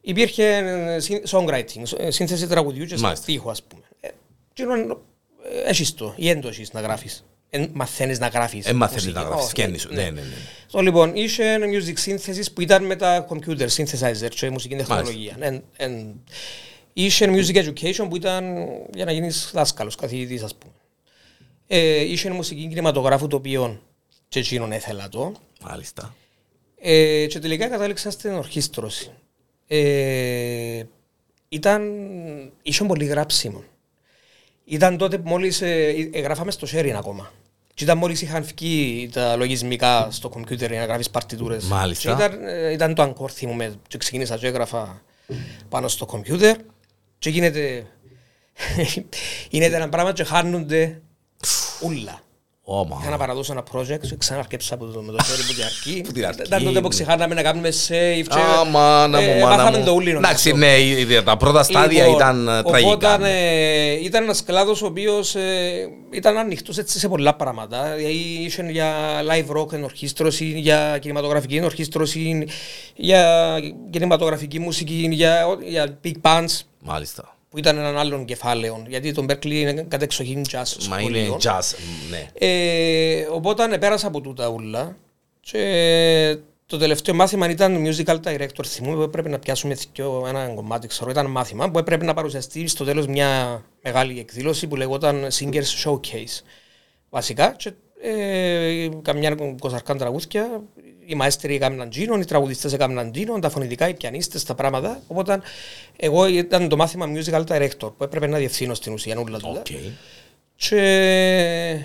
Υπήρχε 0.00 0.44
ε, 0.56 0.98
συν- 1.00 1.28
songwriting, 1.28 1.82
ε, 1.98 2.10
σύνθεση 2.10 2.46
τραγουδιού 2.46 2.84
και 2.84 2.96
Μάλιστα. 2.98 3.22
στίχου, 3.22 3.50
ας 3.50 3.62
πούμε. 3.62 3.82
Ε, 4.00 4.08
και 4.52 4.62
είναι, 4.62 4.96
ε, 5.64 5.68
έχεις 5.68 5.94
το, 5.94 6.12
ή 6.16 6.28
έντο 6.28 6.48
έχεις 6.48 6.72
να 6.72 6.80
γράφεις. 6.80 7.24
Ε, 7.50 7.66
μαθαίνεις 7.72 8.18
να 8.18 8.26
γράφεις. 8.28 8.66
Ε, 8.66 8.72
μαθαίνεις 8.72 9.04
μουσική. 9.04 9.20
να 9.22 9.26
γράφεις, 9.26 9.42
Όχι, 9.44 9.50
σκένεις 9.50 9.80
σου. 9.80 9.92
Ναι, 9.92 10.02
ναι, 10.02 10.10
ναι. 10.10 10.20
So, 10.72 10.82
λοιπόν, 10.82 11.12
είχε 11.14 11.44
ένα 11.52 11.66
music 11.66 12.08
synthesis 12.08 12.44
που 12.54 12.60
ήταν 12.60 12.84
με 12.84 12.96
τα 12.96 13.26
computer 13.28 13.66
synthesizer 13.76 14.28
και 14.28 14.50
μουσική 14.50 14.76
τεχνολογία. 14.76 15.36
Εν, 16.94 17.04
εν, 17.04 17.04
είχε 17.04 17.26
music 17.26 17.56
education 17.56 18.06
που 18.08 18.16
ήταν 18.16 18.56
για 18.94 19.04
να 19.04 19.12
γίνεις 19.12 19.50
δάσκαλος, 19.54 19.94
καθηγητής 19.94 20.42
ας 20.42 20.54
πούμε. 20.54 20.72
Ε, 21.66 22.00
είχε 22.00 22.30
μουσική 22.30 22.66
κινηματογράφου 22.66 23.26
το 23.26 23.36
οποίο 23.36 23.80
και 24.28 24.38
εκείνον 24.38 24.72
έθελα 24.72 25.08
το. 25.08 25.32
Μάλιστα. 25.60 26.14
Ε, 26.78 27.26
και 27.26 27.38
τελικά 27.38 27.68
κατάληξα 27.68 28.10
στην 28.10 28.32
ορχήστρωση. 28.32 29.10
Ε, 29.66 30.82
ήταν, 31.48 31.82
είχε 32.62 32.84
πολύ 32.84 33.04
γράψιμο. 33.04 33.64
Ήταν 34.64 34.96
τότε 34.96 35.18
που 35.18 35.28
μόλις 35.28 35.60
ε, 35.60 36.10
ε, 36.12 36.20
γράφαμε 36.20 36.50
στο 36.50 36.66
sharing 36.70 36.94
ακόμα. 36.96 37.32
Και 37.74 37.84
ήταν 37.84 37.98
μόλις 37.98 38.22
είχαν 38.22 38.42
βγει 38.42 39.08
τα 39.12 39.36
λογισμικά 39.36 40.08
στο 40.10 40.28
κομπιούτερ 40.28 40.70
για 40.70 40.80
να 40.80 40.86
γράφεις 40.86 41.10
παρτιτούρες. 41.10 41.64
Μάλιστα. 41.64 42.14
Και 42.14 42.24
ήταν, 42.24 42.46
ε, 42.46 42.72
ήταν 42.72 42.94
το 42.94 43.02
αγκόρ 43.02 43.30
θυμούμε. 43.34 43.74
Και 43.88 43.98
ξεκίνησα 43.98 44.38
και 44.38 44.46
έγραφα 44.46 45.02
πάνω 45.68 45.88
στο 45.88 46.06
κομπιούτερ 46.06 46.56
και 47.22 47.30
γίνεται, 47.30 47.86
γίνεται 49.50 49.76
ένα 49.76 49.88
πράγμα 49.88 50.12
και 50.12 50.24
χάνονται 50.24 51.02
ούλα. 51.80 52.20
Όμα. 52.64 52.98
Είχα 53.00 53.10
να 53.10 53.16
παραδώσω 53.16 53.52
ένα 53.52 53.62
project 53.72 53.98
και 54.08 54.16
ξαναρκέψα 54.18 54.74
από 54.74 54.84
το, 54.86 55.00
με 55.02 55.12
το 55.12 55.24
χέρι 55.24 55.42
μου 55.48 55.52
την 55.54 55.62
αρχή. 55.64 56.00
Που 56.06 56.12
την 56.12 56.26
αρχή, 56.26 56.40
Ήταν 56.46 56.64
τότε 56.64 56.76
που 56.76 56.82
ναι. 56.82 56.88
ξεχάναμε 56.88 57.34
να 57.34 57.42
κάνουμε 57.42 57.68
save. 57.68 58.22
και- 58.28 58.38
Άμα, 58.60 59.06
να 59.06 59.20
ε, 59.20 59.34
μου, 59.34 59.40
μάνα 59.40 59.56
μάθαμε 59.56 59.78
μου. 59.78 59.84
το 59.84 59.90
ούλι, 59.92 60.12
νομίζω. 60.12 60.18
Εντάξει, 60.30 60.52
ναι, 60.52 60.66
η- 60.76 61.22
τα 61.22 61.36
πρώτα 61.36 61.62
στάδια 61.62 62.02
Λοιπόν, 62.02 62.16
ήταν 62.16 62.48
ε, 62.48 62.62
τραγικά. 62.62 62.92
Οπότε 63.14 63.28
ε, 63.30 63.92
ήταν 64.04 64.22
ένας 64.22 64.42
κλάδος 64.44 64.82
ο 64.82 64.86
οποίος 64.86 65.34
ήταν 66.10 66.36
ανοιχτός 66.36 66.78
σε 66.84 67.08
πολλά 67.08 67.34
πράγματα. 67.34 67.94
Δηλαδή, 67.96 68.14
Είχε 68.44 68.62
για 68.70 68.94
live 69.30 69.56
rock 69.60 69.72
ενορχίστρωση, 69.72 70.44
για 70.44 70.98
κινηματογραφική 71.00 71.56
ενορχίστρωση, 71.56 72.46
για 72.94 73.58
κινηματογραφική 73.90 74.58
μουσική, 74.58 75.08
για, 75.10 75.44
για 75.64 75.98
big 76.04 76.14
bands 76.22 76.60
Μάλιστα. 76.84 77.36
Που 77.52 77.58
ήταν 77.58 77.78
έναν 77.78 77.98
άλλον 77.98 78.24
κεφάλαιο. 78.24 78.84
Γιατί 78.88 79.12
το 79.12 79.24
Berkeley 79.28 79.44
είναι 79.50 79.82
κατεξοχήν 79.88 80.42
jazz 80.50 80.54
Μα 80.54 80.64
σχολείο. 80.98 81.24
είναι 81.24 81.36
jazz, 81.42 81.74
ναι. 82.10 82.28
Ε, 82.38 83.26
οπότε 83.30 83.78
πέρασα 83.78 84.06
από 84.06 84.20
τούτα 84.20 84.48
ούλα 84.48 84.96
και 85.40 86.36
το 86.66 86.78
τελευταίο 86.78 87.14
μάθημα 87.14 87.50
ήταν 87.50 87.84
musical 87.86 88.16
director 88.24 88.64
θυμούμαι 88.66 88.96
που 88.96 89.02
έπρεπε 89.02 89.28
να 89.28 89.38
πιάσουμε 89.38 89.76
δυο- 89.94 90.24
ένα 90.28 90.46
κομμάτι 90.54 90.86
ξέρω 90.86 91.10
ήταν 91.10 91.26
μάθημα 91.26 91.70
που 91.70 91.78
έπρεπε 91.78 92.04
να 92.04 92.14
παρουσιαστεί 92.14 92.66
στο 92.66 92.84
τέλος 92.84 93.06
μια 93.06 93.62
μεγάλη 93.82 94.18
εκδήλωση 94.18 94.66
που 94.66 94.76
λεγόταν 94.76 95.26
Singers 95.38 95.84
Showcase 95.84 96.40
βασικά 97.10 97.54
και 97.58 97.72
ε, 98.02 98.88
καμιά 99.02 99.36
κοσαριάν 99.58 99.98
τραγούδια 99.98 100.62
οι 101.06 101.14
μαέστεροι 101.14 101.54
έκαναν 101.54 101.90
τζίνον, 101.90 102.20
οι 102.20 102.24
τραγουδιστές 102.24 102.72
έκαναν 102.72 103.12
τζίνον, 103.12 103.40
τα 103.40 103.50
φωνητικά, 103.50 103.88
οι 103.88 103.94
πιανίστες, 103.94 104.44
τα 104.44 104.54
πράγματα 104.54 105.02
οπότε 105.06 105.40
εγώ 105.96 106.26
ήταν 106.26 106.68
το 106.68 106.76
μάθημα 106.76 107.06
musical 107.14 107.44
director 107.44 107.92
που 107.96 108.04
έπρεπε 108.04 108.26
να 108.26 108.38
διευθύνω 108.38 108.74
στην 108.74 108.92
ουσία 108.92 109.18
όλα 109.18 109.38
τούτα. 109.38 109.60
Οκ. 109.60 109.66
Και 110.56 110.80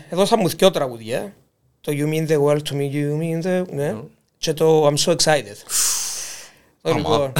έδωσα 0.09 0.37
μου 0.37 0.47
δυο 0.49 0.71
τραγούδια. 0.71 1.33
Το 1.81 1.91
You 1.95 2.13
mean 2.13 2.27
the 2.27 2.41
world 2.43 2.61
to 2.69 2.73
me, 2.73 2.91
you 2.93 3.19
mean 3.19 3.45
the... 3.45 3.65
Ναι. 3.71 3.95
Και 4.37 4.53
το 4.53 4.87
I'm 4.87 4.97
so 4.97 5.15
excited. 5.15 5.57
Το 6.81 6.89
Αμά. 6.89 6.97
λοιπόν. 6.97 7.33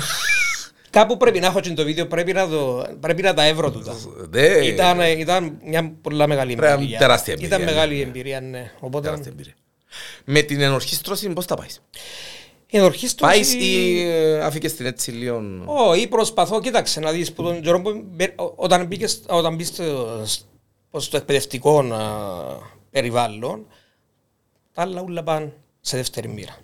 Κάπου 0.98 1.18
πρέπει 1.18 1.40
να 1.40 1.48
έχω 1.48 1.60
και 1.60 1.74
το 1.74 1.84
βίντεο, 1.84 2.08
πρέπει 2.08 2.34
να, 2.34 2.48
το, 2.48 2.86
πρέπει 3.00 3.22
να 3.22 3.34
τα 3.34 3.44
εύρω 3.44 3.72
τούτα. 3.72 3.96
Δε- 4.18 4.66
Ήταν, 4.66 5.00
ήταν 5.02 5.58
μια 5.66 5.92
πολλά 6.02 6.28
μεγάλη 6.28 6.56
Πρέπει 6.56 6.62
να 6.62 6.68
είναι 6.74 6.78
εμπειρία. 6.82 7.00
τεράστια 7.00 7.34
εμπειρία, 7.34 7.56
Ήταν 7.56 7.66
ναι. 7.66 7.72
μεγάλη 7.74 8.02
εμπειρία, 8.02 8.42
ναι. 8.42 8.72
Οπότε 8.80 9.06
τεράστια 9.06 9.32
εμπειρία. 9.32 9.54
Με 10.26 10.42
την 10.42 10.62
ενορχίστρωση 10.62 11.30
πώς 11.30 11.46
τα 11.46 11.56
πάεις; 11.56 11.82
η 12.68 12.78
ενορχίστρωση... 12.78 13.34
Πάεις 13.34 13.54
ή 13.54 14.00
ε, 14.02 14.40
αφήκες 14.40 14.74
την 14.76 14.86
έτσι 14.86 15.12
λίγο... 15.12 15.42
Όχι, 15.66 16.08
προσπαθώ, 16.08 16.62
κοίταξε 16.62 17.00
να 17.00 17.12
δεις 17.12 17.34
που 17.34 17.44
τον 17.44 17.62
καιρό 17.62 17.82
που 17.82 18.04
μπε- 18.06 18.40
ό- 18.42 18.54
όταν 18.56 18.86
μπήκες, 18.86 19.22
όταν 19.28 19.56
μπεις 19.56 19.68
στο, 19.68 20.24
στο 20.98 21.18
εκπαιδευτικό 21.18 21.80
α, 21.80 22.00
περιβάλλον, 22.92 23.66
τα 24.74 24.82
άλλα 24.82 25.02
ούλα 25.02 25.24
πάνε 25.24 25.54
σε 25.82 25.98
δεύτερη 25.98 26.28
μοίρα. 26.28 26.58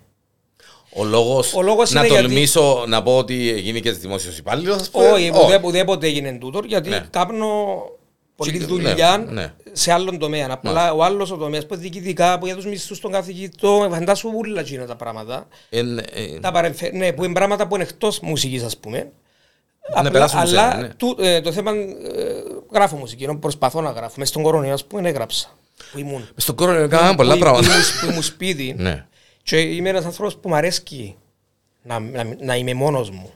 Ο 0.96 1.04
λόγος, 1.04 1.54
Ο 1.54 1.62
λόγος 1.62 1.90
να 1.92 2.00
είναι 2.00 2.08
γιατί- 2.08 2.24
τολμήσω 2.26 2.84
να 2.88 3.02
πω 3.02 3.16
ότι 3.16 3.60
γίνηκες 3.60 3.98
δημόσιος 3.98 4.38
υπάλληλος. 4.38 4.76
ας 4.76 4.90
πούμε. 4.90 5.06
Όχι, 5.10 5.30
ουδέ- 5.44 5.64
ουδέποτε 5.64 6.06
έγινε 6.06 6.32
τούτο, 6.40 6.60
γιατί 6.66 6.88
Ναι. 6.88 7.04
κάνω 7.10 7.46
πολλή 8.36 8.58
Ναι, 8.58 8.64
δουλειά 8.64 9.16
ναι. 9.30 9.52
σε 9.72 9.92
άλλον 9.92 10.18
τομέα. 10.18 10.48
Απλά 10.50 10.92
ο 10.92 11.02
άλλος 11.04 11.30
ο 11.30 11.36
τομέας 11.36 11.66
που 11.66 11.76
διοικητικά, 11.76 12.38
που 12.38 12.46
για 12.46 12.54
τους 12.54 12.66
μισθούς 12.66 13.00
των 13.00 13.12
καθηγητών, 13.12 13.90
φαντάσου 13.90 14.30
ούλα 14.36 14.60
εκείνα 14.60 14.86
τα 14.86 14.96
πράγματα. 14.96 15.46
Εν, 15.70 15.98
ε, 15.98 16.04
Τα 16.40 16.50
παρεμφε... 16.52 16.90
Ναι, 16.92 17.12
που 17.12 17.24
είναι 17.24 17.32
πράγματα 17.32 17.66
που 17.66 17.74
είναι 17.74 17.84
εκτός 17.84 18.20
μουσικής, 18.20 18.62
ας 18.62 18.76
πούμε. 18.76 19.12
Να 20.02 20.10
περάσουν 20.10 20.38
σε 20.38 20.44
αλλά 20.46 20.72
ένα, 20.74 20.82
ναι. 20.82 20.88
του- 20.96 21.16
ε, 21.20 21.40
το 21.40 21.52
θέμα 21.52 21.70
ε, 21.70 21.76
γράφω 22.72 22.96
μουσική, 22.96 23.24
ενώ 23.24 23.36
προσπαθώ 23.38 23.80
να 23.80 23.90
γράφω. 23.90 24.14
Μες 24.18 24.28
στον 24.28 24.42
κορονοϊό, 24.42 24.72
ας 24.72 24.84
πούμε, 24.84 25.08
έγραψα. 25.08 25.48
Που 25.92 25.98
ήμουν. 25.98 26.20
Μες 26.20 26.42
στον 26.42 26.54
κόρο 26.54 26.72
έκαναμε 26.72 27.14
πολλά 27.14 27.32
που- 27.32 27.38
πράγματα. 27.38 27.66
Που, 27.66 27.72
ήμουν- 27.72 28.00
που 28.00 28.06
ήμουν 28.10 28.22
σπίτι. 28.22 28.76
Ναι. 29.50 29.58
Και 29.58 29.60
είμαι 29.60 29.88
ένας 29.88 30.04
άνθρωπος 30.04 30.36
που 30.36 30.48
μου 30.48 30.54
αρέσκει 30.54 31.16
να, 31.82 31.98
να, 31.98 32.36
να 32.40 32.56
είμαι 32.56 32.74
μόνος 32.74 33.10
μου. 33.10 33.30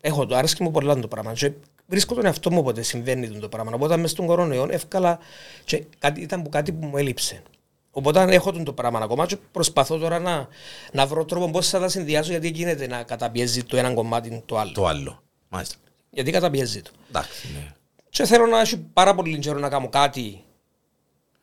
Έχω 0.00 0.26
το, 0.26 0.36
αρέσκει 0.36 0.62
μου 0.62 0.70
πολλά 0.70 0.98
το 0.98 1.08
πράγμα. 1.08 1.32
Και 1.32 1.52
βρίσκω 1.86 2.14
τον 2.14 2.24
εαυτό 2.24 2.50
μου 2.50 2.58
όποτε 2.58 2.82
συμβαίνει 2.82 3.28
το 3.28 3.48
πράγμα. 3.48 3.70
Οπότε 3.74 3.96
μες 3.96 4.10
στον 4.10 4.26
κορονοϊό 4.26 4.66
εύκολα 4.70 5.18
και 5.64 5.84
κάτι, 5.98 6.20
ήταν 6.20 6.42
που 6.42 6.48
κάτι 6.48 6.72
που 6.72 6.86
μου 6.86 6.96
έλειψε. 6.96 7.42
Οπότε 7.90 8.34
έχω 8.34 8.52
τον 8.52 8.64
το 8.64 8.72
πράγμα 8.72 8.98
ακόμα 8.98 9.26
και 9.26 9.36
προσπαθώ 9.52 9.98
τώρα 9.98 10.18
να, 10.18 10.48
να 10.92 11.06
βρω 11.06 11.24
τρόπο 11.24 11.50
πώς 11.50 11.68
θα 11.68 11.78
τα 11.78 11.88
συνδυάσω 11.88 12.30
γιατί 12.30 12.48
γίνεται 12.48 12.86
να 12.86 13.02
καταπιέζει 13.02 13.64
το 13.64 13.76
ένα 13.76 13.94
κομμάτι 13.94 14.42
το 14.46 14.58
άλλο. 14.58 14.72
Το 14.72 14.86
άλλο. 14.86 15.22
Μάλιστα. 15.48 15.76
Γιατί 16.10 16.30
καταπιέζει 16.30 16.82
το. 16.82 16.90
Εντάξει, 17.08 17.48
ναι. 17.54 17.72
Και 18.08 18.24
θέλω 18.24 18.46
να 18.46 18.60
έχει 18.60 18.78
πάρα 18.78 19.14
πολύ 19.14 19.38
καιρό 19.38 19.58
να 19.58 19.68
κάνω 19.68 19.88
κάτι 19.88 20.44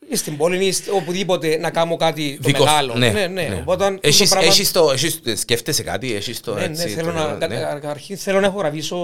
ή 0.10 0.16
στην 0.16 0.38
πόλη 0.38 0.66
ή 0.66 0.72
στη- 0.72 0.89
οπουδήποτε 0.89 1.58
να 1.58 1.70
κάνω 1.72 1.96
κάτι 1.96 2.36
το 2.36 2.42
Δικός- 2.48 2.66
μεγάλο. 2.66 2.94
ναι, 2.96 3.10
ναι, 3.10 3.28
ναι. 3.28 3.48
ναι. 3.48 3.58
Οπότε 3.62 3.98
Έχεις- 4.02 4.30
το 4.30 4.36
πράγμα- 4.36 4.52
έχεις 4.52 4.72
το- 4.72 4.92
έχεις- 4.92 5.22
σκέφτεσαι 5.39 5.84
κάτι, 5.84 6.13
έχεις 6.13 6.39
το 6.42 6.54
ναι, 6.54 6.60
ναι, 6.60 6.66
έτσι, 6.66 6.88
θέλω 6.88 7.12
το- 7.12 7.18
να, 7.18 7.34
ναι. 7.34 7.38
κατα- 7.48 7.80
καταρχήν 7.80 8.18
θέλω 8.18 8.39
να 8.39 8.46
έχω 8.48 8.58
γραφήσω 8.58 8.98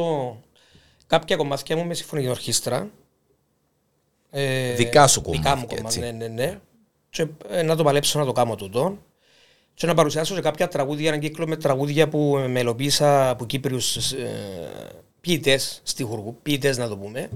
κάποια 1.07 1.35
κομμάτια 1.35 1.75
μου 1.77 1.85
με 1.85 1.93
συμφωνική 1.93 2.27
ορχήστρα. 2.29 2.89
Ε, 4.31 4.73
Δικά 4.73 5.07
σου 5.07 5.21
Δικά 5.27 5.55
μου 5.55 5.65
κομμάτια, 5.67 5.77
κομμάτια, 5.77 6.05
έτσι. 6.07 6.17
ναι, 6.17 6.27
ναι, 6.27 6.43
ναι. 6.43 6.59
Και 7.09 7.25
ε, 7.49 7.61
να 7.61 7.75
το 7.75 7.83
παλέψω 7.83 8.19
να 8.19 8.25
το 8.25 8.31
κάνω 8.31 8.55
τούτο. 8.55 8.97
Και 9.73 9.85
να 9.87 9.93
παρουσιάσω 9.93 10.35
σε 10.35 10.41
κάποια 10.41 10.67
τραγούδια, 10.67 11.07
έναν 11.07 11.19
κύκλο 11.19 11.47
με 11.47 11.55
τραγούδια 11.57 12.07
που 12.09 12.45
μελοποίησα 12.49 13.29
από 13.29 13.45
Κύπριους 13.45 13.95
ε, 14.11 14.29
ποιητές, 15.21 15.79
στιχουργού, 15.83 16.37
ποιητές 16.41 16.77
να 16.77 16.87
το 16.87 16.97
πούμε, 16.97 17.29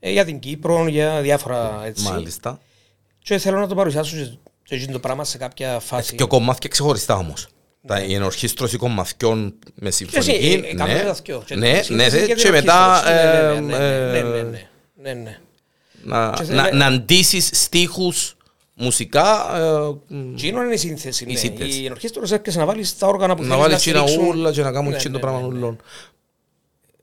ε, 0.00 0.10
για 0.10 0.24
την 0.24 0.38
Κύπρο, 0.38 0.86
για 0.86 1.20
διάφορα 1.20 1.82
έτσι. 1.84 2.04
Μάλιστα. 2.04 2.60
Και 3.28 3.38
θέλω 3.38 3.58
να 3.58 3.66
το 3.66 3.74
παρουσιάσω 3.74 4.16
και, 4.16 4.30
και 4.62 4.74
εκείνο 4.74 4.92
το 4.92 4.98
πράγμα 4.98 5.24
σε 5.24 5.38
κάποια 5.38 5.78
φάση. 5.78 6.14
Και 6.14 6.24
κομμάτια 6.24 6.68
ξεχωριστά 6.68 7.14
όμως. 7.16 7.46
Τα, 7.86 8.02
η 8.02 8.14
ενορχίστρωση 8.14 8.76
κομματιών 8.76 9.54
με 9.74 9.90
συμφωνική. 9.90 10.30
εσύ, 10.30 10.62
ε, 10.70 10.74
κάνουμε 10.74 11.00
τα 11.00 11.12
δυο. 11.12 11.42
Και 11.46 11.54
ναι, 11.54 11.66
το 11.86 11.94
ναι, 11.94 12.08
σύνθεση 12.08 12.16
ναι, 12.20 12.26
και 12.26 12.34
και 12.34 12.42
την 12.42 12.50
μετά 12.52 12.90
ορχήστρωση. 12.90 13.18
ε, 13.18 13.60
Ναι, 13.60 13.60
ναι, 13.60 13.78
ναι, 13.78 14.10
ναι, 14.10 14.18
ε, 14.18 14.22
ναι, 14.22 14.42
ναι, 14.42 14.68
ναι, 15.02 15.12
ναι. 15.12 15.38
να, 16.04 16.32
Και 16.36 16.52
να, 16.52 16.62
θε- 16.64 16.72
να 16.74 16.86
αντίσεις 16.86 17.50
στίχους 17.52 18.36
μουσικά 18.74 19.56
ε, 19.56 20.16
Εκείνο 20.32 20.62
είναι 20.62 20.74
η 20.74 20.76
σύνθεση. 20.76 21.24
ναι. 21.26 21.34
σύνθεση. 21.36 21.80
Η 21.80 21.84
ενορχήστρωση 21.84 22.34
έρχεσαι 22.34 22.58
να 22.58 22.64
βάλεις 22.64 22.98
τα 22.98 23.06
όργανα 23.06 23.34
που 23.36 23.42
να 23.42 23.48
θέλεις 23.48 23.62
βάλεις 23.62 23.86
ένα 23.86 23.98
στηρίξουν. 24.06 24.28
ούλα 24.28 24.52
και 24.52 24.62
να 24.62 24.72
κάνουν 24.72 24.90
Ναι, 24.90 24.96
εκείνο 24.96 25.18
το 25.18 25.26
ναι, 25.26 25.32
πράγμα 25.32 25.40
ναι, 25.48 25.52
ναι. 25.52 25.58
ούλων. 25.58 25.78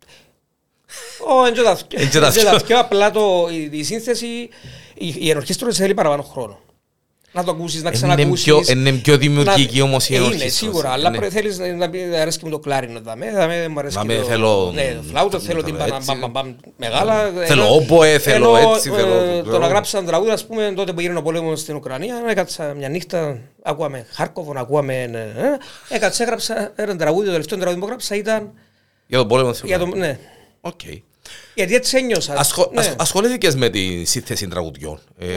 Εν 0.01 0.07
και 0.07 0.87
τα 0.87 0.87
Εν 0.87 0.87
και 0.89 1.08
τα 2.19 2.29
δυο. 2.29 2.59
δυο, 2.65 2.79
Απλά 2.79 3.11
το- 3.11 3.47
η- 3.51 3.69
η 3.71 3.83
σύνθεση, 3.83 4.25
η- 4.93 5.15
η 5.19 5.29
ενορχήστρωση 5.29 5.81
θέλει 5.81 5.93
παραπάνω 5.93 6.21
χρόνο. 6.21 6.59
Να 7.31 7.43
το 7.43 7.51
ακούσεις, 7.51 7.81
να 7.83 7.89
Είναι 7.89 7.97
ξανακούσεις. 7.97 8.43
πιο, 8.45 8.61
είναι 8.69 8.91
πιο 8.91 9.17
δημιουργική 9.17 9.77
να- 9.77 9.83
όμως 9.83 10.09
η 10.09 10.13
Ε, 10.13 10.15
Είναι 10.17 10.25
ενορχίστρωση. 10.25 10.57
σίγουρα, 10.57 10.89
αλλά 10.91 11.09
Ναι. 11.09 11.17
πρέπει- 11.17 11.33
θέλεις 11.33 11.57
να- 11.59 11.73
να 11.73 11.89
πει 11.89 11.99
αρέσκει 12.19 12.45
μου 12.45 12.51
το 12.51 12.59
κλάρινο 12.59 12.99
δαμέ, 13.03 13.31
δαμέ 13.31 13.67
μου 13.67 13.79
αρέσκει 13.79 13.97
Δαμέ 13.97 14.15
το... 14.15 14.23
θέλω- 14.23 14.71
Ναι, 14.73 14.93
το 14.95 15.01
φλάουτο, 15.09 15.39
θέλω 15.39 15.63
την 15.63 15.75
έτσι. 15.75 15.89
μπαμ, 15.89 16.03
μπαμ, 16.05 16.19
μπαμ, 16.19 16.31
μπαμ, 16.31 16.55
μεγάλα. 16.77 17.31
Θέλω 17.45 17.63
ενώ- 17.63 17.75
όμποε, 17.75 18.19
θέλω 18.19 18.55
ενώ, 18.57 18.69
έτσι, 18.75 18.91
ε, 18.93 18.95
θέλω- 18.95 19.43
Το 19.43 19.59
να 19.59 19.67
γράψεις 19.67 19.93
ένα 19.93 20.05
τραγούδι, 20.07 20.31
ας 20.31 20.45
πούμε, 20.45 20.73
τότε 20.75 20.93
που 20.93 20.99
έγινε 20.99 21.17
ο 21.17 21.21
πόλεμος 21.21 21.59
στην 21.59 21.75
Ουκρανία, 21.75 22.15
έκατσα 22.29 22.73
μια 22.77 22.89
νύχτα, 22.89 23.37
ακούαμε 23.63 24.05
Χάρκοβο, 24.11 24.53
ακούαμε... 24.55 24.93
ε, 24.93 25.41
ε, 25.45 25.95
Έκατσα, 25.95 26.23
έγραψα 26.23 26.71
ένα 26.75 26.95
τραγούδι, 26.95 27.25
το 27.25 27.31
τελευταίο 27.31 27.57
τραγούδι 27.57 27.79
που 27.79 27.85
έγραψα 27.85 28.15
ήταν... 28.15 28.51
Για 29.07 29.17
τον 29.17 29.27
πόλεμο 29.27 29.51
της 29.51 29.61
Για 29.65 29.77
το, 29.79 29.85
Ουκρανίας. 29.85 30.07
ναι, 30.07 30.19
Οκ. 30.61 30.79
Γιατί 31.55 31.75
έτσι 31.75 31.97
ένιωσα. 31.97 32.33
Ασχο- 32.37 32.69
ναι. 32.73 32.79
ασ- 32.79 32.95
Ασχολήθηκες 33.01 33.55
με 33.55 33.69
τη 33.69 34.05
σύνθεση 34.05 34.47
τραγουδιών. 34.47 34.99
Ε, 35.17 35.27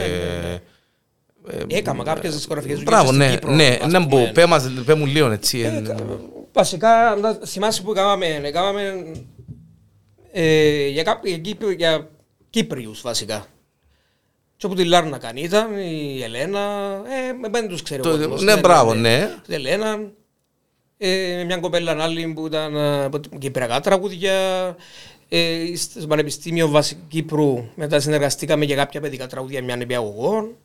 Έκανα 1.67 2.03
κάποιες 2.03 2.33
δισκογραφικές 2.33 2.77
δουλειές 2.77 2.93
Μπράβο, 2.93 3.07
στην 3.07 3.17
ναι, 3.19 3.29
Κύπρο, 3.31 3.51
ναι, 3.51 3.77
ας 3.81 3.91
ναι, 3.91 3.99
πούμε. 4.03 4.25
μπου, 4.25 4.31
πέ 4.33 4.45
μας- 4.45 4.71
πέ 4.85 4.93
μου 4.93 5.05
λίγο 5.05 5.31
έτσι. 5.31 5.59
εν- 5.59 5.95
Βασικά, 6.53 7.17
να 7.21 7.33
θυμάσαι 7.45 7.81
που 7.81 7.91
έκαναμε, 7.91 8.25
έκαναμε 8.43 9.05
ε, 10.31 10.87
για, 10.87 11.03
κάποιοι, 11.03 11.31
για, 11.33 11.41
Κύπρο, 11.51 11.71
για 11.71 12.09
Κύπριους 12.49 13.01
βασικά. 13.01 13.45
Και 14.57 14.65
όπου 14.65 14.75
τη 14.75 14.85
Λάρνα 14.85 15.19
ήταν, 15.35 15.77
η 15.77 16.21
Ελένα, 16.23 16.59
ε, 17.43 17.49
δεν 17.51 17.67
τους 17.67 17.81
ξέρω. 17.81 18.01
Το- 18.03 18.09
ο 18.13 18.17
κόσμος, 18.17 18.41
ναι, 18.43 18.57
μπράβο, 18.57 18.93
ναι. 18.93 19.29
Η 19.47 19.53
Ελένα, 19.53 19.97
ε, 20.97 21.43
μια 21.45 21.57
κοπέλα 21.57 22.03
άλλη 22.03 22.27
που 22.35 22.45
ήταν 22.45 22.75
ε, 22.75 23.03
από 23.03 23.19
την 23.19 23.39
κυπριακά 23.39 23.79
τραγούδια, 23.79 24.33
ε, 25.35 25.75
στο 25.75 26.07
Πανεπιστήμιο 26.07 26.67
Βασι- 26.69 26.97
Κύπρου 27.07 27.65
μετά 27.75 27.99
συνεργαστήκαμε 27.99 28.65
για 28.65 28.75
κάποια 28.75 29.01
παιδικά 29.01 29.27
τραγούδια 29.27 29.63
μια 29.63 29.75
νηπιαγωγών. 29.75 30.55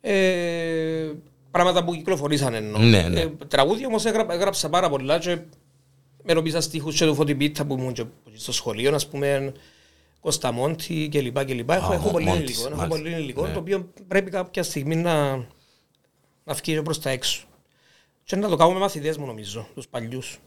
Ε, 0.00 1.10
πράγματα 1.50 1.84
που 1.84 1.94
κυκλοφορήσαν 1.94 2.54
εννοώ. 2.54 2.80
Ναι, 2.80 3.02
ναι. 3.02 3.20
Ε, 3.20 3.28
τραγούδια 3.48 3.86
όμως 3.86 4.04
έγρα- 4.04 4.26
έγραψα 4.32 4.68
πάρα 4.68 4.88
πολλά 4.88 5.18
και 5.18 5.38
μελοποίησα 6.22 6.60
στίχους 6.60 6.96
και 6.98 7.04
του 7.06 7.14
Φώτη 7.14 7.34
Πίτα 7.34 7.64
που 7.66 7.74
ήμουν 7.78 7.92
και 7.92 8.04
στο 8.34 8.52
σχολείο, 8.52 8.94
ας 8.94 9.08
πούμε, 9.08 9.52
Κώστα 10.20 10.52
Μόντι 10.52 11.08
και 11.08 11.20
λοιπά 11.20 11.44
και 11.44 11.54
λοιπά. 11.54 11.74
Έχω, 11.74 11.92
Α, 11.92 11.94
έχω 11.94 12.10
πολύ 12.10 12.24
Μόντις, 12.24 12.42
υλικό, 12.50 12.66
έχω 12.68 12.76
μάλιστα. 12.76 13.02
πολύ 13.02 13.14
υλικό, 13.22 13.46
Ναι. 13.46 13.52
το 13.52 13.58
οποίο 13.58 13.90
πρέπει 14.08 14.30
κάποια 14.30 14.62
στιγμή 14.62 14.96
να, 14.96 15.36
να 16.44 16.54
βγει 16.54 16.82
προς 16.82 17.00
τα 17.00 17.10
έξω. 17.10 17.42
Και 18.24 18.36
να 18.36 18.48
το 18.48 18.56
κάνω 18.56 18.72
με 18.72 18.78
μαθητές 18.78 19.16
μου 19.16 19.26
νομίζω, 19.26 19.68
τους 19.74 19.88
παλιούς. 19.88 20.38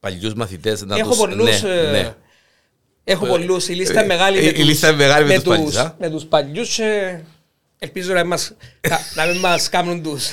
Παλιούς 0.00 0.34
μαθητές 0.34 0.82
να 0.82 0.96
Έχω 0.96 1.08
τους... 1.08 1.18
πολλούς, 1.18 1.62
ναι, 1.62 1.70
ε, 1.70 1.90
ναι. 1.90 2.14
Έχω 3.04 3.26
Ε, 3.26 3.28
πολλούς, 3.28 3.68
η 3.68 3.72
λίστα 3.72 4.00
ε, 4.00 4.04
είναι 4.04 4.14
μεγάλη 4.14 4.38
η- 4.38 4.42
με 4.42 4.48
η 4.48 4.52
τους- 4.52 4.64
λίστα 4.64 4.88
είναι 4.88 4.96
μεγάλη 4.96 5.26
με 5.26 5.34
τους 5.34 5.42
παλιούς, 5.44 5.64
τους- 5.70 5.76
α. 5.78 5.94
με 5.98 6.10
τους 6.10 6.24
παλιούς 6.24 6.74
και 6.74 7.18
ελπίζω 7.78 8.12
να, 8.12 8.24
μας, 8.24 8.52
να- 8.88 9.00
να 9.24 9.32
μην 9.32 9.40
μας 9.40 9.68
κάνουν 9.68 10.02
τους. 10.02 10.26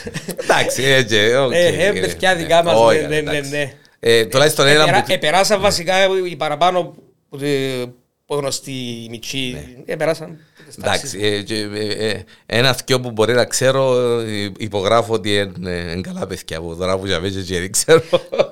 Εντάξει, 0.44 0.84
έτσι. 0.84 1.34
οκ, 1.36 1.52
Ε, 1.54 1.66
ε, 1.68 1.88
ε, 1.88 1.92
παιδιά 2.00 2.34
ναι. 2.34 2.42
δικά 2.42 2.64
μας, 2.64 2.76
Όχι, 2.80 3.00
ναι, 3.02 3.08
ναι, 3.08 3.16
εντάξει. 3.18 3.50
ναι, 3.52 3.58
ναι. 3.58 3.74
Ε, 4.00 4.26
Τουλάχιστον 4.26 4.68
ένα 4.68 4.82
Επερα- 4.84 5.04
που... 5.04 5.12
Επεράσαν 5.14 5.62
βασικά 5.62 5.96
οι 6.30 6.36
παραπάνω 6.36 6.84
που 7.30 7.38
τη- 7.38 7.86
που 7.86 7.96
γνωστοί 8.28 8.72
οι 8.72 9.08
μητσοί. 9.10 9.58
Επεράσαν 9.86 10.40
τις 10.66 10.76
τάξεις. 10.76 11.14
Ναι. 11.14 11.28
Εντάξει, 11.28 11.36
ε, 11.38 11.42
και, 11.42 11.56
ε, 11.74 12.10
ε, 12.10 12.24
ένα 12.46 12.74
θκιο 12.74 13.00
που 13.00 13.12
μπορεί 13.12 13.34
να 13.34 13.46
ξέρω, 13.46 14.00
ε, 14.20 14.52
υπογράφω 14.58 15.14
ότι 15.14 15.34
είναι 15.36 16.02
καλά 16.02 16.28
παιδιά 16.28 16.58
από 16.58 16.76
τώρα 16.76 16.98
που 16.98 17.06
για 17.06 17.20
και 17.20 17.60
δεν 17.60 17.72
ξέρω. 17.72 18.02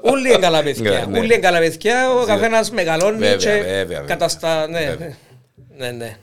Όλοι 0.02 0.30
είναι 0.30 0.38
καλά 0.38 0.64
παιδιά. 0.64 0.92
Ναι, 0.92 1.06
ναι. 1.06 1.18
Όλοι 1.18 1.26
είναι 1.34 1.38
καλά 1.38 1.60
παιδιά. 1.60 2.12
Ο 2.12 2.26
καθένας 2.26 2.72
μεγαλώνει 2.72 3.18
Βέβαια, 3.18 3.36
και 3.36 3.50
βέβαια, 3.50 3.86
βέβαια. 3.86 4.02
καταστα... 4.02 4.68
Ναι, 4.68 4.80
Βέβαια. 4.86 5.18
ναι, 5.78 5.92
ναι. 5.92 6.18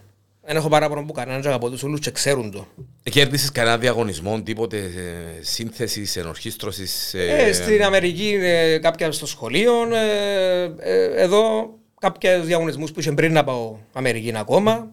Δεν 0.46 0.56
έχω 0.58 0.68
παράπονο 0.68 1.04
που 1.04 1.12
κανέναν 1.12 1.40
και 1.40 1.48
αγαπώ 1.48 1.70
τους 1.70 1.82
όλους 1.82 2.00
και 2.00 2.10
ξέρουν 2.10 2.50
το. 2.50 2.66
Κέρδισες 3.02 3.52
κανένα 3.52 3.78
διαγωνισμό, 3.78 4.42
τίποτε 4.42 4.76
ε, 4.76 5.42
σύνθεσης, 5.42 6.16
ενορχίστρωσης. 6.16 7.14
ε, 7.14 7.46
Ε, 7.48 7.52
στην 7.52 7.82
Αμερική 7.82 8.38
ε, 8.42 8.78
κάποια 8.78 9.12
στο 9.12 9.26
σχολείο. 9.26 9.72
ε, 9.94 10.62
ε, 10.78 11.22
εδώ 11.22 11.70
κάποιους 12.00 12.46
διαγωνισμούς 12.46 12.92
που 12.92 13.00
είχε 13.00 13.12
πριν 13.12 13.32
να 13.32 13.44
πάω 13.44 13.76
Αμερική 13.92 14.32
ακόμα. 14.36 14.92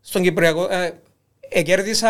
Στον 0.00 0.22
Κυπριακό. 0.22 0.68
Ε, 0.70 1.00
ε, 1.48 1.62
κέρδισα. 1.62 2.08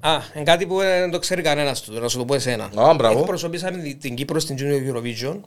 Α, 0.00 0.20
είναι 0.34 0.44
κάτι 0.44 0.66
που 0.66 0.76
δεν 0.78 1.10
το 1.10 1.18
ξέρει 1.18 1.42
κανένας 1.42 1.80
του, 1.82 2.00
να 2.00 2.08
σου 2.08 2.18
το 2.18 2.24
πω 2.24 2.34
εσένα. 2.34 2.64
Α, 2.74 2.94
μπράβο. 2.94 3.18
Εκπροσωπήσαμε 3.18 3.78
την- 3.82 3.98
την 4.00 4.14
Κύπρο 4.14 4.40
στην 4.40 4.56
Junior 4.58 4.94
Eurovision 4.94 5.40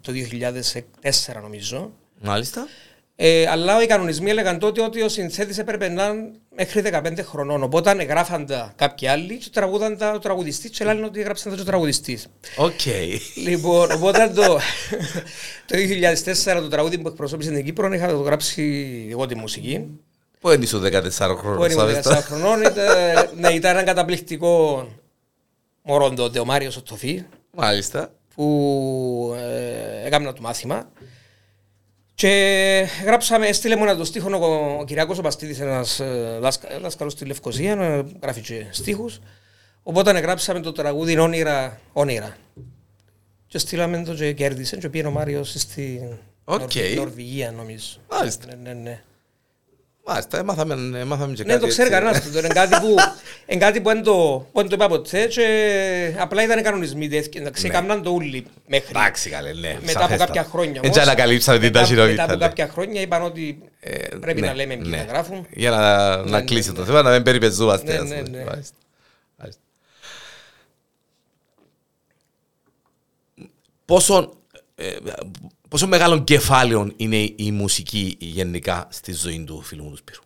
το 0.00 0.12
2004 0.12 1.40
νομίζω. 1.42 1.92
Μάλιστα. 2.20 2.66
Ε, 3.16 3.46
αλλά 3.48 3.82
οι 3.82 3.86
κανονισμοί 3.86 4.30
έλεγαν 4.30 4.58
τότε 4.58 4.82
ότι 4.82 5.02
ο 5.02 5.08
συνθέτης 5.08 5.58
έπρεπε 5.58 5.88
να 5.88 6.06
είναι 6.06 6.30
μέχρι 6.58 6.82
15 6.92 7.18
χρονών. 7.24 7.62
Οπότε 7.62 7.90
εγγράφαν 7.90 8.46
τα 8.46 8.72
κάποιοι 8.76 9.08
άλλοι 9.08 9.36
και 9.36 9.50
τραγούδαν 9.52 9.96
τα 9.98 10.12
ο 10.12 10.18
τραγουδιστής 10.18 10.70
και 10.70 10.84
λένε 10.84 11.04
ότι 11.04 11.20
έγραψαν 11.20 11.50
τα 11.50 11.56
και 11.56 11.62
ο 11.62 11.64
τραγουδιστής. 11.64 12.26
Οκ. 12.56 12.80
Λοιπόν, 13.36 13.92
οπότε 13.92 14.32
το, 14.34 14.42
το 15.66 15.76
2004 16.54 16.60
το 16.60 16.68
τραγούδι 16.68 16.98
που 16.98 17.08
εκπροσώπησε 17.08 17.50
την 17.50 17.64
Κύπρο 17.64 17.92
είχα 17.92 18.08
το 18.08 18.16
γράψει 18.16 19.06
εγώ 19.10 19.26
τη 19.26 19.34
μουσική. 19.34 19.86
Πού 20.40 20.50
είναι 20.50 20.66
σου 20.66 20.82
14 20.84 21.02
Που 21.02 21.36
χρόνων, 21.36 21.70
ήμουν 21.70 21.84
sabes 21.84 21.98
14 21.98 22.02
τα; 22.02 22.14
χρονών. 22.14 22.60
Ήταν, 22.60 22.86
ναι, 23.36 23.48
ήταν 23.48 23.76
ένα 23.76 23.82
καταπληκτικό 23.82 24.86
μωρό 25.82 26.10
τότε, 26.10 26.38
ο 26.38 26.44
Μάριος 26.44 26.76
ο 26.76 26.82
Τοφή, 26.82 27.22
Μάλιστα. 27.56 28.12
που 28.34 29.36
ε, 29.36 30.06
έκανα 30.06 30.32
το 30.32 30.40
μάθημα. 30.42 30.88
Και 32.18 32.86
γράψαμε, 33.04 33.46
έστειλε 33.46 33.76
μου 33.76 33.82
ένα 33.84 33.96
το 33.96 34.04
στίχο 34.04 34.36
ο, 34.36 34.78
ο 34.80 34.84
Κυριάκος 34.84 35.18
ο 35.18 35.22
Παστίδης, 35.22 35.60
ένας 35.60 36.00
ε, 36.00 36.38
δάσκα- 36.40 36.80
δάσκαλος 36.80 37.12
στη 37.12 37.24
Λευκοσία, 37.24 37.72
ε, 37.72 38.04
γράφει 38.22 38.40
και 38.40 38.66
στίχους. 38.70 39.18
Οπότε 39.82 40.10
γράψαμε 40.20 40.60
το 40.60 40.72
τραγούδι 40.72 41.18
«Όνειρα, 41.18 41.80
όνειρα». 41.92 42.36
Και 43.46 43.58
στείλαμε 43.58 44.02
το 44.02 44.14
και 44.14 44.32
κέρδισε 44.32 44.76
και 44.76 44.88
πήγαινε 44.88 45.08
ο 45.08 45.12
Μάριος 45.12 45.54
στην 45.58 46.02
Οκ. 46.44 46.58
Νορβη- 46.60 46.96
Νορβηγία 46.96 47.52
νομίζω. 47.52 47.98
Μάλιστα. 48.10 48.46
Ναι, 48.46 48.72
ναι, 48.72 48.80
ναι. 48.80 49.02
Μάλιστα, 50.10 50.38
έμαθαμε, 50.38 50.98
έμαθαμε 50.98 51.34
και 51.34 51.42
Ναι, 51.42 51.48
κάτι 51.48 51.60
το 51.60 51.66
ξέρει 51.68 51.88
έτσι. 51.88 52.00
κανένας 52.00 52.30
του. 52.30 52.38
Είναι 52.38 52.48
κάτι 52.48 52.76
που, 52.80 52.94
είναι 53.46 53.60
κάτι 53.60 53.80
που 53.80 53.88
δεν 53.88 54.02
το, 54.02 54.46
που 54.52 54.60
δεν 54.60 54.68
το 54.68 54.74
είπα 54.74 54.88
ποτέ 54.88 55.26
και 55.26 56.14
απλά 56.18 56.42
ήταν 56.42 56.62
κανονισμοί 56.62 57.08
τέτοιοι. 57.08 57.38
Εντάξει, 57.40 57.66
έκαναν 57.66 58.02
το 58.02 58.10
ούλοι 58.10 58.46
μέχρι. 58.66 58.86
Εντάξει, 58.88 59.30
καλέ, 59.30 59.52
ναι. 59.52 59.78
Μετά 59.80 59.90
από 59.90 60.00
σαφέστα. 60.00 60.24
κάποια 60.24 60.44
χρόνια 60.44 60.80
Έτσι 60.84 60.98
όμως, 61.00 61.12
ανακαλύψαμε 61.12 61.58
την 61.58 61.66
μετά- 61.66 61.80
ταχυδρομήθεια. 61.80 62.20
Μετά 62.22 62.32
από 62.34 62.42
ναι. 62.42 62.48
κάποια 62.48 62.68
χρόνια 62.72 63.00
είπαν 63.00 63.22
ότι 63.22 63.58
Ε, 63.80 64.16
πρέπει 64.20 64.40
ναι, 64.40 64.46
να 64.46 64.54
λέμε 64.54 64.76
ποιοι 64.76 64.90
ναι. 64.90 64.96
τα 64.96 65.04
γράφουν. 65.12 65.46
Για 65.50 65.70
να, 65.70 66.16
να 66.16 66.38
ναι, 66.38 66.42
κλείσει 66.42 66.68
ναι. 66.70 66.74
το 66.76 66.84
θέμα, 66.84 67.02
να 67.02 67.10
μην 67.10 67.22
περιπεζούμαστε. 67.22 67.92
Ναι, 67.92 67.98
ας 67.98 68.08
ναι, 68.08 68.22
πούμε. 68.22 68.38
ναι. 68.38 68.44
Μάλιστα. 68.44 68.76
Μάλιστα. 69.38 69.60
Πόσο, 73.84 74.32
ε, 74.74 74.96
πόσο 75.68 75.86
μεγάλο 75.86 76.18
κεφάλαιο 76.18 76.92
είναι 76.96 77.16
η 77.36 77.52
μουσική 77.52 78.16
γενικά 78.20 78.86
στη 78.90 79.12
ζωή 79.12 79.44
του 79.44 79.60
φίλου 79.62 79.84
μου 79.84 79.90
του 79.90 79.96
Σπύρου; 79.96 80.22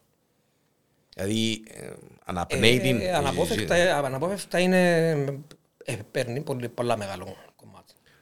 Δηλαδή, 1.15 1.63
ε, 1.69 1.91
αναπνέει 2.25 2.81
την... 2.81 3.01
Ε, 3.01 3.13
αναπόφευκτα, 3.13 3.75
ε, 3.75 3.93
αναπόφευκτα 3.93 4.59
είναι, 4.59 5.09
ε, 5.85 5.97
παίρνει 6.11 6.41
πολύ, 6.41 6.69
πολλά 6.69 6.97
μεγάλο 6.97 7.25
κομμάτι. 7.25 7.52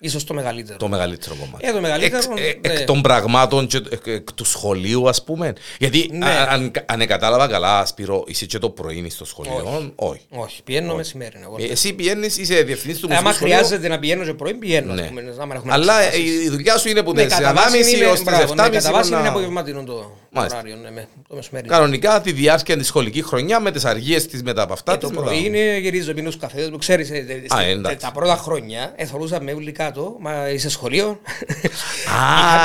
Ίσως 0.02 0.24
το 0.24 0.34
μεγαλύτερο. 0.34 0.78
Το 0.78 0.88
μεγαλύτερο 0.88 1.34
κομμάτι. 1.40 1.66
Ε, 1.68 1.72
το 1.72 1.80
μεγαλύτερο, 1.80 2.22
Εκ, 2.36 2.64
ε, 2.64 2.68
ναι. 2.68 2.74
εκ 2.74 2.86
των 2.86 3.02
πραγμάτων 3.02 3.66
και 3.66 3.76
εκ, 3.90 4.06
εκ 4.06 4.32
του 4.32 4.44
σχολείου, 4.44 5.08
ας 5.08 5.24
πούμε. 5.24 5.52
Γιατί 5.78 6.08
Ναι. 6.12 6.26
α- 6.26 6.48
αν, 6.50 6.70
αν 6.86 7.06
κατάλαβα 7.06 7.46
καλά, 7.48 7.86
Σπύρο, 7.86 8.24
είσαι 8.26 8.46
και 8.46 8.58
το 8.58 8.70
πρωί 8.70 9.10
στο 9.10 9.24
σχολείο. 9.24 9.92
Όχι. 9.94 10.20
Όχι, 10.30 10.62
πηγαίνω 10.62 10.94
μεσημέρι. 10.94 11.38
εγώ. 11.42 11.56
Ε, 11.58 11.64
Εσύ 11.64 11.92
πηγαίνεις, 11.92 12.36
είσαι 12.38 12.62
διευθυντής 12.62 12.98
του 13.00 13.06
Ε, 13.10 13.12
Άμα 13.16 13.20
μουσικού 13.22 13.36
σχολείου. 13.46 13.56
χρειάζεται 13.66 13.88
να 13.88 13.98
πηγαίνω 13.98 14.24
και 14.24 14.34
πρωί, 14.34 14.54
πηγαίνω. 14.54 14.92
Ναι. 14.94 15.02
ας 15.02 15.08
πούμε, 15.08 15.34
άμα 15.40 15.54
έχουμε 15.54 15.72
Αλλά 15.72 16.00
ε, 16.00 16.06
εξετάσεις. 16.06 16.44
η 16.44 16.48
δουλειά 16.48 16.78
σου 16.78 16.88
είναι 16.88 17.02
που 17.02 17.12
Ναι, 17.12 17.24
τις 17.24 17.34
κατά 17.34 17.52
βάση 17.52 17.78
9.30 17.78 17.96
είναι- 17.96 18.06
ως 18.06 18.12
τις 18.12 18.22
μπράβο, 18.24 18.54
ναι, 18.54 18.62
7.30 18.62 18.70
κατά 18.70 18.92
βάση 18.92 19.12
είναι 19.12 19.20
να- 19.22 19.28
απογευματινό 19.28 19.84
το 19.84 20.16
Μάλιστα. 20.30 20.58
ωράριο, 20.58 20.76
ναι, 20.76 20.90
με- 20.90 21.08
το 21.28 21.34
μεσημέρι. 21.34 21.68
Κανονικά 21.68 22.20
τη 22.20 22.32
διάρκεια 22.32 22.76
της 22.76 22.86
σχολικής 22.86 23.22
χρονιάς 23.24 23.62
με 23.62 23.70
τις 23.70 23.84
αργίες 23.84 24.26
της 24.26 24.42
μετά 24.42 24.62
από 24.62 24.72
αυτά. 24.72 24.92
Ε, 24.92 24.96
το 24.96 25.08
της, 25.08 25.16
πρωί 25.16 25.34
μετά- 25.42 25.46
είναι 25.58 25.78
γυρίζω 25.78 26.12
πίνω 26.12 26.30
στους 26.30 26.42
καφέδες 26.42 26.68
που 26.70 26.78
ξέρεις, 26.78 27.10
ε, 27.10 27.14
ε, 27.16 27.42
στα- 27.46 27.62
εντάξει. 27.62 27.96
τα 28.06 28.12
πρώτα 28.12 28.36
χρόνια 28.36 28.92
εθωρούσαμε 28.96 29.52
όλοι 29.52 29.72
κάτω, 29.92 30.16
μα 30.20 30.48
είσαι 30.48 30.70
σχολείο. 30.70 31.20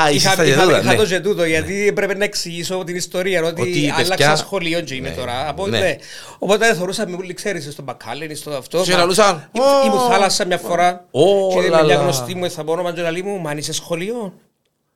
Α, 0.04 0.10
είσαι 0.10 0.28
στα 0.30 0.44
γεδούδα, 0.44 0.78
Είχα 0.80 0.90
ναι. 0.90 0.96
το 0.96 1.06
και 1.06 1.20
τούτο, 1.20 1.44
γιατί 1.44 1.86
έπρεπε 1.86 2.14
να 2.14 2.24
εξηγήσω 2.24 2.82
την 2.86 2.96
ιστορία, 2.96 3.42
Ότι 3.42 3.60
ότι 3.60 3.84
η 3.84 3.90
άλλαξα 3.90 4.08
παιδιά- 4.08 4.36
σχολείο 4.36 4.80
και 4.80 4.94
είμαι 4.94 5.08
Ναι, 5.08 5.14
τώρα. 5.14 5.48
Από- 5.48 5.66
ναι. 5.66 5.78
ναι. 5.78 5.96
Οπότε 6.38 6.68
εθωρούσαμε 6.68 7.16
όλοι, 7.16 7.34
ξέρεις, 7.34 7.68
στο 7.72 7.82
μπακάλεν, 7.82 8.36
στο 8.36 8.50
αυτό. 8.50 8.82
Και 8.82 8.90
μα- 8.92 8.98
λαλούσαν, 8.98 9.48
Ή- 9.52 9.58
«Ω, 9.60 9.64
Ήμουν 9.86 10.10
θάλασσα 10.10 10.44
μια 10.44 10.58
φορά 10.58 11.04
Ω, 11.10 11.48
και 11.62 11.68
λαλά. 11.68 11.84
μια 11.84 11.96
γνωστή 11.96 12.34
μου 12.34 12.50
θα 12.50 12.64
πω 12.64 12.72
όνομα 12.72 12.92
και 12.92 13.00
λαλή 13.00 13.22
μου, 13.22 13.38
μα 13.40 13.50
αν 13.50 13.58
είσαι 13.58 13.72
σχολείο. 13.72 14.32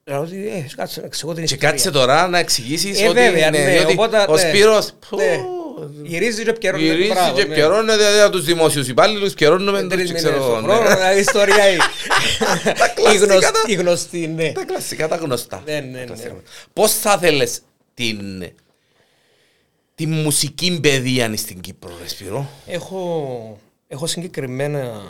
Λέω 0.05 0.21
ότι, 0.21 0.37
ε, 0.55 0.75
κάτσε 0.77 1.01
να 1.01 1.07
εξηγώ 1.07 1.35
την 1.35 1.45
Και 1.47 1.55
ιστορία. 1.55 1.71
κάτσε 1.71 1.91
τώρα 1.91 2.29
να 2.29 2.39
εξηγήσεις 2.39 3.01
Ε, 3.01 3.05
ότι, 3.05 3.13
βέβαια, 3.15 3.51
ναι, 3.51 3.59
ναι, 3.59 3.71
διότι 3.71 3.93
οπότε, 3.93 4.25
ο 4.29 4.33
ναι. 4.35 4.39
Σπύρος 4.41 4.93
που- 5.09 5.17
Ναι. 5.17 5.41
Γυρίζει 6.03 6.43
και 6.45 6.53
πιερώνει. 6.53 6.83
γυρίζει 6.85 7.09
μπράβο, 7.09 7.37
και 7.37 7.45
ναι. 7.45 7.55
πιερώνεται 7.55 7.97
δηλαδή 8.11 8.33
τους 8.33 8.45
δημόσιους 8.45 8.89
υπάλληλους, 8.89 9.35
πιερώνουμε 9.35 9.81
τους 9.81 9.89
Τρεις 9.89 10.07
και 10.07 10.13
μήνες 10.13 10.23
ξέρω, 10.31 10.43
στον 10.43 10.55
ναι. 10.67 10.73
χρόνος, 10.73 10.95
δηλαδή, 10.95 11.17
η 11.17 11.21
ιστορία 11.21 11.69
η- 11.71 11.75
η 11.75 11.79
κλασικά 12.95 13.25
γνωστή- 13.27 13.53
τα- 13.53 13.63
η 13.67 13.75
γνωστή, 13.75 14.27
ναι. 14.27 14.53
Τα 14.53 14.65
κλασικά, 14.65 15.09
τα 15.09 15.17
γνωστά. 15.17 15.63
Ναι, 15.67 15.81
ναι, 15.81 15.99
Τα 15.99 16.05
κλασικά. 16.05 16.29
ναι. 16.33 16.39
Πώς 16.73 16.93
θα 16.95 17.19
θέλεις 17.19 17.61
την, 17.95 18.19
τη 19.95 20.07
μουσική 20.07 20.79
παιδεία 20.83 21.37
στην 21.37 21.61
Κύπρο, 21.61 21.91
ρε 22.03 22.09
Σπύρο. 22.09 22.51
Έχω, 22.67 23.59
έχω 23.89 24.07
συγκεκριμένα 24.07 25.03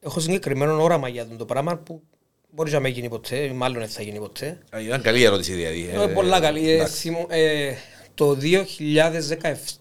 έχω 0.00 0.20
συγκεκριμένο 0.20 0.82
όραμα 0.82 1.08
για 1.08 1.26
το 1.36 1.44
πράγμα 1.44 1.76
που 1.76 2.02
μπορεί 2.50 2.70
να 2.70 2.80
μην 2.80 2.92
γίνει 2.92 3.08
ποτέ, 3.08 3.36
ή 3.36 3.50
μάλλον 3.50 3.78
δεν 3.78 3.88
θα 3.88 4.02
γίνει 4.02 4.18
ποτέ. 4.18 4.58
Α, 4.70 4.80
Ήταν 4.80 5.02
καλή 5.02 5.22
ερώτηση 5.22 5.52
δηλαδή. 5.52 5.90
Ε, 6.02 6.06
πολλά 6.06 6.40
καλή. 6.40 6.70
Ε, 6.70 6.74
εντάξει. 6.74 6.94
θυμώ- 6.96 7.26
ε, 7.32 7.74
το 8.14 8.36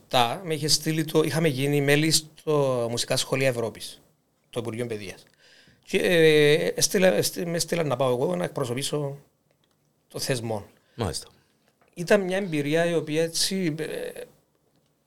2017 0.10 0.40
με 0.44 0.54
είχε 0.54 0.68
στείλει 0.68 1.06
το, 1.06 1.22
είχαμε 1.22 1.48
γίνει 1.48 1.82
μέλη 1.82 2.12
στο 2.12 2.88
Μουσικά 2.90 3.18
Σχολεία 3.18 3.48
Ευρώπης, 3.48 4.02
το 4.50 4.60
Υπουργείο 4.60 4.86
Παιδείας. 4.86 5.24
Και 5.86 5.98
ε, 5.98 6.68
έστειλα- 6.76 7.14
έστει- 7.14 7.46
με 7.46 7.56
έστειλαν 7.56 7.88
να 7.88 7.96
πάω 7.96 8.10
εγώ 8.14 8.36
να 8.36 8.44
εκπροσωπήσω 8.44 9.18
το 10.08 10.20
θεσμό. 10.20 10.66
Μάλιστα. 10.96 11.28
Ήταν 11.94 12.22
μια 12.22 12.38
εμπειρία 12.38 12.86
η 12.86 12.94
οποία 12.94 13.24
έτσι 13.24 13.76
ε, 13.80 13.86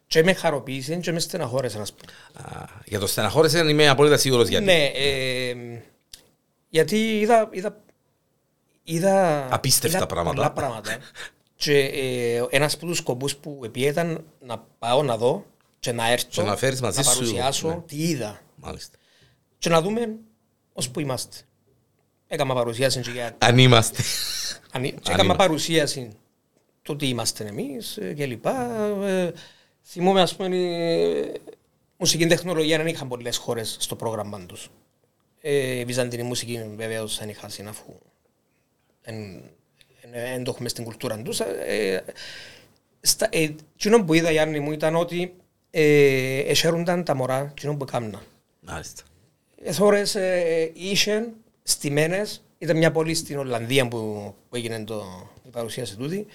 και 0.07 0.23
με 0.23 0.33
χαροποίησε 0.33 0.97
και 0.97 1.13
με 1.13 1.21
στεναχώρησε, 1.21 1.79
να 1.79 1.85
πούμε. 1.85 2.13
Α, 2.49 2.65
για 2.85 2.99
το 2.99 3.07
στεναχώρησε 3.07 3.59
είμαι 3.59 3.89
απόλυτα 3.89 4.17
σίγουρος 4.17 4.49
γιατί. 4.49 4.65
Ναι, 4.65 4.85
ε, 4.95 5.55
γιατί 6.69 7.19
είδα, 7.21 7.49
είδα, 7.53 7.81
είδα, 8.85 9.47
Απίστευτα 9.55 9.97
είδα 9.97 10.07
πράγματα. 10.07 10.35
Πολλά 10.37 10.53
πράγματα. 10.53 10.99
Και 11.57 11.79
ε, 11.79 12.45
ένας 12.51 12.75
από 12.75 12.87
τους 12.87 12.97
σκοπούς 12.99 13.37
που 13.37 13.61
επί 13.65 13.81
ήταν 13.81 14.25
να 14.41 14.59
πάω 14.79 15.03
να 15.03 15.17
δω 15.17 15.45
και 15.81 15.93
να 15.93 16.11
έρθω 16.11 16.29
Και 16.31 16.43
να 16.43 16.57
φέρεις 16.57 16.81
μαζί 16.81 16.97
να 16.99 17.05
σου, 17.05 17.15
παρουσιάσω 17.19 17.69
ναι. 17.69 17.81
τι 17.87 17.97
είδα 18.09 18.41
Μάλιστα. 18.57 18.97
και 19.59 19.69
να 19.69 19.83
δούμε 19.83 20.15
ως 20.73 20.91
που 20.91 21.01
είμαστε. 21.01 21.37
Έκανα 22.27 22.55
παρουσίαση 22.55 23.01
και 23.01 23.11
για 23.11 23.37
Αν 23.39 23.59
είμαστε. 23.59 24.03
αν- 24.73 24.83
και 24.83 24.89
Αν 24.91 25.01
έκανα 25.07 25.23
είμα- 25.25 25.35
παρουσίαση 25.37 26.11
το 26.83 26.97
τι 26.97 27.09
είμαστε 27.09 27.45
εμείς 27.47 27.97
ε, 27.97 28.13
και 28.15 28.27
λοιπά. 28.27 28.75
Ε, 29.05 29.33
θυμούμαι 29.85 30.21
ας 30.21 30.37
πούμε 30.37 30.57
ε, 30.57 31.33
μουσική 31.97 32.27
τεχνολογία 32.27 32.77
δεν 32.77 32.87
είχαν 32.87 33.09
πολλές 33.09 33.37
χώρες 33.37 33.77
στο 33.81 33.97
πρόγραμμα 33.97 34.47
τους. 34.47 34.71
Ε, 35.41 35.79
η 35.79 35.85
βυζαντινή 35.85 36.23
μουσική 36.23 36.63
βεβαίως 36.77 37.19
δεν 37.19 37.29
είχα 37.29 37.47
αφού 37.69 37.93
δεν 40.13 40.45
το 40.45 40.51
έχουμε 40.51 40.69
στην 40.69 40.85
κουλτούρα 40.85 41.23
τους. 41.23 41.41
Ε, 41.41 42.05
στα, 43.01 43.29
ε, 43.31 43.55
εκείνο 43.75 44.05
που 44.05 44.15
είδα 44.15 44.31
Γιάννη 44.31 44.61
μου 44.61 44.73
ήταν 44.73 44.97
ότι 44.97 45.35
ε, 45.71 46.39
εσέρουνταν 46.39 47.05
τα 47.05 47.15
μωρά 47.15 47.51
εκείνο 47.51 47.77
που 47.77 47.85
έκαναν. 47.89 48.21
Μάλιστα. 48.61 49.03
Εθώρες 49.63 50.15
ε, 50.15 50.71
είχαν 50.75 51.33
στημένες 51.63 52.43
Ήταν 52.59 52.77
μια 52.77 52.93
πόλη 52.93 53.15
στην 53.15 53.39
Ολλανδία 53.39 53.89
που, 53.89 54.35
που 54.49 54.57
έγινε 54.57 54.85
το, 54.85 55.05
η 55.47 55.49
παρουσίαση 55.51 55.97
τούτη. 55.97 56.27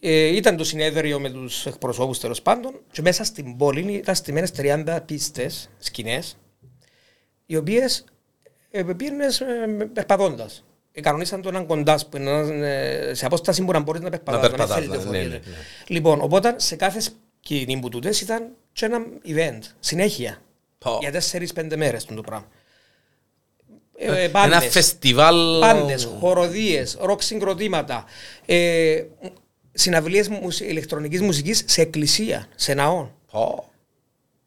Ε, 0.00 0.26
ήταν 0.26 0.56
το 0.56 0.64
συνέδριο 0.64 1.20
με 1.20 1.30
τους 1.30 1.66
εκπροσώπους 1.66 2.18
τέλος 2.18 2.42
πάντων 2.42 2.80
και 2.92 3.02
μέσα 3.02 3.24
στην 3.24 3.56
πόλη 3.56 3.92
ήταν 3.92 4.14
στημένες 4.14 4.52
30 4.56 4.98
πίστες, 5.06 5.70
σκηνές, 5.78 6.36
οι 7.46 7.56
οποίες 7.56 8.04
ε, 8.70 8.82
πήγαινες 8.82 9.40
ε, 9.40 9.66
περπατώντας. 9.92 10.64
Ε, 11.00 11.02
κανονίσαν 11.02 11.42
τον 11.42 11.54
έναν 11.54 11.66
κοντά 11.66 11.98
που 12.10 12.16
είναι 12.16 12.30
ε, 13.10 13.14
σε 13.14 13.26
απόσταση 13.26 13.64
που 13.64 13.72
να 13.72 13.80
μπορείς 13.80 14.00
να 14.00 14.10
περπατάς. 14.10 14.42
Να 14.42 14.48
περπατάς, 14.48 15.04
ναι, 15.04 15.18
ναι, 15.18 15.24
ναι. 15.26 15.40
Λοιπόν, 15.86 16.20
οπότε 16.20 16.54
σε 16.56 16.76
κάθε 16.76 17.00
σκηνή 17.00 17.78
που 17.80 17.88
τούτες 17.88 18.20
ήταν 18.20 18.48
και 18.72 18.84
ένα 18.84 18.98
event, 19.26 19.60
συνέχεια. 19.80 20.42
Πω. 20.78 20.98
Για 21.00 21.22
4-5 21.32 21.76
μέρες 21.76 22.04
το 22.04 22.20
πράγμα. 22.20 22.46
Ε, 23.96 24.22
Ένα 24.22 24.28
μπάντες, 24.30 24.66
φεστιβάλ. 24.72 25.60
Πάντες, 25.60 26.04
χοροδίες, 26.20 26.96
ροκ 27.00 27.22
συγκροτήματα, 27.22 28.04
ε, 28.46 29.02
συναυλίες 29.72 30.28
μουσ, 30.28 30.60
ηλεκτρονικής 30.60 31.20
μουσικής 31.20 31.62
σε 31.66 31.80
εκκλησία, 31.80 32.46
σε 32.54 32.74
ναό. 32.74 33.08
Πω. 33.30 33.70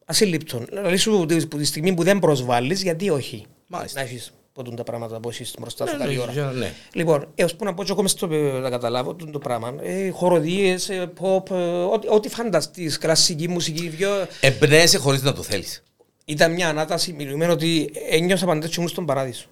Ασύλληπτον. 0.06 0.66
Δηλαδή 0.70 0.96
σου 0.98 1.26
τη- 1.26 1.48
που 1.48 1.58
τη 1.58 1.64
στιγμή 1.66 1.94
που 1.94 2.04
δεν 2.04 2.20
προσβάλλεις, 2.20 2.82
γιατί 2.82 3.10
όχι; 3.10 3.46
Μάλιστα. 3.68 4.00
Να 4.02 4.06
έχεις 4.08 4.34
ποτούν 4.54 4.76
τα 4.76 4.84
πράγματα 4.84 5.20
που 5.20 5.30
έχεις 5.30 5.54
μπροστά 5.60 5.88
σου 5.88 5.94
Ναι, 5.98 6.04
καλή 6.04 6.16
ναι, 6.16 6.22
ώρα. 6.22 6.52
ναι. 6.52 6.74
Λοιπόν, 6.94 7.28
έως 7.36 7.56
που 7.56 7.66
να 7.66 7.74
πω 7.74 7.84
και 7.84 7.92
εγώ 7.92 8.02
μες 8.02 8.12
στο 8.12 8.28
να 8.28 8.70
καταλάβω 8.70 9.14
τούτο 9.14 9.32
το 9.32 9.40
πράγμα. 9.40 9.76
Ε, 9.82 10.10
χοροδίες, 10.10 10.90
ε, 10.90 11.12
pop, 11.20 11.52
ε, 11.52 11.84
ό,τι, 11.84 12.08
ό,τι 12.08 12.30
φανταστείς, 12.30 12.98
κλασική 12.98 13.48
μουσική, 13.48 13.88
δυο... 13.90 14.10
Εμπνέεσαι 14.40 14.98
χωρίς 14.98 15.22
να 15.22 15.34
το 15.34 15.44
θέλεις. 15.44 15.84
Ήταν 16.26 16.54
μια 16.54 16.70
ανάταση 16.70 17.14
μιλουμένη 17.14 17.52
ότι 17.52 17.92
ένιωσα 18.10 18.46
πάντα 18.46 18.66
έτσι 18.66 18.76
ήμουν 18.80 18.90
στον 18.92 19.06
παράδεισο. 19.06 19.48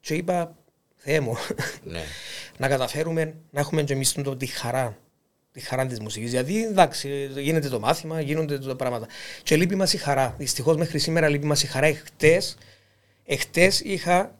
Και 0.00 0.14
είπα, 0.14 0.54
Θεέ 0.96 1.20
μου, 1.20 1.36
Ναι. 1.82 2.02
να 2.58 2.68
καταφέρουμε 2.68 3.34
να 3.50 3.60
έχουμε 3.60 3.82
και 3.82 3.92
εμείς 3.92 4.12
το, 4.12 4.36
τη 4.36 4.46
χαρά 4.46 4.96
τη 5.52 5.62
χαρά 5.62 5.86
της 5.86 6.00
μουσικής. 6.00 6.30
Γιατί 6.30 6.64
εντάξει, 6.64 7.30
γίνεται 7.38 7.68
το 7.68 7.80
μάθημα, 7.80 8.20
γίνονται 8.20 8.58
τα 8.58 8.76
πράγματα. 8.76 9.06
Και 9.42 9.56
λείπει 9.56 9.74
μας 9.74 9.92
η 9.92 9.96
χαρά. 9.96 10.34
Δυστυχώς 10.38 10.76
μέχρι 10.76 10.98
σήμερα 10.98 11.28
λείπει 11.28 11.46
μας 11.46 11.62
η 11.62 11.66
χαρά. 11.66 11.86
Εχθές 11.86 12.56
εχθές 13.26 13.80
είχα 13.80 14.34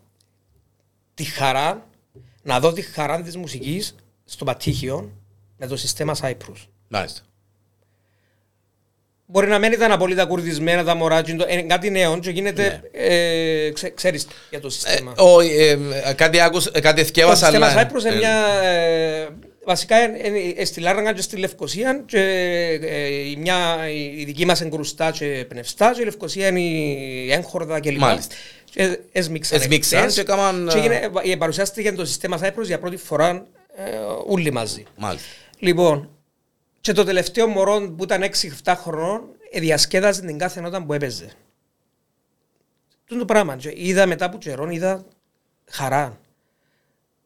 τη 1.17 1.25
χαρά 1.25 1.87
να 2.43 2.61
δω 2.61 2.73
τη 2.73 2.83
χαρά 2.83 3.23
της 3.23 3.37
μουσικής 3.37 3.95
στο 4.25 4.45
Πατήχιο 4.45 5.11
με 5.57 5.67
το 5.67 5.77
σύστημα 5.77 6.17
Cyprus. 6.23 6.67
Μάλιστα. 6.89 7.21
Μπορεί 9.29 9.47
να 9.49 9.59
μην 9.59 9.73
ήταν 9.73 9.93
απολύτω 9.93 10.27
κουρδισμένα 10.27 10.85
τα 10.85 10.95
μωρά, 10.95 11.23
και 11.23 11.35
το- 11.35 11.45
ε, 11.49 11.61
κάτι 11.63 11.91
νέο 11.91 12.19
και 12.19 12.31
γίνεται. 12.31 12.63
Ναι. 12.93 13.05
Ε, 13.05 13.71
ξέ, 13.71 13.91
ξέρεις 13.91 14.27
για 14.51 14.61
το 14.61 14.67
Ε, 14.67 14.71
σύστημα. 14.71 15.15
όχι, 15.17 15.51
ε, 15.57 15.79
ε, 16.05 16.13
κάτι 16.13 16.41
άκουσα, 16.41 16.71
ε, 16.75 16.81
κάτι 16.81 17.01
Το 17.03 17.07
εθιέβασα, 17.09 17.45
σύστημα 17.47 17.67
αλλά... 17.67 17.91
Cyprus 17.91 18.01
είναι 18.05 18.15
ε, 18.15 18.17
μια. 18.17 18.47
ε, 18.63 19.29
βασικά 19.65 20.03
είναι- 20.03 20.27
είναι 20.27 20.39
ε, 20.57 20.65
στη 20.65 20.81
Λάραγκα 20.81 21.13
και 21.15 21.23
στη 21.23 21.37
Λευκοσία 21.37 22.03
και 22.07 22.21
ε, 22.83 23.07
η, 23.09 23.37
μια, 23.37 23.77
η 24.19 24.25
δική 24.25 24.45
μας 24.47 24.61
εγκρουστά 24.61 25.11
και 25.11 25.45
πνευστά 25.49 25.93
και 25.95 26.01
η 26.01 26.05
Λευκοσία 26.05 26.49
είναι 26.49 26.61
η 26.61 27.33
έγχορδα 27.33 27.81
κλπ. 27.81 27.99
Μάλιστα. 27.99 28.35
Και 28.77 29.01
έσμιξαν. 29.13 29.61
Έσμιξαν 29.61 29.99
εχθές 29.99 30.15
και 30.15 30.21
έκαναν, 30.21 30.69
Και 30.69 30.79
έγινε, 30.79 31.11
ε, 31.23 31.37
παρουσιάστηκε 31.37 31.93
το 31.93 32.05
σύστημα 32.05 32.39
Cyprus 32.43 32.65
για 32.65 32.79
πρώτη 32.79 32.97
φορά 32.97 33.47
ε, 33.77 33.97
όλοι 34.27 34.53
μαζί. 34.53 34.85
Μάλιστα. 34.97 35.29
Λοιπόν, 35.59 36.11
και 36.81 36.93
το 36.93 37.05
τελευταίο 37.05 37.47
μωρό 37.47 37.95
που 37.97 38.05
ήταν 38.05 38.23
6-7 38.65 38.75
χρονών 38.77 39.23
ε, 39.51 39.61
διασκέδαζε 39.61 40.21
την 40.21 40.39
κάθε 40.39 40.61
νότα 40.61 40.85
που 40.85 40.93
έπαιζε. 40.93 41.31
Αυτό 43.03 43.19
το 43.19 43.25
πράγμα. 43.25 43.57
Και 43.57 43.73
είδα 43.75 44.07
μετά 44.07 44.25
από 44.25 44.39
καιρό, 44.39 44.71
είδα 44.71 45.05
χαρά. 45.71 46.21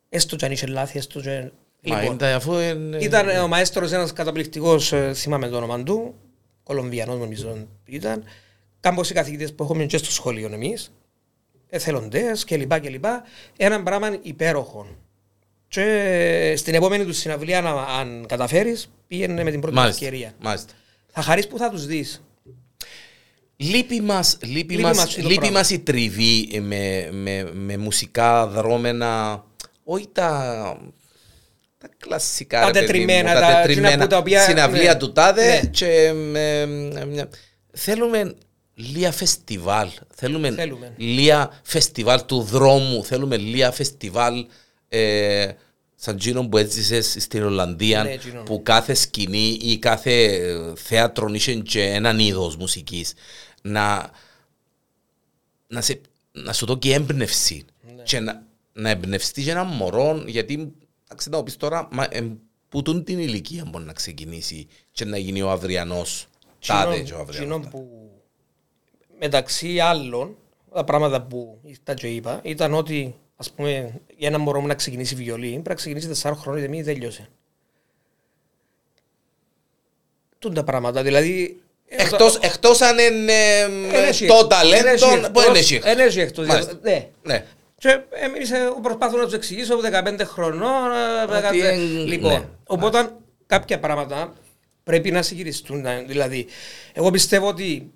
Έστω 0.09 0.37
και 0.37 0.45
αν 0.45 0.53
είχε 0.53 0.67
λάθη, 0.67 0.99
έστω 0.99 1.21
και... 1.21 1.51
Μα 1.83 2.01
Λοιπόν, 2.01 2.15
είναι 2.15 2.33
αφού 2.33 2.59
είναι... 2.59 2.97
ήταν 2.97 3.29
ε, 3.29 3.39
ο 3.39 3.49
μαέστρος 3.49 3.93
ένας 3.93 4.13
καταπληκτικός, 4.13 4.93
ε, 4.93 5.15
θυμάμαι 5.15 5.49
το 5.49 5.57
όνομα 5.57 5.83
του, 5.83 6.15
Κολομβιανός 6.63 7.19
νομίζω 7.19 7.67
ήταν, 7.85 8.25
κάμποσοι 8.81 9.15
καθηγητές 9.15 9.55
που 9.55 9.63
έχουμε 9.63 9.85
και 9.85 9.97
στο 9.97 10.11
σχολείο 10.11 10.51
εμείς, 10.53 10.93
εθελοντές 11.71 12.45
κλπ. 12.45 12.81
κλπ. 12.81 13.05
Έναν 13.57 13.83
πράγμα 13.83 14.19
υπέροχο. 14.23 14.87
Και 15.69 15.83
ε, 15.83 16.57
στην 16.57 16.75
επόμενη 16.75 17.05
του 17.05 17.13
συναυλία, 17.13 17.59
αν, 17.59 17.67
αν 17.79 18.25
καταφέρεις, 18.29 18.91
πήγαινε 19.09 19.43
με 19.45 19.51
την 19.51 19.61
πρώτη 19.61 19.77
Μάλιστα. 19.77 20.05
ευκαιρία. 20.05 20.33
Μάλιστα. 20.41 20.73
Θα 21.13 21.23
χαρείς 21.23 21.47
που 21.47 21.59
θα 21.59 21.71
τους 21.71 21.87
δεις. 21.87 22.23
Λείπει 23.57 24.01
μας, 24.01 24.39
λείπει 24.43 24.73
Λείπει 24.73 24.83
μας, 24.83 24.97
μας 24.97 25.15
το 25.15 25.21
λείπει 25.23 25.35
πράγμα. 25.35 25.59
μας 25.59 25.71
η 25.71 25.79
τριβή 25.79 26.61
με, 26.63 27.09
με, 27.13 27.51
με 27.55 27.77
μουσικά 27.77 28.47
δρόμενα, 28.47 29.45
όχι 29.85 30.09
τα, 30.13 30.81
τα 31.79 31.89
κλασικά 31.99 32.61
Τα 32.61 32.67
ρε 32.67 32.73
παιδί 32.73 32.81
μου, 32.81 32.87
τετριμμένα, 33.07 33.35
τα 33.35 33.41
τα- 33.41 33.47
τετριμμένα 33.61 33.89
εκείνα 33.89 34.03
που 34.05 34.11
τα 34.11 34.17
οποία- 34.19 34.43
συναυλία 34.43 34.93
ναι. 34.93 34.99
του 34.99 35.13
τάδε 35.13 35.61
Ναι. 35.63 35.69
και 35.71 36.13
με, 36.15 36.67
με- 36.67 37.29
θέλουμε 37.73 38.35
λίγα 38.81 39.13
φεστιβάλ, 39.13 39.89
θέλουμε, 40.15 40.51
Θέλουμε. 40.51 40.95
λίγα 40.97 41.61
φεστιβάλ 41.63 42.25
του 42.25 42.41
δρόμου, 42.43 43.05
θέλουμε 43.05 43.37
λίγα 43.37 43.71
φεστιβάλ 43.73 44.47
ε, 44.89 45.53
σαν 45.97 46.15
εκείνο 46.17 46.49
που 46.49 46.57
έζησες 46.57 47.17
στην 47.19 47.43
Ολλανδία 47.43 48.03
Ναι, 48.03 48.11
εκείνο. 48.11 48.43
που 48.43 48.63
κάθε 48.63 48.95
σκηνή 48.95 49.59
ή 49.61 49.79
κάθε 49.79 50.25
ε, 50.25 50.73
θέατρο 50.77 51.29
είχε 51.29 51.55
και 51.55 51.83
έναν 51.83 52.19
είδος 52.19 52.57
μουσικής 52.57 53.13
να, 53.63 54.11
να, 55.67 55.81
σε, 55.81 56.01
να 56.33 56.53
σου 56.53 56.67
δώσει 56.67 56.89
έμπνευση 56.91 57.65
Ναι. 57.97 58.03
και 58.03 58.21
να, 58.21 58.43
να 58.73 58.91
εμπνευστείς 58.91 59.45
και 59.45 59.51
ένα 59.51 59.65
μωρό 59.65 60.23
γιατί 60.27 60.73
εντάξει, 61.09 61.29
να 61.31 61.37
το 61.37 61.43
πεις 61.43 61.57
τώρα 61.57 61.89
μα, 61.93 62.07
ε, 62.11 62.33
που 62.69 62.83
τούν 62.83 63.05
την 63.05 63.19
ηλικία 63.19 63.65
μπορεί 63.71 63.85
να 63.85 63.93
ξεκινήσει 63.93 64.67
και 64.93 65.05
να 65.05 65.19
γίνει 65.19 65.43
ο 65.43 65.51
αυριανός 65.51 66.27
τάδε 66.67 66.95
και 66.95 67.01
ο 67.01 67.05
Κοινό- 67.05 67.21
αυριανός 67.21 67.59
κοινό 67.61 67.71
που 67.71 67.89
μεταξύ 69.21 69.79
άλλων 69.81 70.37
τα 70.75 70.85
πράγματα 70.85 71.23
που 71.23 71.59
ήρθα 71.63 71.95
και 71.95 72.07
είπα 72.07 72.41
ήταν 72.43 72.75
ότι 72.75 73.15
ας 73.37 73.51
πούμε 73.51 74.01
για 74.17 74.29
ένα 74.29 74.39
μωρό 74.39 74.61
μου 74.61 74.67
να 74.67 74.75
ξεκινήσει 74.75 75.15
βιολί 75.15 75.49
πρέπει 75.51 75.69
να 75.69 75.75
ξεκινήσει 75.75 76.11
4 76.23 76.33
χρόνια 76.37 76.61
γιατί 76.61 76.77
μην 76.77 76.85
τέλειωσε. 76.85 77.29
Τούν 80.39 80.55
τα 80.55 80.65
πράγματα 80.65 81.03
δηλαδή 81.03 81.61
Εκτός, 81.93 82.37
εκτός 82.37 82.81
αν 82.81 82.99
είναι 82.99 83.33
ε, 83.33 83.63
Εν 83.63 84.05
έχει 84.05 84.27
το 84.27 84.35
εκτός. 84.35 84.43
Εν 84.43 84.49
ταλέντο 84.49 84.89
έχει 84.89 85.21
που 85.21 85.25
εκτός. 85.27 85.45
δεν 85.45 85.55
έχει. 85.55 85.81
Εν 85.85 85.99
έχει 85.99 86.21
εκτός. 86.21 86.47
Μάλιστα. 86.47 86.79
Ναι. 86.83 87.09
Ναι. 87.23 87.45
Και 87.79 88.01
εμείς 88.11 88.51
ε, 88.51 88.59
προσπαθώ 88.83 89.17
να 89.17 89.25
τους 89.25 89.33
εξηγήσω 89.33 89.75
από 89.75 89.83
15 90.17 90.21
χρονών. 90.25 90.91
ε, 90.93 91.23
Ότι, 91.37 91.59
15 91.61 91.65
ε, 91.65 91.77
Λοιπόν, 92.05 92.33
ναι. 92.33 92.45
οπότε 92.67 93.09
κάποια 93.47 93.79
πράγματα 93.79 94.35
πρέπει 94.85 95.11
να 95.11 95.23
συγκυριστούν. 95.23 95.81
να- 95.81 96.03
Δηλαδή, 96.03 96.47
εγώ 96.93 97.11
πιστεύω 97.11 97.49
ότι 97.49 97.93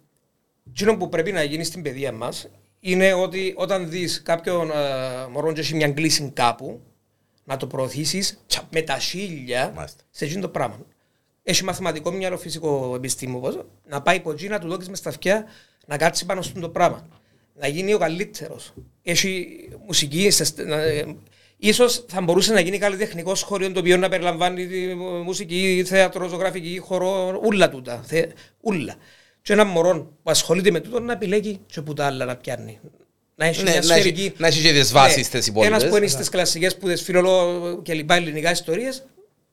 εκείνο 0.71 0.97
που 0.97 1.09
πρέπει 1.09 1.33
να 1.33 1.43
γίνει 1.43 1.65
στην 1.65 1.83
παιδεία 1.83 2.13
μας 2.13 2.49
είναι 2.81 3.13
ότι 3.13 3.53
όταν 3.57 3.91
δεις 3.91 4.23
κάποιον 4.23 4.71
ε, 4.71 4.75
μωρό 5.31 5.53
και 5.53 5.61
έχει 5.61 5.75
μια 5.75 5.93
κλίση 5.93 6.31
κάπου, 6.35 6.81
να 7.45 7.57
το 7.57 7.67
προωθήσεις 7.67 8.45
με 8.71 8.83
τα 8.83 8.99
χίλια 8.99 9.73
Μάλιστα. 9.77 10.03
σε 10.11 10.25
εκείνο 10.25 10.41
το 10.41 10.49
πράγμα. 10.49 10.81
Έχει 11.43 11.65
μαθηματικό 11.65 12.11
μυαλό, 12.11 12.39
φυσικό 12.39 12.93
επιστήμο, 12.97 13.39
πώς, 13.39 13.59
να 13.89 14.03
πάει 14.03 14.17
από 14.17 14.31
εκεί, 14.33 14.49
να 14.49 14.59
του 14.59 14.69
δώσεις 14.69 14.89
μες 14.89 14.99
στα 14.99 15.09
αυτιά, 15.09 15.45
να 15.87 15.97
κάτσει 15.97 16.27
πάνω 16.27 16.43
στο 16.43 16.61
το 16.61 16.69
πράγμα. 16.69 17.09
Να 17.55 17.67
γίνει 17.69 17.95
ο 17.95 17.99
καλύτερος. 17.99 18.73
Έχει 19.03 19.59
μουσική, 19.87 20.31
σε- 20.31 20.63
να- 20.63 20.83
ε, 20.83 21.17
ίσως 21.57 22.05
θα 22.09 22.21
μπορούσε 22.21 22.53
να 22.53 22.61
γίνει 22.61 22.79
καλλιτεχνικός 22.79 23.39
σχολείο 23.39 23.73
το 23.73 23.81
οποίο 23.81 23.97
να 23.97 24.09
περιλαμβάνει 24.09 24.67
τη 24.67 24.95
μουσική, 24.95 25.83
θέατρο, 25.87 26.29
ζωγραφική, 26.29 26.79
χορό, 26.79 27.41
ούλα 27.45 27.69
τούτα. 27.69 28.03
Θε, 28.07 28.27
ούλα. 28.61 28.95
Και 29.45 29.53
ένα 29.53 29.65
μωρό 29.65 29.99
που 30.23 30.31
ασχολείται 30.31 30.71
με 30.71 30.81
τούτο 30.81 31.01
να 31.01 31.13
επιλέγει 31.13 31.61
και 31.67 31.83
που 31.83 31.93
τα 31.93 32.07
άλλα 32.07 32.25
να 32.25 32.37
πιάνει. 32.37 32.79
Να 33.35 33.45
έχει 33.47 33.63
Ναι, 33.63 33.71
μια 33.71 33.81
να 33.81 33.95
έχει- 33.95 34.01
σφαιρική... 34.11 34.33
να 34.37 34.47
έχει 34.47 34.63
και 34.63 34.73
τις 34.73 34.93
βάσεις 34.93 35.17
Ναι. 35.17 35.23
στις 35.23 35.47
υπόλοιπες. 35.47 35.77
Ένας 35.79 35.91
που 35.91 35.97
είναι 35.97 36.07
στις 36.07 36.29
κλασικές 36.29 36.73
σπουδές 36.73 37.03
φιλολό 37.03 37.81
και 37.83 37.95
λοιπά 37.95 38.15
ελληνικά 38.15 38.51
ιστορίες, 38.51 39.07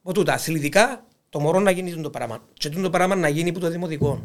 από 0.04 0.14
τούτα 0.14 0.34
αθλητικά, 0.34 1.06
το 1.30 1.40
μωρό 1.40 1.60
να 1.60 1.72
γίνει 1.72 2.02
το 2.02 2.10
πράγμα. 2.10 2.44
Και 2.54 2.70
το 2.70 2.90
πράγμα 2.90 3.16
να 3.16 3.28
γίνει 3.28 3.50
από 3.50 3.60
το 3.60 3.70
δημοτικό. 3.70 4.24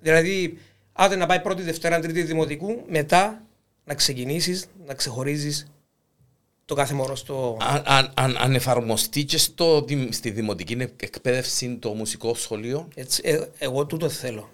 Δηλαδή, 0.00 0.58
άντε 0.92 1.16
να 1.16 1.26
πάει 1.26 1.40
πρώτη, 1.40 1.62
Δευτέρα, 1.62 2.00
Τρίτη 2.00 2.22
δημοτικού, 2.22 2.82
μετά 2.88 3.42
να 3.84 3.94
ξεκινήσεις, 3.94 4.66
να 4.86 4.94
ξεχωρίζεις 4.94 5.66
το 6.64 6.74
κάθε 6.74 6.94
μωρό 6.94 7.16
στο... 7.16 7.56
Αν, 7.60 7.82
αν, 7.86 8.12
αν, 8.14 8.36
αν 8.40 8.54
εφαρμοστεί 8.54 9.24
και 9.24 9.38
στο, 9.38 9.82
δημ- 9.82 10.12
στη 10.12 10.30
δημοτική 10.30 10.76
εκπαίδευση 10.96 11.76
το 11.80 11.92
μουσικό 11.92 12.34
σχολείο. 12.34 12.88
Έτσι, 12.94 13.22
ε, 13.24 13.38
εγώ 13.58 13.86
τούτο 13.86 14.08
θέλω. 14.08 14.50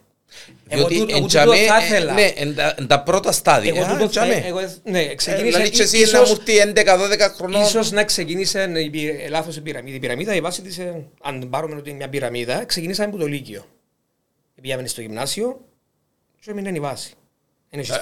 Εγώ 0.69 0.89
τούτο 0.89 1.29
θα 1.67 1.85
ήθελα. 1.85 2.21
Ε, 2.21 2.45
ναι, 2.45 2.87
τα 2.87 3.03
πρώτα 3.03 3.33
στάδια. 3.33 3.73
Εγώ 3.77 3.93
τούτο 3.93 4.09
θα 4.09 4.27
Ναι, 4.83 5.01
ε, 5.01 5.15
ξεκίνησε... 5.15 5.45
Δηλαδή 5.45 5.71
και 5.71 5.83
εσύ 5.83 5.99
είσαι 5.99 6.23
μουρτή 6.27 6.73
11-12 6.75 6.81
χρονών. 7.37 7.65
σω 7.67 7.81
να 7.91 8.05
ξεκίνησε 8.05 8.63
ε, 8.63 9.29
λάθος 9.29 9.57
η 9.57 9.61
πυραμίδα. 9.61 9.97
Η 9.97 9.99
πυραμίδα 9.99 10.35
η 10.35 10.41
βάση 10.41 10.63
της, 10.63 10.81
αν 11.23 11.49
πάρουμε 11.51 11.77
ότι 11.77 11.89
είναι 11.89 11.99
μια 11.99 12.09
πυραμίδα, 12.09 12.65
ξεκίνησαμε 12.65 13.09
από 13.09 13.19
το 13.19 13.27
Λύκειο. 13.27 13.67
Πήγαμε 14.61 14.87
στο 14.87 15.01
γυμνάσιο 15.01 15.61
και 16.41 16.51
έμεινε 16.51 16.71
η 16.75 16.81
βάση. 16.81 17.15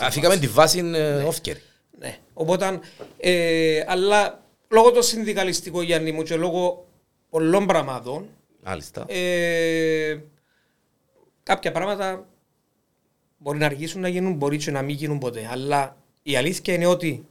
Αφήκαμε 0.01 0.37
τη 0.37 0.47
βάση 0.47 0.83
ναι. 0.83 1.23
όφκερη. 1.23 1.61
Ναι, 1.99 2.19
οπότε, 2.33 2.81
αλλά 3.87 4.43
λόγω 4.69 4.91
των 4.91 5.03
συνδικαλιστικών 5.03 5.85
Γιάννη 5.85 6.13
μου 6.13 6.23
και 6.23 6.37
λόγω 6.37 6.87
πολλών 7.31 7.67
πραγμάτων, 7.67 8.29
Μάλιστα 8.65 9.07
κάποια 11.43 11.73
πράγματα 11.73 12.27
μπορεί 13.39 13.59
να 13.59 13.67
αργήσουν 13.67 14.01
να 14.01 14.09
γίνουν, 14.09 14.35
μπορεί 14.35 14.57
και 14.57 14.71
να 14.71 14.83
μην 14.83 14.97
γίνουν 14.97 15.19
ποτέ. 15.19 15.49
Αλλά 15.51 15.97
η 16.23 16.37
αλήθεια 16.37 16.75
είναι 16.75 16.87
ότι 16.87 17.27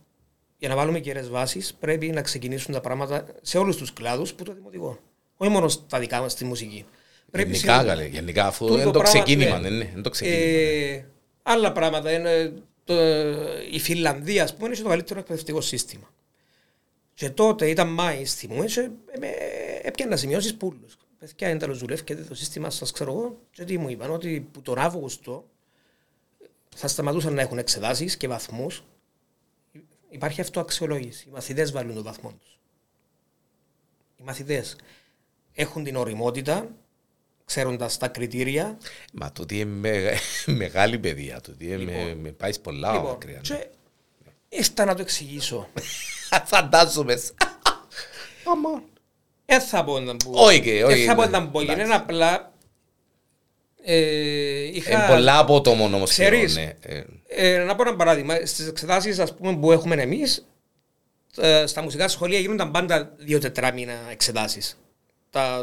για 0.58 0.70
να 0.70 0.76
βάλουμε 0.76 1.00
καιρές 1.00 1.30
βάσει 1.30 1.62
πρέπει 1.80 2.08
να 2.08 2.22
ξεκινήσουν 2.22 2.74
τα 2.74 2.82
πράγματα 2.82 3.26
σε 3.42 3.58
όλους 3.58 3.76
τους 3.76 3.94
κλάδους 3.94 4.34
που 4.34 4.44
το 4.44 4.54
δημοτικό. 4.54 5.00
Όχι 5.38 5.52
μόνο 5.52 5.68
στα 5.68 6.00
δικά 6.00 6.22
μας 6.22 6.32
στη 6.32 6.46
μουσική. 6.46 6.86
Πρέπει 7.32 7.52
γενικά, 7.52 7.84
καλέ, 7.84 8.06
γενικά 8.06 8.54
είναι 8.62 8.84
το, 8.84 8.92
το 8.92 9.00
ξεκίνημα. 9.00 9.60
Ναι. 9.60 9.70
ναι, 9.70 9.78
ναι, 9.78 9.90
είναι 9.92 10.02
το 10.02 10.10
ξεκίνημα. 10.10 10.42
Ε, 10.42 11.06
άλλα 11.44 11.72
πράγματα 11.72 12.12
είναι 12.12 12.54
το, 12.84 12.94
η 13.72 13.80
Φιλανδία, 13.80 14.44
ας 14.44 14.56
πούμε, 14.56 14.68
είναι 14.68 14.76
το 14.76 14.90
καλύτερο 14.90 15.20
εκπαιδευτικό 15.20 15.62
σύστημα. 15.62 16.10
Και 17.14 17.30
τότε 17.30 17.70
ήταν 17.70 17.88
Μάη 17.88 18.26
στη 18.26 18.48
Μουέ, 18.48 18.92
έπιανα 19.82 20.16
σημειώσεις 20.16 20.56
πουλους 20.56 20.98
παιδιά 21.22 21.50
είναι 21.50 21.60
τέλος 21.60 21.80
δουλεύκεται 21.80 22.24
το 22.24 22.36
σύστημα 22.36 22.70
σας 22.70 22.92
ξέρω 22.92 23.12
εγώ 23.12 23.40
και 23.52 23.64
τι 23.64 23.78
μου 23.78 23.90
είπαν 23.90 24.12
ότι 24.12 24.48
που 24.52 24.62
τον 24.62 24.78
Αύγουστο 24.78 25.46
θα 26.76 26.88
σταματούσαν 26.88 27.34
να 27.34 27.42
έχουν 27.42 27.58
εξετάσεις 27.58 28.18
και 28.18 28.28
βαθμούς 28.28 28.84
υπάρχει 30.10 30.42
αυτοαξιολόγηση, 30.42 31.26
οι 31.28 31.32
μαθητές 31.32 31.72
βάλουν 31.72 31.94
τον 31.94 32.04
βαθμό 32.04 32.34
τους 32.40 32.60
οι 34.22 34.24
μαθητές 34.24 34.76
έχουν 35.54 35.84
την 35.84 35.96
οριμότητα 35.96 36.70
ξέροντας 37.46 37.98
τα 37.98 38.08
κριτήρια. 38.08 38.78
Μα 39.14 39.32
το 39.32 39.46
τι 39.46 39.60
είναι 39.60 40.14
μεγάλη 40.46 41.00
παιδεία, 41.00 41.42
το 41.42 41.52
τι 41.52 41.68
με, 41.68 41.76
λοιπόν. 41.76 42.18
με 42.18 42.32
πάει 42.32 42.60
πολλά 42.60 42.92
λοιπόν, 42.92 43.10
μακριά. 43.10 43.42
Ναι. 43.48 44.86
Να 44.86 44.96
το 44.96 45.02
εξηγήσω. 45.02 45.70
Φαντάζομαι. 46.46 47.22
Δεν 49.52 49.62
θα 49.62 49.84
πω 49.84 50.00
να 50.00 50.16
πω. 50.16 50.32
Όχι, 50.34 50.70
ε, 50.70 50.84
όχι. 50.84 50.96
Δεν 50.96 51.06
θα 51.06 51.16
πω 51.16 51.26
να 51.26 51.48
πω. 51.48 51.62
Είναι 51.62 51.84
απλά. 51.84 52.54
Ε, 53.84 53.98
είχα... 54.74 54.92
Είναι 54.92 55.16
πολλά 55.16 55.40
απότομο 55.40 55.84
όμω. 55.84 56.04
Ξέρεις, 56.04 56.56
ναι, 56.56 56.74
ε. 56.82 57.04
ε, 57.28 57.58
να 57.58 57.76
πω 57.76 57.82
ένα 57.88 57.96
παράδειγμα. 57.96 58.36
Στις 58.46 58.68
εξετάσεις 58.68 59.24
που 59.60 59.72
έχουμε 59.72 59.96
εμείς, 59.96 60.48
στα 61.66 61.82
μουσικά 61.82 62.08
σχολεία 62.08 62.40
γίνονταν 62.40 62.72
πάντα 62.72 63.14
δύο 63.18 63.40
τετράμινα 63.40 63.94
εξετάσεις. 64.12 64.78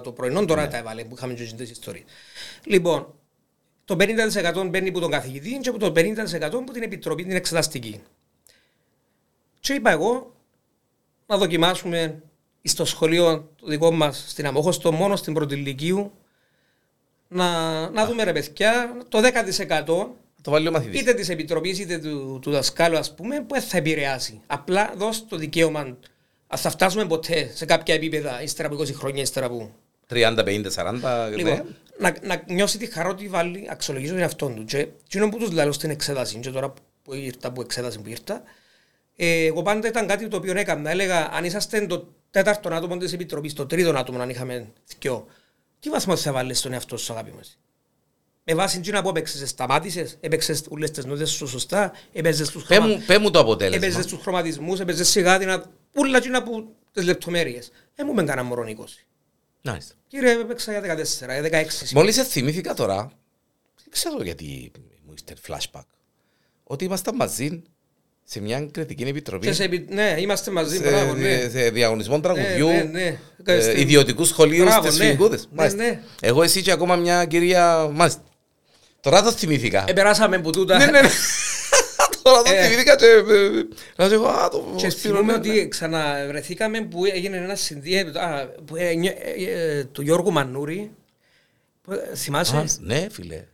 Το 0.03 0.13
πρωινό 0.13 0.45
τώρα 0.45 0.63
ναι. 0.63 0.69
τα 0.69 0.77
έβαλε 0.77 1.05
που 1.05 1.15
είχαμε 1.17 1.37
ζωή 1.37 1.69
ιστορία. 1.71 2.05
Λοιπόν, 2.65 3.15
το 3.85 3.97
50% 3.99 4.67
μπαίνει 4.69 4.89
από 4.89 5.01
τον 5.01 5.11
καθηγητή 5.11 5.59
και 5.61 5.69
από 5.69 5.79
το 5.79 5.93
50% 5.97 6.15
από 6.43 6.73
την 6.73 6.83
επιτροπή 6.83 7.23
την 7.23 7.37
εξεταστική. 7.37 8.03
Και 9.61 9.73
είπα 9.73 9.91
εγώ 9.91 10.35
να 11.27 11.37
δοκιμάσουμε 11.37 12.23
στο 12.69 12.85
σχολείο 12.85 13.51
το 13.61 13.67
δικό 13.67 13.91
μας 13.91 14.25
στην 14.29 14.47
Αμόχωστο, 14.47 14.93
μόνο 14.93 15.17
στην 15.17 15.35
Πρωτηλικίου, 15.35 16.13
να, 17.29 17.91
να 17.91 18.07
δούμε 18.07 18.23
ρε 18.25 18.33
παιδιά 18.33 18.97
το 19.09 19.21
10% 19.87 20.07
το 20.43 20.51
βάλει 20.51 20.69
ο 20.69 20.85
είτε 20.91 21.15
της 21.15 21.29
επιτροπής 21.29 21.79
είτε 21.79 21.99
του, 21.99 22.39
του 22.43 22.51
δασκάλου, 22.51 22.99
ας 22.99 23.15
πούμε, 23.15 23.41
που 23.41 23.61
θα 23.61 23.77
επηρεάσει. 23.77 24.41
Απλά 24.47 24.93
δώσ' 24.97 25.27
το 25.29 25.37
δικαίωμα. 25.37 25.97
Α 26.47 26.57
θα 26.57 26.71
φτάσουμε 26.71 27.07
ποτέ 27.07 27.51
σε 27.55 27.65
κάποια 27.65 27.95
επίπεδα, 27.95 28.43
ύστερα 28.43 28.69
από 28.69 28.83
20 28.83 28.93
χρόνια, 28.95 29.23
ύστερα 29.23 29.47
από. 29.47 29.71
30, 30.11 30.45
50, 30.45 30.67
40. 30.75 31.33
Λοιπόν, 31.37 31.53
ναι. 31.53 31.63
να, 31.99 32.17
να 32.23 32.43
νιώσει 32.47 32.79
τη 32.79 32.87
χαρά 32.87 33.09
ότι 33.09 33.29
βάλει, 33.29 33.67
αξιολογίζω 33.71 34.13
τον 34.13 34.23
εαυτό 34.23 34.47
του. 34.47 34.65
Και, 34.65 34.89
και 35.07 35.19
είναι 35.19 35.31
που 35.31 35.39
τους 35.39 35.51
λέω 35.51 35.73
στην 35.73 35.91
εξέταση, 35.91 36.39
και 36.39 36.51
τώρα 36.51 36.73
που 37.03 37.15
ήρθα, 37.15 37.53
που 37.53 37.61
εξέταση 37.61 38.01
που 38.01 38.09
ήρθα, 38.09 38.43
ε, 39.21 39.45
εγώ 39.45 39.63
πάντα 39.63 39.89
ήταν 39.89 40.07
κάτι 40.07 40.29
το 40.29 40.37
οποίο 40.37 40.59
έκανα. 40.59 40.91
Έλεγα, 40.91 41.33
αν 41.33 41.45
είσαστε 41.45 41.87
το 41.87 42.15
τέταρτο 42.31 42.75
άτομο 42.75 42.97
της 42.97 43.13
επιτροπής, 43.13 43.53
το 43.53 43.67
τρίτο 43.67 43.91
άτομο, 43.91 44.21
αν 44.21 44.31
είχαμε 44.31 44.73
δυο, 44.99 45.27
τι 45.81 45.91
βαθμό 45.91 46.17
θα 46.17 46.33
βάλεις 46.33 46.59
στον 46.59 46.73
εαυτό 46.73 46.97
σου, 46.97 47.13
αγάπη 47.13 47.33
μας; 47.37 47.59
Με 48.45 48.55
βάση 48.55 48.81
τι 48.81 48.91
πω, 48.91 49.09
έπαιξες, 49.09 49.49
σταμάτησες, 49.49 50.17
έπαιξες 50.21 50.65
όλε 50.69 50.89
τις 50.89 51.05
νότε 51.05 51.25
σου 51.25 51.47
σωστά, 51.47 51.93
έπαιζες 52.13 52.51
τους 52.51 52.63
χρωματισμού. 52.63 53.57
Έπαιζες 53.59 54.07
τους 54.07 54.21
χρωματισμούς, 54.21 54.81
έπαιζες 54.81 55.09
σιγά 55.09 55.39
την. 55.39 55.63
Πούλα 55.93 56.21
τις 56.93 57.05
λεπτομέρειες. 57.05 57.71
Ε, 57.95 58.05
μου 58.05 58.15
με 58.15 58.23
20. 58.23 59.07
Nice. 59.63 59.91
Κύριε, 60.07 60.37
θυμήθηκα 62.25 62.75
τώρα, 62.75 63.11
δεν 63.77 63.91
ξέρω 63.91 64.23
γιατί 64.23 64.71
μου 65.07 65.13
είστε 65.15 65.35
flashback, 65.47 65.87
ότι 66.65 66.85
ήμασταν 66.85 67.17
μαζί 67.17 67.63
σε 68.31 68.41
μια 68.41 68.69
κριτική 68.73 69.03
επιτροπή. 69.03 69.53
Σε, 69.53 69.85
ναι, 69.89 70.15
είμαστε 70.19 70.51
μαζί, 70.51 70.77
σε, 70.77 70.83
μπράβο, 70.83 71.15
ναι. 71.15 71.49
σε 71.49 71.71
διαγωνισμό 71.71 72.21
τραγουδιού, 72.21 72.67
ναι, 72.67 72.83
ναι, 72.83 73.19
ε, 73.45 73.81
ιδιωτικού 73.81 74.25
σχολείου 74.25 74.65
μπράβο, 74.65 74.87
στις 74.87 74.99
Φιλικούδες. 74.99 75.49
Εγώ 76.21 76.43
εσύ 76.43 76.63
και 76.63 76.73
ακόμα 76.73 76.97
μια 76.97 77.25
κυρία, 77.25 77.89
μάλιστα. 77.93 78.23
Τώρα 79.01 79.23
το 79.23 79.33
θυμήθηκα. 79.33 79.85
Επεράσαμε 79.89 80.37
από 80.37 80.53
τούτα. 80.53 80.79
Ναι, 80.79 80.85
ναι, 80.85 81.01
ναι. 81.01 81.09
Τώρα 82.23 82.43
το 82.43 82.51
θυμήθηκα 82.51 82.97
και... 82.97 83.07
Να 83.97 84.09
σου 84.09 84.21
το 84.51 84.75
Και 84.77 84.89
θυμούμε 84.89 85.33
ότι 85.33 85.69
ξαναβρεθήκαμε 85.69 86.81
που 86.81 87.05
έγινε 87.05 87.37
ένα 87.37 87.55
συνδύο 87.55 88.05
του 89.93 90.03
Γιώργου 90.03 90.33
Μανούρη. 90.33 90.91
Θυμάσαι. 92.15 92.65
Ναι, 92.81 93.07
φίλε. 93.11 93.45